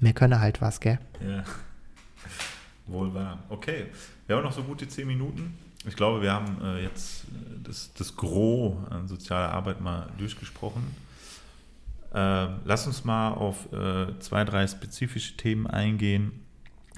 mir 0.00 0.12
könne 0.12 0.40
halt 0.40 0.60
was, 0.60 0.80
gell? 0.80 0.98
Ja. 1.20 1.44
Wohl 2.86 3.14
wahr. 3.14 3.42
Okay. 3.48 3.86
Wir 4.26 4.36
haben 4.36 4.44
noch 4.44 4.52
so 4.52 4.62
gute 4.62 4.86
zehn 4.86 5.06
Minuten. 5.06 5.54
Ich 5.86 5.96
glaube, 5.96 6.20
wir 6.20 6.32
haben 6.32 6.58
äh, 6.62 6.82
jetzt 6.82 7.24
das, 7.62 7.92
das 7.94 8.16
Gros 8.16 8.74
an 8.90 9.06
sozialer 9.06 9.52
Arbeit 9.52 9.80
mal 9.80 10.08
durchgesprochen. 10.18 10.82
Äh, 12.12 12.46
lass 12.64 12.86
uns 12.86 13.04
mal 13.04 13.32
auf 13.32 13.72
äh, 13.72 14.18
zwei, 14.18 14.44
drei 14.44 14.66
spezifische 14.66 15.36
Themen 15.36 15.66
eingehen 15.66 16.32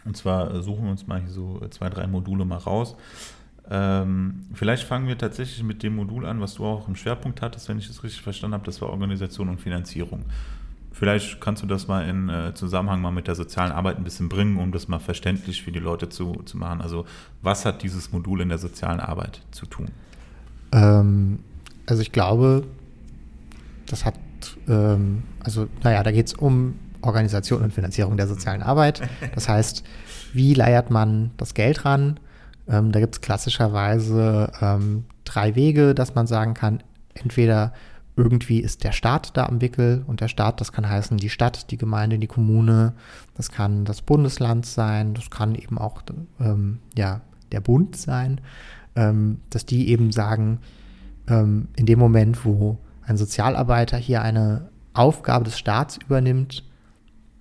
und 0.04 0.16
zwar 0.16 0.54
äh, 0.54 0.62
suchen 0.62 0.84
wir 0.84 0.90
uns 0.90 1.06
mal 1.06 1.20
hier 1.20 1.30
so 1.30 1.60
zwei, 1.70 1.90
drei 1.90 2.06
Module 2.06 2.44
mal 2.44 2.58
raus. 2.58 2.96
Ähm, 3.70 4.46
vielleicht 4.54 4.84
fangen 4.84 5.06
wir 5.06 5.18
tatsächlich 5.18 5.62
mit 5.62 5.82
dem 5.82 5.96
Modul 5.96 6.24
an, 6.24 6.40
was 6.40 6.54
du 6.54 6.64
auch 6.64 6.88
im 6.88 6.96
Schwerpunkt 6.96 7.42
hattest, 7.42 7.68
wenn 7.68 7.78
ich 7.78 7.88
das 7.88 8.02
richtig 8.02 8.22
verstanden 8.22 8.54
habe. 8.54 8.64
Das 8.64 8.80
war 8.80 8.88
Organisation 8.88 9.50
und 9.50 9.60
Finanzierung. 9.60 10.24
Vielleicht 10.92 11.40
kannst 11.40 11.62
du 11.62 11.66
das 11.66 11.86
mal 11.86 12.08
in 12.08 12.28
äh, 12.28 12.54
Zusammenhang 12.54 13.00
mal 13.00 13.12
mit 13.12 13.28
der 13.28 13.34
sozialen 13.34 13.72
Arbeit 13.72 13.98
ein 13.98 14.04
bisschen 14.04 14.28
bringen, 14.28 14.56
um 14.56 14.72
das 14.72 14.88
mal 14.88 14.98
verständlich 14.98 15.62
für 15.62 15.70
die 15.70 15.78
Leute 15.78 16.08
zu, 16.08 16.42
zu 16.44 16.56
machen. 16.56 16.80
Also 16.80 17.04
was 17.42 17.64
hat 17.64 17.82
dieses 17.82 18.10
Modul 18.12 18.40
in 18.40 18.48
der 18.48 18.58
sozialen 18.58 18.98
Arbeit 18.98 19.42
zu 19.52 19.66
tun? 19.66 19.90
Ähm, 20.72 21.38
also 21.86 22.02
ich 22.02 22.12
glaube, 22.12 22.64
das 23.86 24.04
hat, 24.04 24.14
ähm, 24.68 25.22
also 25.40 25.68
naja, 25.82 26.02
da 26.02 26.10
geht 26.10 26.26
es 26.26 26.34
um 26.34 26.74
Organisation 27.00 27.62
und 27.62 27.72
Finanzierung 27.72 28.16
der 28.16 28.26
sozialen 28.26 28.62
Arbeit. 28.62 29.02
Das 29.34 29.48
heißt, 29.48 29.84
wie 30.32 30.54
leiert 30.54 30.90
man 30.90 31.30
das 31.36 31.54
Geld 31.54 31.84
ran? 31.84 32.18
Ähm, 32.68 32.92
da 32.92 33.00
gibt 33.00 33.14
es 33.14 33.20
klassischerweise 33.20 34.52
ähm, 34.60 35.04
drei 35.24 35.54
Wege, 35.54 35.94
dass 35.94 36.14
man 36.14 36.26
sagen 36.26 36.54
kann, 36.54 36.82
entweder 37.14 37.72
irgendwie 38.18 38.58
ist 38.58 38.82
der 38.82 38.90
Staat 38.90 39.36
da 39.36 39.46
am 39.46 39.60
Wickel 39.60 40.02
und 40.08 40.20
der 40.20 40.26
Staat, 40.26 40.60
das 40.60 40.72
kann 40.72 40.88
heißen 40.88 41.18
die 41.18 41.30
Stadt, 41.30 41.70
die 41.70 41.76
Gemeinde, 41.76 42.18
die 42.18 42.26
Kommune, 42.26 42.94
das 43.34 43.52
kann 43.52 43.84
das 43.84 44.02
Bundesland 44.02 44.66
sein, 44.66 45.14
das 45.14 45.30
kann 45.30 45.54
eben 45.54 45.78
auch 45.78 46.02
ähm, 46.40 46.80
ja, 46.96 47.20
der 47.52 47.60
Bund 47.60 47.96
sein, 47.96 48.40
ähm, 48.96 49.40
dass 49.50 49.66
die 49.66 49.88
eben 49.88 50.10
sagen, 50.10 50.58
ähm, 51.28 51.68
in 51.76 51.86
dem 51.86 52.00
Moment, 52.00 52.44
wo 52.44 52.78
ein 53.02 53.16
Sozialarbeiter 53.16 53.96
hier 53.96 54.20
eine 54.20 54.68
Aufgabe 54.94 55.44
des 55.44 55.56
Staats 55.56 55.96
übernimmt, 56.04 56.64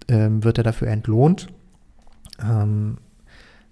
ähm, 0.08 0.44
wird 0.44 0.60
er 0.60 0.64
dafür 0.64 0.90
entlohnt. 0.90 1.48
Ähm, 2.40 2.98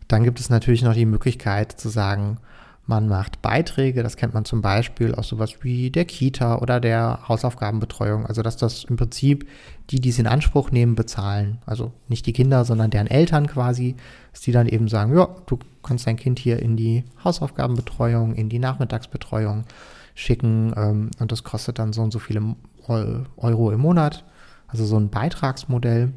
dann 0.07 0.23
gibt 0.23 0.39
es 0.39 0.49
natürlich 0.49 0.81
noch 0.81 0.95
die 0.95 1.05
Möglichkeit 1.05 1.71
zu 1.71 1.89
sagen, 1.89 2.39
man 2.87 3.07
macht 3.07 3.41
Beiträge, 3.41 4.03
das 4.03 4.15
kennt 4.15 4.35
man 4.35 4.45
zum 4.45 4.61
Beispiel 4.61 5.15
aus 5.15 5.27
sowas 5.27 5.63
wie 5.63 5.89
der 5.89 6.05
Kita 6.05 6.59
oder 6.59 6.79
der 6.79 7.27
Hausaufgabenbetreuung. 7.27 8.27
Also 8.27 8.43
dass 8.43 8.57
das 8.57 8.83
im 8.83 8.95
Prinzip 8.95 9.47
die, 9.89 9.99
die 9.99 10.09
es 10.09 10.19
in 10.19 10.27
Anspruch 10.27 10.71
nehmen, 10.71 10.95
bezahlen. 10.95 11.57
Also 11.65 11.91
nicht 12.07 12.25
die 12.27 12.33
Kinder, 12.33 12.63
sondern 12.63 12.91
deren 12.91 13.07
Eltern 13.07 13.47
quasi, 13.47 13.95
dass 14.31 14.41
die 14.41 14.51
dann 14.51 14.67
eben 14.67 14.87
sagen, 14.87 15.17
ja, 15.17 15.27
du 15.47 15.57
kannst 15.81 16.05
dein 16.05 16.17
Kind 16.17 16.37
hier 16.37 16.59
in 16.59 16.77
die 16.77 17.03
Hausaufgabenbetreuung, 17.23 18.35
in 18.35 18.49
die 18.49 18.59
Nachmittagsbetreuung 18.59 19.65
schicken 20.13 20.73
ähm, 20.77 21.11
und 21.19 21.31
das 21.31 21.43
kostet 21.43 21.79
dann 21.79 21.91
so 21.91 22.01
und 22.01 22.11
so 22.11 22.19
viele 22.19 22.55
Euro 22.87 23.71
im 23.71 23.79
Monat. 23.79 24.23
Also 24.67 24.85
so 24.85 24.97
ein 24.97 25.09
Beitragsmodell. 25.09 26.13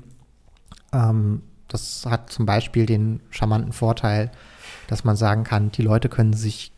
Ähm, 0.93 1.43
das 1.67 2.05
hat 2.07 2.31
zum 2.31 2.47
Beispiel 2.47 2.87
den 2.87 3.21
charmanten 3.31 3.73
Vorteil, 3.73 4.31
dass 4.89 5.05
man 5.05 5.15
sagen 5.15 5.45
kann, 5.45 5.71
die 5.71 5.83
Leute 5.83 6.09
können 6.09 6.33
sich 6.33 6.73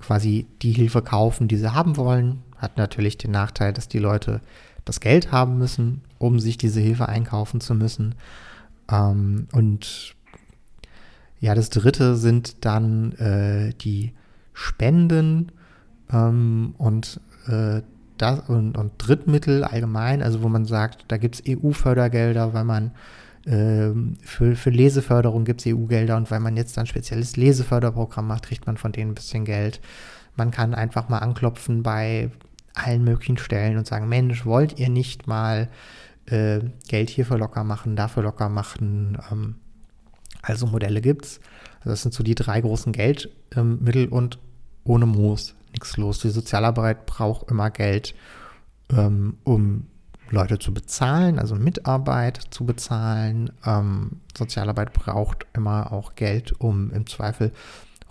quasi 0.00 0.46
die 0.62 0.72
Hilfe 0.72 1.02
kaufen, 1.02 1.48
die 1.48 1.56
sie 1.56 1.74
haben 1.74 1.98
wollen. 1.98 2.42
Hat 2.56 2.78
natürlich 2.78 3.18
den 3.18 3.32
Nachteil, 3.32 3.74
dass 3.74 3.88
die 3.88 3.98
Leute 3.98 4.40
das 4.86 5.00
Geld 5.00 5.32
haben 5.32 5.58
müssen, 5.58 6.00
um 6.18 6.40
sich 6.40 6.56
diese 6.56 6.80
Hilfe 6.80 7.08
einkaufen 7.08 7.60
zu 7.60 7.74
müssen. 7.74 8.14
Ähm, 8.90 9.48
und 9.52 10.14
ja, 11.40 11.54
das 11.54 11.68
dritte 11.68 12.16
sind 12.16 12.64
dann 12.64 13.12
äh, 13.12 13.74
die 13.74 14.12
Spenden 14.54 15.52
ähm, 16.10 16.74
und 16.78 17.20
äh, 17.48 17.82
das 18.16 18.48
und, 18.48 18.78
und 18.78 18.92
Drittmittel 18.96 19.64
allgemein, 19.64 20.22
also 20.22 20.42
wo 20.42 20.48
man 20.48 20.64
sagt, 20.64 21.04
da 21.08 21.18
gibt 21.18 21.34
es 21.34 21.42
EU-Fördergelder, 21.46 22.54
weil 22.54 22.64
man 22.64 22.92
für, 23.48 24.56
für 24.56 24.70
Leseförderung 24.70 25.44
gibt 25.44 25.60
es 25.64 25.72
EU-Gelder 25.72 26.16
und 26.16 26.30
weil 26.32 26.40
man 26.40 26.56
jetzt 26.56 26.76
ein 26.78 26.86
spezielles 26.86 27.36
Leseförderprogramm 27.36 28.26
macht, 28.26 28.46
kriegt 28.46 28.66
man 28.66 28.76
von 28.76 28.90
denen 28.90 29.12
ein 29.12 29.14
bisschen 29.14 29.44
Geld. 29.44 29.80
Man 30.34 30.50
kann 30.50 30.74
einfach 30.74 31.08
mal 31.08 31.18
anklopfen 31.18 31.84
bei 31.84 32.30
allen 32.74 33.04
möglichen 33.04 33.38
Stellen 33.38 33.78
und 33.78 33.86
sagen, 33.86 34.08
Mensch, 34.08 34.44
wollt 34.44 34.78
ihr 34.78 34.88
nicht 34.88 35.26
mal 35.26 35.68
äh, 36.26 36.60
Geld 36.88 37.08
hierfür 37.08 37.38
locker 37.38 37.64
machen, 37.64 37.96
dafür 37.96 38.24
locker 38.24 38.48
machen? 38.48 39.18
Ähm, 39.30 39.56
also 40.42 40.66
Modelle 40.66 41.00
gibt's. 41.00 41.40
Also 41.78 41.90
das 41.90 42.02
sind 42.02 42.14
so 42.14 42.22
die 42.22 42.34
drei 42.34 42.60
großen 42.60 42.92
Geldmittel 42.92 44.04
ähm, 44.04 44.12
und 44.12 44.38
ohne 44.84 45.06
Moos 45.06 45.54
nichts 45.72 45.96
los. 45.96 46.20
Die 46.20 46.30
Sozialarbeit 46.30 47.06
braucht 47.06 47.50
immer 47.50 47.70
Geld, 47.70 48.14
ähm, 48.90 49.38
um 49.44 49.86
Leute 50.30 50.58
zu 50.58 50.74
bezahlen, 50.74 51.38
also 51.38 51.54
Mitarbeit 51.54 52.40
zu 52.50 52.64
bezahlen. 52.64 53.50
Ähm, 53.64 54.20
Sozialarbeit 54.36 54.92
braucht 54.92 55.46
immer 55.52 55.92
auch 55.92 56.14
Geld, 56.14 56.52
um 56.58 56.90
im 56.90 57.06
Zweifel 57.06 57.52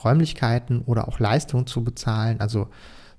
Räumlichkeiten 0.03 0.81
oder 0.81 1.07
auch 1.07 1.19
Leistungen 1.19 1.67
zu 1.67 1.83
bezahlen. 1.83 2.39
Also 2.39 2.69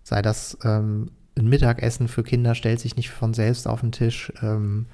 sei 0.03 0.23
das 0.23 0.59
ähm, 0.65 1.11
ein 1.37 1.49
Mittagessen 1.49 2.09
für 2.09 2.23
Kinder 2.23 2.55
stellt 2.55 2.81
sich 2.81 2.97
nicht 2.97 3.11
von 3.11 3.35
selbst 3.35 3.69
auf 3.69 3.81
den 3.81 3.93
Tisch. 3.93 4.33
Ähm, 4.43 4.87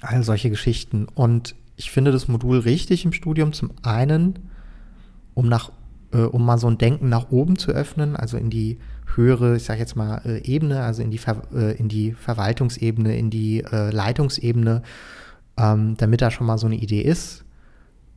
all 0.00 0.22
solche 0.22 0.50
Geschichten. 0.50 1.06
Und 1.14 1.54
ich 1.76 1.90
finde 1.90 2.12
das 2.12 2.28
Modul 2.28 2.58
richtig 2.58 3.04
im 3.04 3.12
Studium. 3.12 3.52
Zum 3.52 3.72
einen, 3.82 4.50
um 5.34 5.48
nach 5.48 5.70
äh, 6.12 6.18
um 6.18 6.44
mal 6.44 6.58
so 6.58 6.68
ein 6.68 6.78
Denken 6.78 7.08
nach 7.08 7.30
oben 7.30 7.56
zu 7.56 7.72
öffnen, 7.72 8.16
also 8.16 8.36
in 8.36 8.50
die 8.50 8.78
höhere, 9.14 9.56
ich 9.56 9.64
sage 9.64 9.80
jetzt 9.80 9.96
mal, 9.96 10.20
äh, 10.24 10.38
Ebene, 10.44 10.82
also 10.82 11.02
in 11.02 11.10
die, 11.10 11.18
Ver 11.18 11.42
äh, 11.54 11.76
in 11.76 11.88
die 11.88 12.12
Verwaltungsebene, 12.12 13.16
in 13.16 13.30
die 13.30 13.62
äh, 13.62 13.90
Leitungsebene, 13.90 14.82
ähm, 15.56 15.96
damit 15.96 16.22
da 16.22 16.30
schon 16.30 16.46
mal 16.46 16.58
so 16.58 16.66
eine 16.66 16.76
Idee 16.76 17.02
ist. 17.02 17.44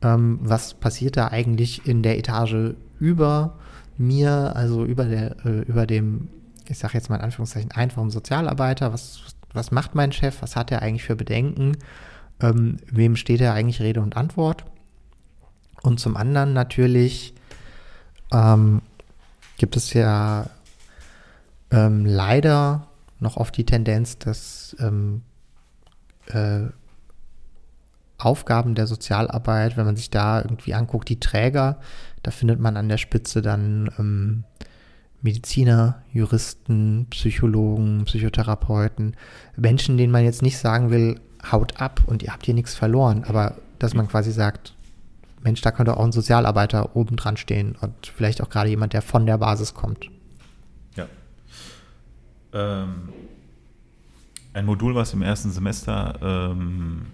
Ähm, 0.02 0.38
was 0.42 0.74
passiert 0.74 1.16
da 1.16 1.28
eigentlich 1.28 1.86
in 1.86 2.02
der 2.02 2.18
Etage 2.18 2.74
über 2.98 3.58
mir, 3.98 4.54
also 4.56 4.84
über, 4.84 5.04
der, 5.04 5.44
äh, 5.44 5.60
über 5.62 5.86
dem, 5.86 6.28
ich 6.68 6.78
sage 6.78 6.94
jetzt 6.94 7.10
mal 7.10 7.16
in 7.16 7.22
Anführungszeichen, 7.22 7.70
einfachen 7.72 8.10
Sozialarbeiter? 8.10 8.92
Was, 8.92 9.20
was 9.52 9.70
macht 9.70 9.94
mein 9.94 10.12
Chef? 10.12 10.42
Was 10.42 10.56
hat 10.56 10.70
er 10.70 10.82
eigentlich 10.82 11.04
für 11.04 11.16
Bedenken? 11.16 11.76
ähm, 12.42 12.78
wem 12.90 13.16
steht 13.16 13.40
da 13.40 13.54
eigentlich 13.54 13.80
Rede 13.80 14.00
und 14.00 14.16
Antwort? 14.16 14.64
Und 15.82 16.00
zum 16.00 16.16
anderen 16.16 16.52
natürlich 16.52 17.34
ähm, 18.32 18.82
gibt 19.58 19.76
es 19.76 19.92
ja 19.92 20.46
ähm, 21.70 22.06
leider 22.06 22.86
noch 23.18 23.36
oft 23.36 23.56
die 23.56 23.66
Tendenz, 23.66 24.18
dass 24.18 24.76
ähm, 24.80 25.22
äh, 26.26 26.62
Aufgaben 28.18 28.74
der 28.74 28.86
Sozialarbeit, 28.86 29.76
wenn 29.76 29.86
man 29.86 29.96
sich 29.96 30.10
da 30.10 30.40
irgendwie 30.40 30.74
anguckt, 30.74 31.08
die 31.08 31.20
Träger, 31.20 31.78
da 32.22 32.30
findet 32.30 32.60
man 32.60 32.76
an 32.76 32.88
der 32.88 32.98
Spitze 32.98 33.40
dann 33.40 33.90
ähm, 33.98 34.44
Mediziner, 35.22 36.02
Juristen, 36.12 37.06
Psychologen, 37.10 38.04
Psychotherapeuten, 38.04 39.16
Menschen, 39.56 39.96
denen 39.96 40.12
man 40.12 40.24
jetzt 40.24 40.42
nicht 40.42 40.58
sagen 40.58 40.90
will, 40.90 41.20
haut 41.50 41.80
ab 41.80 42.02
und 42.06 42.22
ihr 42.22 42.32
habt 42.32 42.44
hier 42.44 42.54
nichts 42.54 42.74
verloren, 42.74 43.24
aber 43.24 43.56
dass 43.78 43.94
man 43.94 44.08
quasi 44.08 44.32
sagt, 44.32 44.74
Mensch, 45.42 45.60
da 45.62 45.70
könnte 45.70 45.96
auch 45.96 46.04
ein 46.04 46.12
Sozialarbeiter 46.12 46.96
oben 46.96 47.16
dran 47.16 47.36
stehen 47.36 47.76
und 47.80 48.06
vielleicht 48.06 48.42
auch 48.42 48.50
gerade 48.50 48.70
jemand, 48.70 48.92
der 48.92 49.02
von 49.02 49.26
der 49.26 49.38
Basis 49.38 49.74
kommt. 49.74 50.10
Ja. 50.96 51.06
Ähm, 52.52 53.08
ein 54.52 54.66
Modul, 54.66 54.94
was 54.94 55.14
im 55.14 55.22
ersten 55.22 55.50
Semester 55.50 56.18
ähm, 56.22 57.06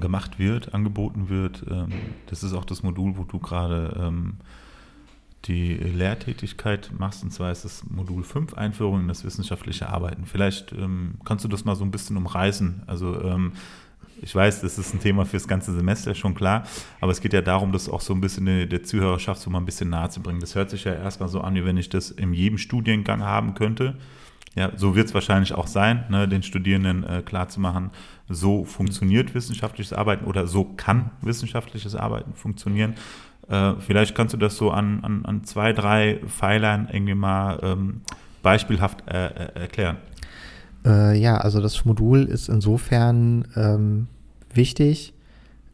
gemacht 0.00 0.38
wird, 0.38 0.74
angeboten 0.74 1.28
wird, 1.28 1.64
ähm, 1.70 1.92
das 2.26 2.42
ist 2.42 2.52
auch 2.52 2.64
das 2.64 2.82
Modul, 2.82 3.16
wo 3.16 3.24
du 3.24 3.38
gerade 3.38 3.96
ähm, 3.98 4.38
die 5.44 5.74
Lehrtätigkeit 5.74 6.90
machst, 6.98 7.22
und 7.22 7.30
zwar 7.30 7.52
ist 7.52 7.64
das 7.64 7.84
Modul 7.88 8.24
5, 8.24 8.54
Einführung 8.54 9.02
in 9.02 9.08
das 9.08 9.24
wissenschaftliche 9.24 9.88
Arbeiten. 9.88 10.26
Vielleicht 10.26 10.72
ähm, 10.72 11.14
kannst 11.24 11.44
du 11.44 11.48
das 11.48 11.64
mal 11.64 11.76
so 11.76 11.84
ein 11.84 11.92
bisschen 11.92 12.16
umreißen. 12.16 12.82
Also 12.86 13.22
ähm, 13.22 13.52
ich 14.22 14.34
weiß, 14.34 14.60
das 14.62 14.78
ist 14.78 14.94
ein 14.94 15.00
Thema 15.00 15.24
für 15.24 15.36
das 15.36 15.48
ganze 15.48 15.74
Semester, 15.74 16.14
schon 16.14 16.34
klar, 16.34 16.64
aber 17.00 17.12
es 17.12 17.20
geht 17.20 17.32
ja 17.32 17.42
darum, 17.42 17.72
das 17.72 17.88
auch 17.88 18.00
so 18.00 18.14
ein 18.14 18.20
bisschen 18.20 18.68
der, 18.68 18.82
Zuhörerschaft 18.82 19.40
so 19.40 19.50
mal 19.50 19.58
ein 19.58 19.64
bisschen 19.64 19.90
nahe 19.90 20.08
zu 20.10 20.20
bringen. 20.20 20.40
Das 20.40 20.54
hört 20.54 20.70
sich 20.70 20.84
ja 20.84 20.94
erstmal 20.94 21.28
so 21.28 21.40
an, 21.40 21.54
wie 21.54 21.64
wenn 21.64 21.76
ich 21.76 21.88
das 21.88 22.10
in 22.10 22.32
jedem 22.32 22.58
Studiengang 22.58 23.22
haben 23.22 23.54
könnte. 23.54 23.96
Ja, 24.54 24.72
so 24.74 24.96
wird 24.96 25.08
es 25.08 25.14
wahrscheinlich 25.14 25.52
auch 25.52 25.66
sein, 25.66 26.06
ne, 26.08 26.26
den 26.26 26.42
Studierenden 26.42 27.04
äh, 27.04 27.22
klarzumachen, 27.22 27.90
so 28.28 28.64
funktioniert 28.64 29.34
wissenschaftliches 29.34 29.92
Arbeiten 29.92 30.24
oder 30.24 30.46
so 30.46 30.64
kann 30.64 31.10
wissenschaftliches 31.20 31.94
Arbeiten 31.94 32.32
funktionieren. 32.32 32.94
Äh, 33.48 33.74
vielleicht 33.80 34.14
kannst 34.14 34.32
du 34.32 34.38
das 34.38 34.56
so 34.56 34.70
an, 34.70 35.04
an, 35.04 35.24
an 35.26 35.44
zwei, 35.44 35.72
drei 35.72 36.20
Pfeilern 36.26 36.88
irgendwie 36.90 37.14
mal 37.14 37.58
ähm, 37.62 38.00
beispielhaft 38.42 39.06
äh, 39.08 39.26
äh 39.26 39.60
erklären. 39.60 39.98
Äh, 40.86 41.18
ja, 41.18 41.36
also 41.36 41.60
das 41.60 41.84
Modul 41.84 42.24
ist 42.24 42.48
insofern 42.48 43.46
ähm, 43.56 44.06
wichtig, 44.54 45.12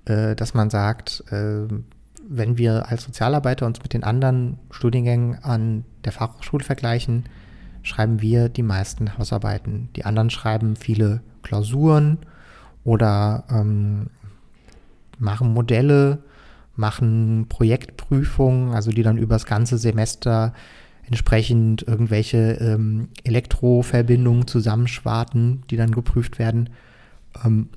äh, 0.06 0.34
dass 0.34 0.54
man 0.54 0.70
sagt, 0.70 1.22
ähm, 1.30 1.84
wenn 2.28 2.56
wir 2.56 2.88
als 2.88 3.04
Sozialarbeiter 3.04 3.66
uns 3.66 3.82
mit 3.82 3.92
den 3.92 4.04
anderen 4.04 4.58
Studiengängen 4.70 5.38
an 5.42 5.84
der 6.04 6.12
Fachhochschule 6.12 6.64
vergleichen, 6.64 7.24
schreiben 7.82 8.22
wir 8.22 8.48
die 8.48 8.62
meisten 8.62 9.18
Hausarbeiten. 9.18 9.90
Die 9.96 10.04
anderen 10.04 10.30
schreiben 10.30 10.76
viele 10.76 11.20
Klausuren 11.42 12.18
oder 12.84 13.44
ähm, 13.50 14.06
machen 15.18 15.52
Modelle 15.52 16.18
machen 16.74 17.46
Projektprüfungen, 17.48 18.72
also 18.72 18.90
die 18.92 19.02
dann 19.02 19.18
über 19.18 19.34
das 19.34 19.44
ganze 19.44 19.76
Semester 19.76 20.54
entsprechend 21.06 21.86
irgendwelche 21.86 22.52
ähm, 22.60 23.08
Elektroverbindungen 23.24 24.46
zusammenschwarten, 24.46 25.62
die 25.70 25.76
dann 25.76 25.90
geprüft 25.92 26.38
werden. 26.38 26.70
Ähm, 27.44 27.68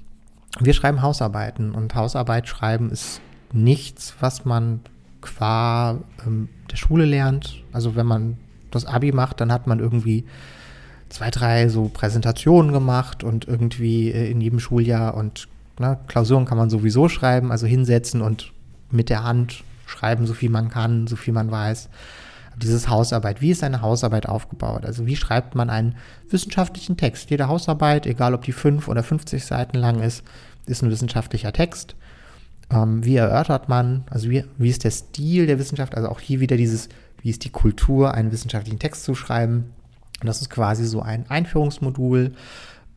wir 0.59 0.73
schreiben 0.73 1.01
Hausarbeiten 1.01 1.73
und 1.73 1.95
Hausarbeit 1.95 2.47
schreiben 2.47 2.89
ist 2.89 3.21
nichts, 3.51 4.15
was 4.19 4.45
man 4.45 4.81
qua 5.21 5.99
ähm, 6.25 6.49
der 6.71 6.77
Schule 6.77 7.05
lernt. 7.05 7.63
Also 7.71 7.95
wenn 7.95 8.05
man 8.05 8.37
das 8.71 8.85
Abi 8.85 9.11
macht, 9.11 9.41
dann 9.41 9.51
hat 9.51 9.67
man 9.67 9.79
irgendwie 9.79 10.25
zwei, 11.09 11.31
drei 11.31 11.69
so 11.69 11.89
Präsentationen 11.89 12.71
gemacht 12.71 13.23
und 13.23 13.47
irgendwie 13.47 14.11
äh, 14.11 14.29
in 14.29 14.41
jedem 14.41 14.59
Schuljahr 14.59 15.15
und 15.15 15.47
na, 15.77 15.91
ne, 15.91 15.99
Klausuren 16.07 16.45
kann 16.45 16.57
man 16.57 16.69
sowieso 16.69 17.09
schreiben, 17.09 17.51
also 17.51 17.67
hinsetzen 17.67 18.21
und 18.21 18.53
mit 18.91 19.09
der 19.09 19.23
Hand 19.23 19.63
schreiben, 19.85 20.25
so 20.25 20.33
viel 20.33 20.49
man 20.49 20.69
kann, 20.69 21.07
so 21.07 21.15
viel 21.15 21.33
man 21.33 21.51
weiß. 21.51 21.89
Dieses 22.57 22.89
Hausarbeit, 22.89 23.41
wie 23.41 23.51
ist 23.51 23.63
eine 23.63 23.81
Hausarbeit 23.81 24.27
aufgebaut? 24.27 24.85
Also 24.85 25.05
wie 25.05 25.15
schreibt 25.15 25.55
man 25.55 25.69
einen 25.69 25.95
wissenschaftlichen 26.29 26.97
Text? 26.97 27.29
Jede 27.29 27.47
Hausarbeit, 27.47 28.05
egal 28.05 28.33
ob 28.33 28.43
die 28.43 28.53
5 28.53 28.87
oder 28.87 29.03
50 29.03 29.43
Seiten 29.43 29.77
lang 29.77 30.01
ist, 30.01 30.23
ist 30.65 30.81
ein 30.81 30.89
wissenschaftlicher 30.89 31.53
Text. 31.53 31.95
Ähm, 32.69 33.03
wie 33.03 33.17
erörtert 33.17 33.69
man, 33.69 34.05
also 34.09 34.29
wie, 34.29 34.45
wie 34.57 34.69
ist 34.69 34.83
der 34.83 34.91
Stil 34.91 35.47
der 35.47 35.59
Wissenschaft? 35.59 35.95
Also 35.95 36.09
auch 36.09 36.19
hier 36.19 36.39
wieder 36.39 36.57
dieses, 36.57 36.89
wie 37.21 37.29
ist 37.29 37.43
die 37.43 37.51
Kultur, 37.51 38.13
einen 38.13 38.31
wissenschaftlichen 38.31 38.79
Text 38.79 39.03
zu 39.03 39.15
schreiben? 39.15 39.71
Und 40.21 40.27
das 40.27 40.41
ist 40.41 40.49
quasi 40.49 40.85
so 40.85 41.01
ein 41.01 41.29
Einführungsmodul. 41.29 42.33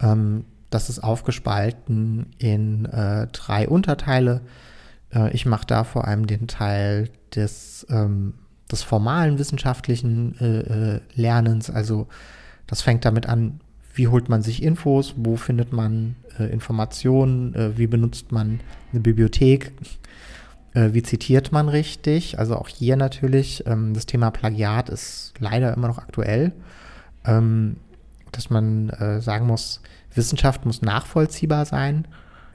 Ähm, 0.00 0.44
das 0.70 0.88
ist 0.88 1.00
aufgespalten 1.00 2.26
in 2.38 2.84
äh, 2.86 3.26
drei 3.28 3.68
Unterteile. 3.68 4.42
Äh, 5.14 5.32
ich 5.32 5.46
mache 5.46 5.66
da 5.66 5.84
vor 5.84 6.06
allem 6.06 6.26
den 6.26 6.46
Teil 6.46 7.10
des, 7.34 7.86
ähm, 7.90 8.34
des 8.70 8.82
formalen 8.82 9.38
wissenschaftlichen 9.38 10.38
äh, 10.40 10.94
äh, 10.96 11.00
Lernens. 11.14 11.70
Also 11.70 12.06
das 12.66 12.82
fängt 12.82 13.04
damit 13.04 13.26
an, 13.26 13.60
wie 13.94 14.08
holt 14.08 14.28
man 14.28 14.42
sich 14.42 14.62
Infos, 14.62 15.14
wo 15.16 15.36
findet 15.36 15.72
man 15.72 16.16
äh, 16.38 16.44
Informationen, 16.44 17.54
äh, 17.54 17.78
wie 17.78 17.86
benutzt 17.86 18.30
man 18.30 18.60
eine 18.92 19.00
Bibliothek, 19.00 19.72
äh, 20.74 20.90
wie 20.92 21.02
zitiert 21.02 21.50
man 21.50 21.68
richtig. 21.68 22.38
Also 22.38 22.56
auch 22.56 22.68
hier 22.68 22.96
natürlich, 22.96 23.66
ähm, 23.66 23.94
das 23.94 24.06
Thema 24.06 24.30
Plagiat 24.30 24.88
ist 24.88 25.34
leider 25.38 25.74
immer 25.74 25.88
noch 25.88 25.98
aktuell, 25.98 26.52
ähm, 27.24 27.76
dass 28.30 28.50
man 28.50 28.92
sagen 29.20 29.46
muss, 29.46 29.80
Wissenschaft 30.14 30.66
muss 30.66 30.82
nachvollziehbar 30.82 31.64
sein. 31.64 32.06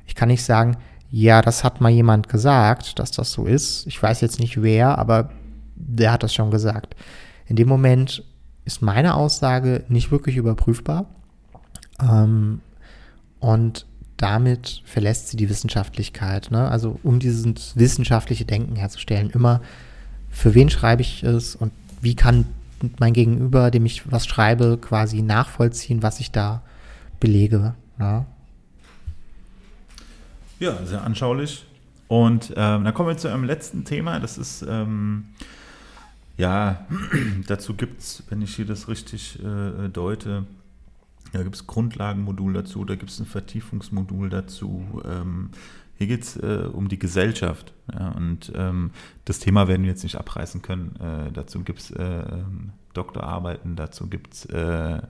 Ich 0.06 0.14
kann 0.14 0.28
nicht 0.30 0.44
sagen, 0.44 0.78
ja, 1.10 1.42
das 1.42 1.64
hat 1.64 1.82
mal 1.82 1.90
jemand 1.90 2.30
gesagt, 2.30 3.00
dass 3.00 3.10
das 3.10 3.32
so 3.32 3.46
ist. 3.46 3.88
Ich 3.88 4.02
weiß 4.02 4.22
jetzt 4.22 4.40
nicht 4.40 4.62
wer, 4.62 5.00
aber 5.00 5.32
der 5.76 6.12
hat 6.12 6.24
das 6.24 6.34
schon 6.34 6.52
gesagt. 6.52 6.96
In 7.48 7.56
dem 7.56 7.68
Moment 7.68 8.24
ist 8.66 8.82
meine 8.82 9.16
Aussage 9.16 9.84
nicht 9.90 10.12
wirklich 10.12 10.38
überprüfbar. 10.38 11.06
Ähm, 12.02 12.62
und 13.40 13.86
damit 14.18 14.82
verlässt 14.86 15.30
sie 15.30 15.38
die 15.38 15.50
Wissenschaftlichkeit. 15.50 16.52
Ne? 16.52 16.70
Also 16.70 17.00
um 17.04 17.20
dieses 17.20 17.76
wissenschaftliche 17.76 18.46
Denken 18.46 18.76
herzustellen, 18.76 19.30
immer, 19.32 19.62
für 20.30 20.56
wen 20.56 20.70
schreibe 20.70 21.02
ich 21.02 21.24
es 21.24 21.56
und 21.56 21.72
wie 22.02 22.16
kann 22.16 22.46
mein 23.00 23.14
Gegenüber, 23.14 23.72
dem 23.72 23.86
ich 23.86 24.12
was 24.12 24.26
schreibe, 24.26 24.78
quasi 24.78 25.22
nachvollziehen, 25.22 26.04
was 26.04 26.20
ich 26.20 26.32
da 26.32 26.62
belege. 27.20 27.76
Ne? 27.98 28.26
Ja, 30.60 30.86
sehr 30.86 31.04
anschaulich. 31.04 31.66
Und 32.08 32.54
ähm, 32.56 32.84
dann 32.84 32.94
kommen 32.94 33.10
wir 33.10 33.18
zu 33.18 33.28
einem 33.28 33.44
letzten 33.44 33.86
Thema. 33.86 34.20
Das 34.20 34.38
ist, 34.38 34.66
ähm, 34.68 35.26
ja, 36.38 36.88
dazu 37.48 37.76
gibt 37.76 38.02
es, 38.02 38.24
wenn 38.30 38.42
ich 38.42 38.56
hier 38.56 38.66
das 38.66 38.88
richtig 38.88 39.40
äh, 39.44 39.90
deute, 39.90 40.46
da 41.32 41.44
gibt 41.44 41.56
es 41.56 41.68
Grundlagenmodul 41.68 42.54
dazu, 42.54 42.86
da 42.86 42.96
gibt 42.96 43.12
es 43.12 43.20
ein 43.20 43.26
Vertiefungsmodul 43.26 44.30
dazu. 44.30 45.02
Ähm, 45.04 45.50
hier 45.98 46.08
geht 46.08 46.24
es 46.24 46.38
äh, 46.38 46.68
um 46.72 46.90
die 46.90 47.00
Gesellschaft. 47.00 47.74
Ja, 47.92 48.10
und 48.10 48.52
ähm, 48.56 48.92
das 49.26 49.40
Thema 49.40 49.68
werden 49.68 49.84
wir 49.84 49.90
jetzt 49.90 50.04
nicht 50.04 50.18
abreißen 50.18 50.62
können. 50.62 50.96
Äh, 51.00 51.32
dazu 51.32 51.62
gibt 51.62 51.80
es 51.80 51.92
äh, 51.92 52.04
ähm, 52.04 52.72
Doktorarbeiten, 52.94 53.76
dazu 53.76 54.08
gibt 54.08 54.34
es 54.34 54.46
äh, 54.46 55.02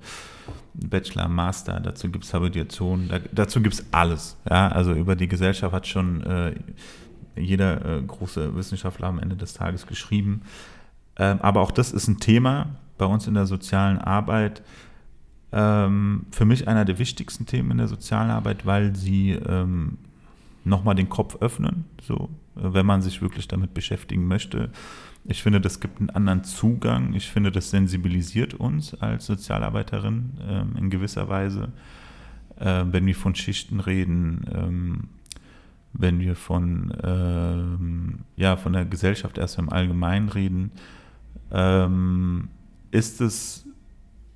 Bachelor, 0.73 1.27
Master, 1.27 1.79
dazu 1.79 2.09
gibt 2.09 2.25
es 2.25 2.33
Habilitation, 2.33 3.07
da, 3.09 3.19
dazu 3.31 3.61
gibt 3.61 3.75
es 3.75 3.85
alles. 3.91 4.37
Ja? 4.49 4.69
Also 4.69 4.93
über 4.93 5.15
die 5.15 5.27
Gesellschaft 5.27 5.73
hat 5.73 5.87
schon 5.87 6.21
äh, 6.23 6.55
jeder 7.35 7.83
äh, 7.85 8.01
große 8.01 8.55
Wissenschaftler 8.55 9.07
am 9.07 9.19
Ende 9.19 9.35
des 9.35 9.53
Tages 9.53 9.87
geschrieben. 9.87 10.41
Ähm, 11.17 11.39
aber 11.41 11.61
auch 11.61 11.71
das 11.71 11.91
ist 11.91 12.07
ein 12.07 12.19
Thema 12.19 12.75
bei 12.97 13.05
uns 13.05 13.27
in 13.27 13.33
der 13.33 13.45
sozialen 13.45 13.99
Arbeit. 13.99 14.61
Ähm, 15.51 16.25
für 16.31 16.45
mich 16.45 16.67
einer 16.67 16.85
der 16.85 16.97
wichtigsten 16.99 17.45
Themen 17.45 17.71
in 17.71 17.77
der 17.77 17.87
sozialen 17.87 18.31
Arbeit, 18.31 18.65
weil 18.65 18.95
sie 18.95 19.31
ähm, 19.31 19.97
nochmal 20.63 20.95
den 20.95 21.09
Kopf 21.09 21.37
öffnen, 21.41 21.85
so, 22.01 22.29
wenn 22.55 22.85
man 22.85 23.01
sich 23.01 23.21
wirklich 23.21 23.47
damit 23.47 23.73
beschäftigen 23.73 24.27
möchte. 24.27 24.69
Ich 25.25 25.41
finde, 25.41 25.61
das 25.61 25.79
gibt 25.79 25.99
einen 25.99 26.09
anderen 26.09 26.43
Zugang. 26.43 27.13
Ich 27.13 27.29
finde, 27.29 27.51
das 27.51 27.69
sensibilisiert 27.69 28.53
uns 28.53 28.93
als 28.95 29.25
Sozialarbeiterin 29.25 30.31
ähm, 30.47 30.75
in 30.77 30.89
gewisser 30.89 31.29
Weise, 31.29 31.71
äh, 32.59 32.83
wenn 32.85 33.05
wir 33.05 33.15
von 33.15 33.35
Schichten 33.35 33.79
reden, 33.79 34.45
ähm, 34.53 35.09
wenn 35.93 36.19
wir 36.19 36.35
von, 36.35 36.93
ähm, 37.03 38.19
ja, 38.35 38.57
von 38.57 38.73
der 38.73 38.85
Gesellschaft 38.85 39.37
erst 39.37 39.59
im 39.59 39.69
Allgemeinen 39.69 40.29
reden, 40.29 40.71
ähm, 41.51 42.49
ist 42.91 43.21
es 43.21 43.65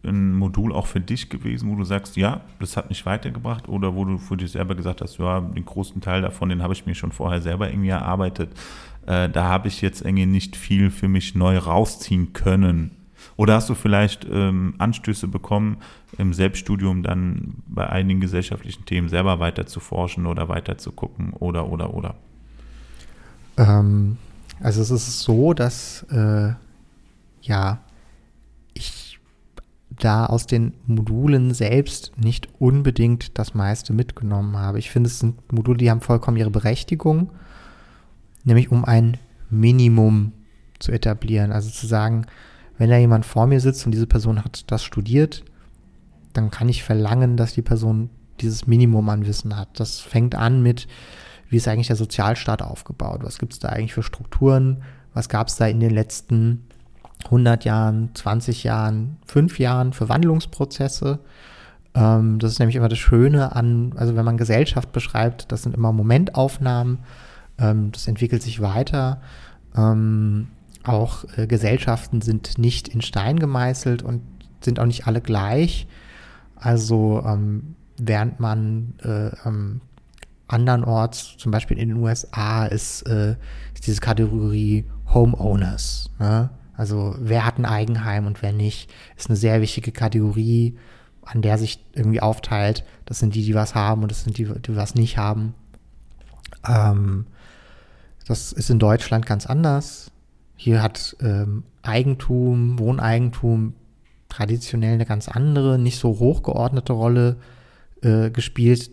ein 0.03 0.35
Modul 0.35 0.73
auch 0.73 0.87
für 0.87 1.01
dich 1.01 1.29
gewesen, 1.29 1.69
wo 1.69 1.75
du 1.75 1.83
sagst, 1.83 2.15
ja, 2.15 2.41
das 2.59 2.77
hat 2.77 2.89
mich 2.89 3.05
weitergebracht 3.05 3.67
oder 3.67 3.95
wo 3.95 4.05
du 4.05 4.17
für 4.17 4.37
dich 4.37 4.51
selber 4.51 4.75
gesagt 4.75 5.01
hast, 5.01 5.17
ja, 5.17 5.41
den 5.41 5.65
großen 5.65 6.01
Teil 6.01 6.21
davon, 6.21 6.49
den 6.49 6.63
habe 6.63 6.73
ich 6.73 6.85
mir 6.85 6.95
schon 6.95 7.11
vorher 7.11 7.41
selber 7.41 7.69
irgendwie 7.69 7.89
erarbeitet. 7.89 8.49
Äh, 9.05 9.29
da 9.29 9.45
habe 9.45 9.67
ich 9.67 9.81
jetzt 9.81 10.01
irgendwie 10.01 10.25
nicht 10.25 10.55
viel 10.55 10.91
für 10.91 11.07
mich 11.07 11.35
neu 11.35 11.57
rausziehen 11.57 12.33
können. 12.33 12.91
Oder 13.35 13.55
hast 13.55 13.69
du 13.69 13.75
vielleicht 13.75 14.25
ähm, 14.31 14.75
Anstöße 14.77 15.27
bekommen, 15.27 15.77
im 16.17 16.33
Selbststudium 16.33 17.03
dann 17.03 17.55
bei 17.67 17.87
einigen 17.87 18.19
gesellschaftlichen 18.19 18.85
Themen 18.85 19.09
selber 19.09 19.39
weiter 19.39 19.65
zu 19.65 19.79
forschen 19.79 20.25
oder 20.25 20.49
weiter 20.49 20.77
zu 20.77 20.91
gucken 20.91 21.33
oder, 21.33 21.69
oder, 21.69 21.93
oder? 21.93 22.15
Ähm, 23.57 24.17
also 24.59 24.81
es 24.81 24.91
ist 24.91 25.19
so, 25.19 25.53
dass 25.53 26.03
äh, 26.03 26.53
ja, 27.47 27.81
ich 28.73 29.19
da 29.89 30.27
aus 30.27 30.45
den 30.45 30.73
Modulen 30.85 31.53
selbst 31.53 32.11
nicht 32.17 32.49
unbedingt 32.59 33.37
das 33.37 33.53
meiste 33.53 33.93
mitgenommen 33.93 34.57
habe. 34.57 34.79
Ich 34.79 34.91
finde, 34.91 35.07
es 35.07 35.19
sind 35.19 35.51
Module, 35.51 35.77
die 35.77 35.89
haben 35.89 36.01
vollkommen 36.01 36.37
ihre 36.37 36.51
Berechtigung, 36.51 37.31
nämlich 38.43 38.71
um 38.71 38.85
ein 38.85 39.17
Minimum 39.49 40.33
zu 40.79 40.91
etablieren. 40.91 41.51
Also 41.51 41.69
zu 41.71 41.87
sagen, 41.87 42.27
wenn 42.77 42.89
da 42.89 42.97
jemand 42.97 43.25
vor 43.25 43.47
mir 43.47 43.59
sitzt 43.59 43.85
und 43.85 43.91
diese 43.91 44.07
Person 44.07 44.43
hat 44.43 44.69
das 44.71 44.83
studiert, 44.83 45.43
dann 46.33 46.51
kann 46.51 46.69
ich 46.69 46.83
verlangen, 46.83 47.37
dass 47.37 47.53
die 47.53 47.63
Person 47.63 48.11
dieses 48.39 48.67
Minimum 48.67 49.09
an 49.09 49.25
Wissen 49.25 49.57
hat. 49.57 49.79
Das 49.79 49.99
fängt 49.99 50.35
an 50.35 50.61
mit, 50.61 50.87
wie 51.49 51.57
ist 51.57 51.67
eigentlich 51.67 51.87
der 51.87 51.95
Sozialstaat 51.95 52.61
aufgebaut? 52.61 53.21
Was 53.23 53.39
gibt 53.39 53.53
es 53.53 53.59
da 53.59 53.69
eigentlich 53.69 53.95
für 53.95 54.03
Strukturen? 54.03 54.83
Was 55.15 55.29
gab 55.29 55.47
es 55.47 55.55
da 55.55 55.65
in 55.65 55.79
den 55.79 55.89
letzten 55.89 56.66
100 57.27 57.65
Jahren, 57.65 58.09
20 58.13 58.63
Jahren, 58.63 59.17
5 59.25 59.59
Jahren 59.59 59.93
für 59.93 60.09
Wandlungsprozesse? 60.09 61.19
Ähm, 61.93 62.39
das 62.39 62.53
ist 62.53 62.59
nämlich 62.59 62.75
immer 62.75 62.89
das 62.89 62.99
Schöne 62.99 63.55
an, 63.55 63.93
also 63.95 64.15
wenn 64.15 64.25
man 64.25 64.37
Gesellschaft 64.37 64.91
beschreibt, 64.91 65.51
das 65.51 65.63
sind 65.63 65.75
immer 65.75 65.91
Momentaufnahmen, 65.91 66.99
ähm, 67.57 67.91
das 67.91 68.07
entwickelt 68.07 68.43
sich 68.43 68.61
weiter. 68.61 69.21
Ähm, 69.75 70.47
auch 70.83 71.25
äh, 71.37 71.47
Gesellschaften 71.47 72.21
sind 72.21 72.57
nicht 72.57 72.87
in 72.87 73.01
Stein 73.01 73.39
gemeißelt 73.39 74.03
und 74.03 74.21
sind 74.61 74.79
auch 74.79 74.85
nicht 74.85 75.07
alle 75.07 75.21
gleich. 75.21 75.87
Also 76.55 77.23
ähm, 77.25 77.75
während 77.97 78.39
man 78.39 78.93
äh, 79.03 79.31
ähm, 79.45 79.81
andernorts, 80.47 81.35
zum 81.37 81.51
Beispiel 81.51 81.77
in 81.77 81.89
den 81.89 81.97
USA, 81.97 82.65
ist, 82.65 83.03
äh, 83.03 83.35
ist 83.73 83.85
diese 83.85 84.01
Kategorie 84.01 84.85
Homeowners. 85.13 86.09
Ne? 86.19 86.49
Also 86.77 87.15
wer 87.19 87.43
hat 87.43 87.57
ein 87.57 87.65
Eigenheim 87.65 88.27
und 88.27 88.41
wer 88.41 88.53
nicht, 88.53 88.89
ist 89.17 89.29
eine 89.29 89.35
sehr 89.35 89.61
wichtige 89.61 89.91
Kategorie, 89.91 90.77
an 91.23 91.41
der 91.41 91.57
sich 91.57 91.83
irgendwie 91.93 92.21
aufteilt. 92.21 92.85
Das 93.05 93.19
sind 93.19 93.35
die, 93.35 93.43
die 93.43 93.55
was 93.55 93.75
haben 93.75 94.03
und 94.03 94.11
das 94.11 94.23
sind 94.23 94.37
die, 94.37 94.45
die 94.45 94.75
was 94.75 94.95
nicht 94.95 95.17
haben. 95.17 95.55
Ähm, 96.65 97.25
das 98.27 98.53
ist 98.53 98.69
in 98.69 98.79
Deutschland 98.79 99.25
ganz 99.25 99.47
anders. 99.47 100.11
Hier 100.55 100.81
hat 100.83 101.17
ähm, 101.19 101.63
Eigentum, 101.81 102.77
Wohneigentum 102.77 103.73
traditionell 104.29 104.93
eine 104.93 105.05
ganz 105.05 105.27
andere, 105.27 105.79
nicht 105.79 105.97
so 105.97 106.19
hochgeordnete 106.19 106.93
Rolle 106.93 107.37
äh, 108.01 108.29
gespielt 108.29 108.91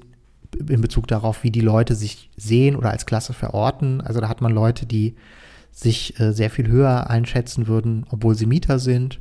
in 0.68 0.80
Bezug 0.80 1.09
darauf, 1.09 1.43
wie 1.43 1.51
die 1.51 1.61
Leute 1.61 1.95
sich 1.95 2.30
sehen 2.37 2.76
oder 2.76 2.91
als 2.91 3.07
Klasse 3.07 3.32
verorten. 3.32 4.01
Also 4.01 4.20
da 4.20 4.28
hat 4.28 4.41
man 4.41 4.53
Leute, 4.53 4.87
die 4.87 5.16
sich 5.75 6.18
äh, 6.20 6.33
sehr 6.33 6.51
viel 6.51 6.68
höher 6.68 7.11
einschätzen 7.11 7.66
würden, 7.66 8.07
obwohl 8.09 8.37
sie 8.37 8.47
Mieter 8.47 8.79
sind. 8.79 9.20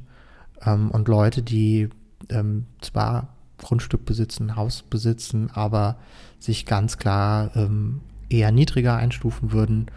Ähm, 0.64 0.92
und 0.92 1.08
Leute, 1.08 1.42
die 1.42 1.90
ähm, 2.30 2.68
zwar 2.80 3.30
Grundstück 3.58 4.06
besitzen, 4.06 4.56
Haus 4.56 4.84
besitzen, 4.84 5.50
aber 5.54 5.98
sich 6.40 6.66
ganz 6.66 6.98
klar 6.98 7.52
ähm, 7.56 8.02
eher 8.30 8.52
niedriger 8.52 8.96
einstufen 8.96 9.52
würden. 9.52 9.88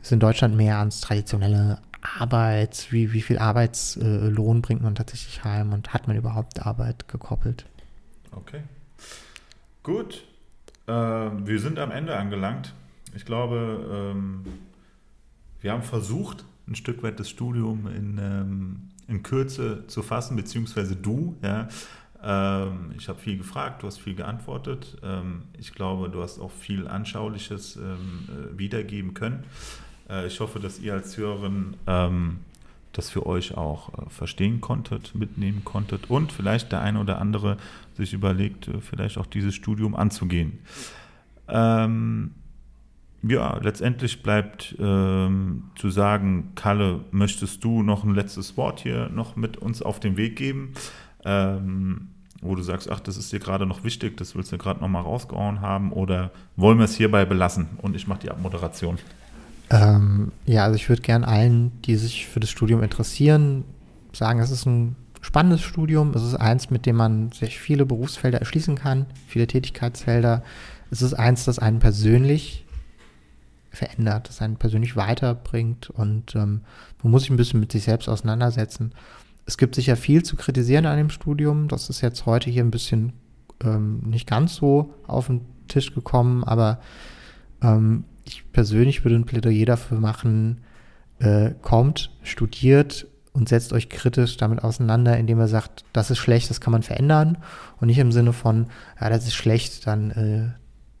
Ist 0.00 0.12
in 0.12 0.20
Deutschland 0.20 0.56
mehr 0.56 0.78
ans 0.78 1.00
traditionelle 1.00 1.80
Arbeit, 2.18 2.86
wie, 2.90 3.12
wie 3.12 3.20
viel 3.20 3.38
Arbeitslohn 3.38 4.56
äh, 4.58 4.60
bringt 4.60 4.82
man 4.82 4.94
tatsächlich 4.94 5.44
heim 5.44 5.72
und 5.72 5.92
hat 5.92 6.06
man 6.06 6.16
überhaupt 6.16 6.64
Arbeit 6.64 7.08
gekoppelt. 7.08 7.66
Okay. 8.30 8.62
Gut. 9.82 10.24
Äh, 10.86 10.92
wir 10.92 11.58
sind 11.58 11.78
am 11.78 11.90
Ende 11.90 12.16
angelangt. 12.16 12.72
Ich 13.14 13.24
glaube, 13.24 14.14
ähm, 14.14 14.44
wir 15.60 15.72
haben 15.72 15.82
versucht, 15.82 16.44
ein 16.68 16.74
Stück 16.74 17.02
weit 17.02 17.18
das 17.20 17.28
Studium 17.28 17.86
in, 17.86 18.18
ähm, 18.18 18.76
in 19.08 19.22
Kürze 19.22 19.86
zu 19.86 20.02
fassen, 20.02 20.36
beziehungsweise 20.36 20.96
du, 20.96 21.36
ja. 21.42 21.68
Ähm, 22.22 22.92
ich 22.98 23.08
habe 23.08 23.18
viel 23.18 23.38
gefragt, 23.38 23.82
du 23.82 23.86
hast 23.86 23.98
viel 23.98 24.14
geantwortet. 24.14 24.98
Ähm, 25.02 25.44
ich 25.58 25.72
glaube, 25.72 26.10
du 26.10 26.22
hast 26.22 26.38
auch 26.38 26.50
viel 26.50 26.86
Anschauliches 26.86 27.76
ähm, 27.76 28.28
äh, 28.28 28.58
wiedergeben 28.58 29.14
können. 29.14 29.44
Äh, 30.08 30.26
ich 30.26 30.38
hoffe, 30.40 30.60
dass 30.60 30.78
ihr 30.80 30.92
als 30.92 31.16
Hörerin 31.16 31.76
ähm, 31.86 32.40
das 32.92 33.08
für 33.08 33.26
euch 33.26 33.56
auch 33.56 33.88
äh, 33.94 34.10
verstehen 34.10 34.60
konntet, 34.60 35.14
mitnehmen 35.14 35.64
konntet 35.64 36.10
und 36.10 36.32
vielleicht 36.32 36.72
der 36.72 36.82
eine 36.82 37.00
oder 37.00 37.20
andere 37.20 37.56
sich 37.96 38.12
überlegt, 38.12 38.68
äh, 38.68 38.80
vielleicht 38.80 39.16
auch 39.16 39.26
dieses 39.26 39.54
Studium 39.54 39.94
anzugehen. 39.94 40.58
Ähm, 41.48 42.34
ja, 43.22 43.58
letztendlich 43.58 44.22
bleibt 44.22 44.76
ähm, 44.78 45.64
zu 45.76 45.90
sagen, 45.90 46.52
Kalle, 46.54 47.00
möchtest 47.10 47.62
du 47.64 47.82
noch 47.82 48.04
ein 48.04 48.14
letztes 48.14 48.56
Wort 48.56 48.80
hier 48.80 49.08
noch 49.10 49.36
mit 49.36 49.58
uns 49.58 49.82
auf 49.82 50.00
den 50.00 50.16
Weg 50.16 50.36
geben? 50.36 50.72
Ähm, 51.24 52.08
wo 52.42 52.54
du 52.54 52.62
sagst, 52.62 52.90
ach, 52.90 53.00
das 53.00 53.18
ist 53.18 53.32
dir 53.32 53.38
gerade 53.38 53.66
noch 53.66 53.84
wichtig, 53.84 54.16
das 54.16 54.34
willst 54.34 54.50
du 54.50 54.56
gerade 54.56 54.80
nochmal 54.80 55.02
rausgehauen 55.02 55.60
haben 55.60 55.92
oder 55.92 56.30
wollen 56.56 56.78
wir 56.78 56.86
es 56.86 56.94
hierbei 56.94 57.26
belassen 57.26 57.68
und 57.82 57.94
ich 57.94 58.06
mache 58.06 58.20
die 58.20 58.30
Abmoderation. 58.30 58.96
Ähm, 59.68 60.32
ja, 60.46 60.64
also 60.64 60.76
ich 60.76 60.88
würde 60.88 61.02
gern 61.02 61.22
allen, 61.22 61.70
die 61.82 61.96
sich 61.96 62.26
für 62.26 62.40
das 62.40 62.48
Studium 62.48 62.82
interessieren, 62.82 63.64
sagen, 64.14 64.40
es 64.40 64.50
ist 64.50 64.64
ein 64.64 64.96
spannendes 65.20 65.62
Studium. 65.62 66.12
Es 66.14 66.22
ist 66.22 66.34
eins, 66.34 66.70
mit 66.70 66.86
dem 66.86 66.96
man 66.96 67.30
sich 67.32 67.58
viele 67.58 67.86
Berufsfelder 67.86 68.38
erschließen 68.38 68.74
kann, 68.74 69.06
viele 69.26 69.46
Tätigkeitsfelder. 69.46 70.42
Es 70.90 71.02
ist 71.02 71.14
eins, 71.14 71.44
das 71.44 71.58
einen 71.58 71.78
persönlich 71.78 72.64
verändert, 73.70 74.28
das 74.28 74.42
einen 74.42 74.56
persönlich 74.56 74.96
weiterbringt 74.96 75.90
und 75.90 76.34
ähm, 76.34 76.62
man 77.02 77.10
muss 77.10 77.22
sich 77.22 77.30
ein 77.30 77.36
bisschen 77.36 77.60
mit 77.60 77.72
sich 77.72 77.84
selbst 77.84 78.08
auseinandersetzen. 78.08 78.92
Es 79.46 79.56
gibt 79.56 79.74
sicher 79.74 79.96
viel 79.96 80.22
zu 80.22 80.36
kritisieren 80.36 80.86
an 80.86 80.96
dem 80.96 81.10
Studium. 81.10 81.68
Das 81.68 81.88
ist 81.88 82.00
jetzt 82.00 82.26
heute 82.26 82.50
hier 82.50 82.62
ein 82.62 82.70
bisschen 82.70 83.12
ähm, 83.62 84.00
nicht 84.00 84.28
ganz 84.28 84.56
so 84.56 84.94
auf 85.06 85.26
den 85.26 85.42
Tisch 85.68 85.94
gekommen, 85.94 86.44
aber 86.44 86.80
ähm, 87.62 88.04
ich 88.24 88.50
persönlich 88.52 89.04
würde 89.04 89.16
ein 89.16 89.26
Plädoyer 89.26 89.66
dafür 89.66 89.98
machen, 89.98 90.62
äh, 91.18 91.52
kommt, 91.62 92.10
studiert 92.22 93.06
und 93.32 93.48
setzt 93.48 93.72
euch 93.72 93.88
kritisch 93.88 94.36
damit 94.36 94.64
auseinander, 94.64 95.16
indem 95.16 95.38
er 95.38 95.48
sagt, 95.48 95.84
das 95.92 96.10
ist 96.10 96.18
schlecht, 96.18 96.50
das 96.50 96.60
kann 96.60 96.72
man 96.72 96.82
verändern 96.82 97.38
und 97.80 97.86
nicht 97.86 97.98
im 97.98 98.12
Sinne 98.12 98.32
von, 98.32 98.66
ja, 99.00 99.08
das 99.08 99.26
ist 99.26 99.34
schlecht, 99.34 99.86
dann, 99.86 100.10
äh, 100.10 100.50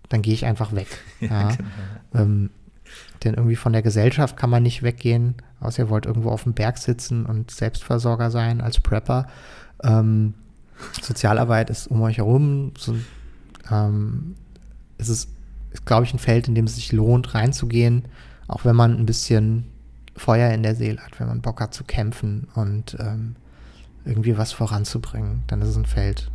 dann 0.08 0.22
gehe 0.22 0.34
ich 0.34 0.44
einfach 0.44 0.72
weg. 0.74 0.88
Ja, 1.20 1.28
ja. 1.28 1.48
Genau. 1.48 2.24
Ähm, 2.24 2.50
denn 3.24 3.34
irgendwie 3.34 3.56
von 3.56 3.72
der 3.72 3.82
Gesellschaft 3.82 4.36
kann 4.36 4.50
man 4.50 4.62
nicht 4.62 4.82
weggehen, 4.82 5.34
außer 5.60 5.84
ihr 5.84 5.90
wollt 5.90 6.06
irgendwo 6.06 6.30
auf 6.30 6.44
dem 6.44 6.54
Berg 6.54 6.78
sitzen 6.78 7.26
und 7.26 7.50
Selbstversorger 7.50 8.30
sein 8.30 8.60
als 8.60 8.80
Prepper. 8.80 9.26
Ähm, 9.82 10.34
Sozialarbeit 11.02 11.70
ist 11.70 11.88
um 11.88 12.00
euch 12.02 12.18
herum. 12.18 12.72
So, 12.78 12.96
ähm, 13.70 14.34
es 14.98 15.08
ist 15.08 15.28
ist, 15.72 15.86
glaube 15.86 16.04
ich, 16.04 16.12
ein 16.12 16.18
Feld, 16.18 16.48
in 16.48 16.54
dem 16.54 16.64
es 16.64 16.76
sich 16.76 16.92
lohnt, 16.92 17.34
reinzugehen, 17.34 18.04
auch 18.48 18.64
wenn 18.64 18.76
man 18.76 18.96
ein 18.96 19.06
bisschen 19.06 19.66
Feuer 20.16 20.52
in 20.52 20.62
der 20.62 20.74
Seele 20.74 21.00
hat, 21.00 21.18
wenn 21.20 21.28
man 21.28 21.40
Bock 21.40 21.60
hat 21.60 21.72
zu 21.74 21.84
kämpfen 21.84 22.48
und 22.54 22.96
ähm, 22.98 23.36
irgendwie 24.04 24.36
was 24.36 24.52
voranzubringen, 24.52 25.44
dann 25.46 25.62
ist 25.62 25.68
es 25.68 25.76
ein 25.76 25.86
Feld, 25.86 26.30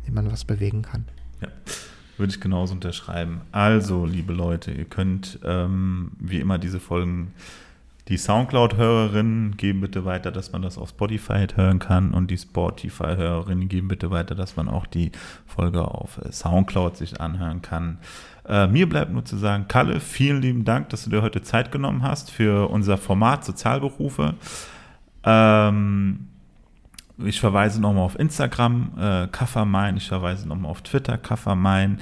in 0.00 0.06
dem 0.06 0.14
man 0.14 0.32
was 0.32 0.44
bewegen 0.44 0.82
kann. 0.82 1.06
Ja, 1.40 1.48
würde 2.22 2.32
ich 2.32 2.40
genauso 2.40 2.72
unterschreiben. 2.74 3.40
Also, 3.50 4.06
liebe 4.06 4.32
Leute, 4.32 4.70
ihr 4.70 4.84
könnt 4.84 5.40
ähm, 5.44 6.12
wie 6.20 6.38
immer 6.38 6.58
diese 6.58 6.78
Folgen 6.78 7.34
die 8.08 8.16
Soundcloud-Hörerinnen 8.16 9.56
geben 9.56 9.80
bitte 9.80 10.04
weiter, 10.04 10.30
dass 10.30 10.52
man 10.52 10.62
das 10.62 10.78
auf 10.78 10.90
Spotify 10.90 11.46
hören 11.54 11.80
kann 11.80 12.12
und 12.12 12.30
die 12.30 12.38
Spotify-Hörerinnen 12.38 13.68
geben 13.68 13.88
bitte 13.88 14.10
weiter, 14.10 14.36
dass 14.36 14.56
man 14.56 14.68
auch 14.68 14.86
die 14.86 15.10
Folge 15.46 15.82
auf 15.82 16.18
äh, 16.18 16.30
Soundcloud 16.30 16.96
sich 16.96 17.20
anhören 17.20 17.60
kann. 17.60 17.98
Äh, 18.48 18.68
mir 18.68 18.88
bleibt 18.88 19.12
nur 19.12 19.24
zu 19.24 19.36
sagen, 19.36 19.66
Kalle, 19.66 19.98
vielen 19.98 20.40
lieben 20.40 20.64
Dank, 20.64 20.90
dass 20.90 21.04
du 21.04 21.10
dir 21.10 21.22
heute 21.22 21.42
Zeit 21.42 21.72
genommen 21.72 22.02
hast 22.02 22.30
für 22.30 22.70
unser 22.70 22.98
Format 22.98 23.44
Sozialberufe. 23.44 24.34
Ähm, 25.24 26.28
ich 27.24 27.40
verweise 27.40 27.80
nochmal 27.80 28.04
auf 28.04 28.18
Instagram, 28.18 28.92
äh, 28.98 29.26
Kaffermain, 29.28 29.96
ich 29.96 30.08
verweise 30.08 30.48
nochmal 30.48 30.70
auf 30.70 30.82
Twitter, 30.82 31.18
Kaffermain. 31.18 31.98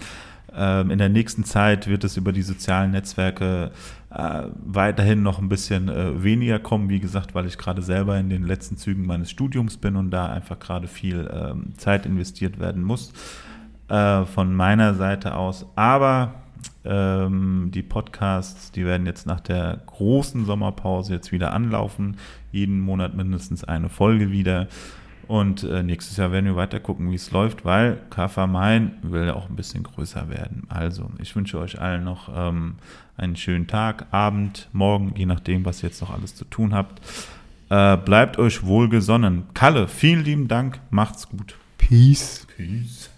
Ähm, 0.54 0.90
in 0.90 0.98
der 0.98 1.08
nächsten 1.08 1.44
Zeit 1.44 1.86
wird 1.86 2.04
es 2.04 2.16
über 2.16 2.32
die 2.32 2.42
sozialen 2.42 2.90
Netzwerke 2.90 3.70
äh, 4.10 4.42
weiterhin 4.64 5.22
noch 5.22 5.38
ein 5.38 5.48
bisschen 5.48 5.88
äh, 5.88 6.22
weniger 6.22 6.58
kommen, 6.58 6.88
wie 6.88 7.00
gesagt, 7.00 7.34
weil 7.34 7.46
ich 7.46 7.56
gerade 7.56 7.82
selber 7.82 8.18
in 8.18 8.28
den 8.28 8.44
letzten 8.44 8.76
Zügen 8.76 9.06
meines 9.06 9.30
Studiums 9.30 9.76
bin 9.76 9.96
und 9.96 10.10
da 10.10 10.26
einfach 10.26 10.58
gerade 10.58 10.88
viel 10.88 11.30
ähm, 11.32 11.74
Zeit 11.76 12.06
investiert 12.06 12.58
werden 12.58 12.82
muss 12.82 13.12
äh, 13.88 14.24
von 14.24 14.54
meiner 14.54 14.94
Seite 14.94 15.36
aus. 15.36 15.66
Aber 15.76 16.34
ähm, 16.84 17.70
die 17.74 17.82
Podcasts, 17.82 18.72
die 18.72 18.84
werden 18.86 19.06
jetzt 19.06 19.26
nach 19.26 19.40
der 19.40 19.80
großen 19.86 20.46
Sommerpause 20.46 21.14
jetzt 21.14 21.30
wieder 21.30 21.52
anlaufen. 21.52 22.16
Jeden 22.52 22.80
Monat 22.80 23.14
mindestens 23.14 23.64
eine 23.64 23.88
Folge 23.88 24.32
wieder. 24.32 24.66
Und 25.30 25.62
äh, 25.62 25.84
nächstes 25.84 26.16
Jahr 26.16 26.32
werden 26.32 26.46
wir 26.46 26.56
weiter 26.56 26.80
gucken, 26.80 27.12
wie 27.12 27.14
es 27.14 27.30
läuft, 27.30 27.64
weil 27.64 28.00
KFA 28.10 28.48
Main 28.48 28.94
will 29.02 29.26
ja 29.26 29.34
auch 29.34 29.48
ein 29.48 29.54
bisschen 29.54 29.84
größer 29.84 30.28
werden. 30.28 30.64
Also, 30.68 31.08
ich 31.22 31.36
wünsche 31.36 31.60
euch 31.60 31.80
allen 31.80 32.02
noch 32.02 32.28
ähm, 32.34 32.74
einen 33.16 33.36
schönen 33.36 33.68
Tag, 33.68 34.06
Abend, 34.10 34.68
Morgen, 34.72 35.14
je 35.14 35.26
nachdem, 35.26 35.64
was 35.64 35.84
ihr 35.84 35.88
jetzt 35.88 36.00
noch 36.00 36.10
alles 36.10 36.34
zu 36.34 36.44
tun 36.46 36.74
habt. 36.74 37.00
Äh, 37.68 37.96
bleibt 37.98 38.40
euch 38.40 38.64
wohlgesonnen. 38.64 39.44
Kalle, 39.54 39.86
vielen 39.86 40.24
lieben 40.24 40.48
Dank. 40.48 40.80
Macht's 40.90 41.28
gut. 41.28 41.54
Peace. 41.78 42.44
Peace. 42.56 43.08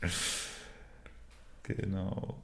genau. 1.62 2.38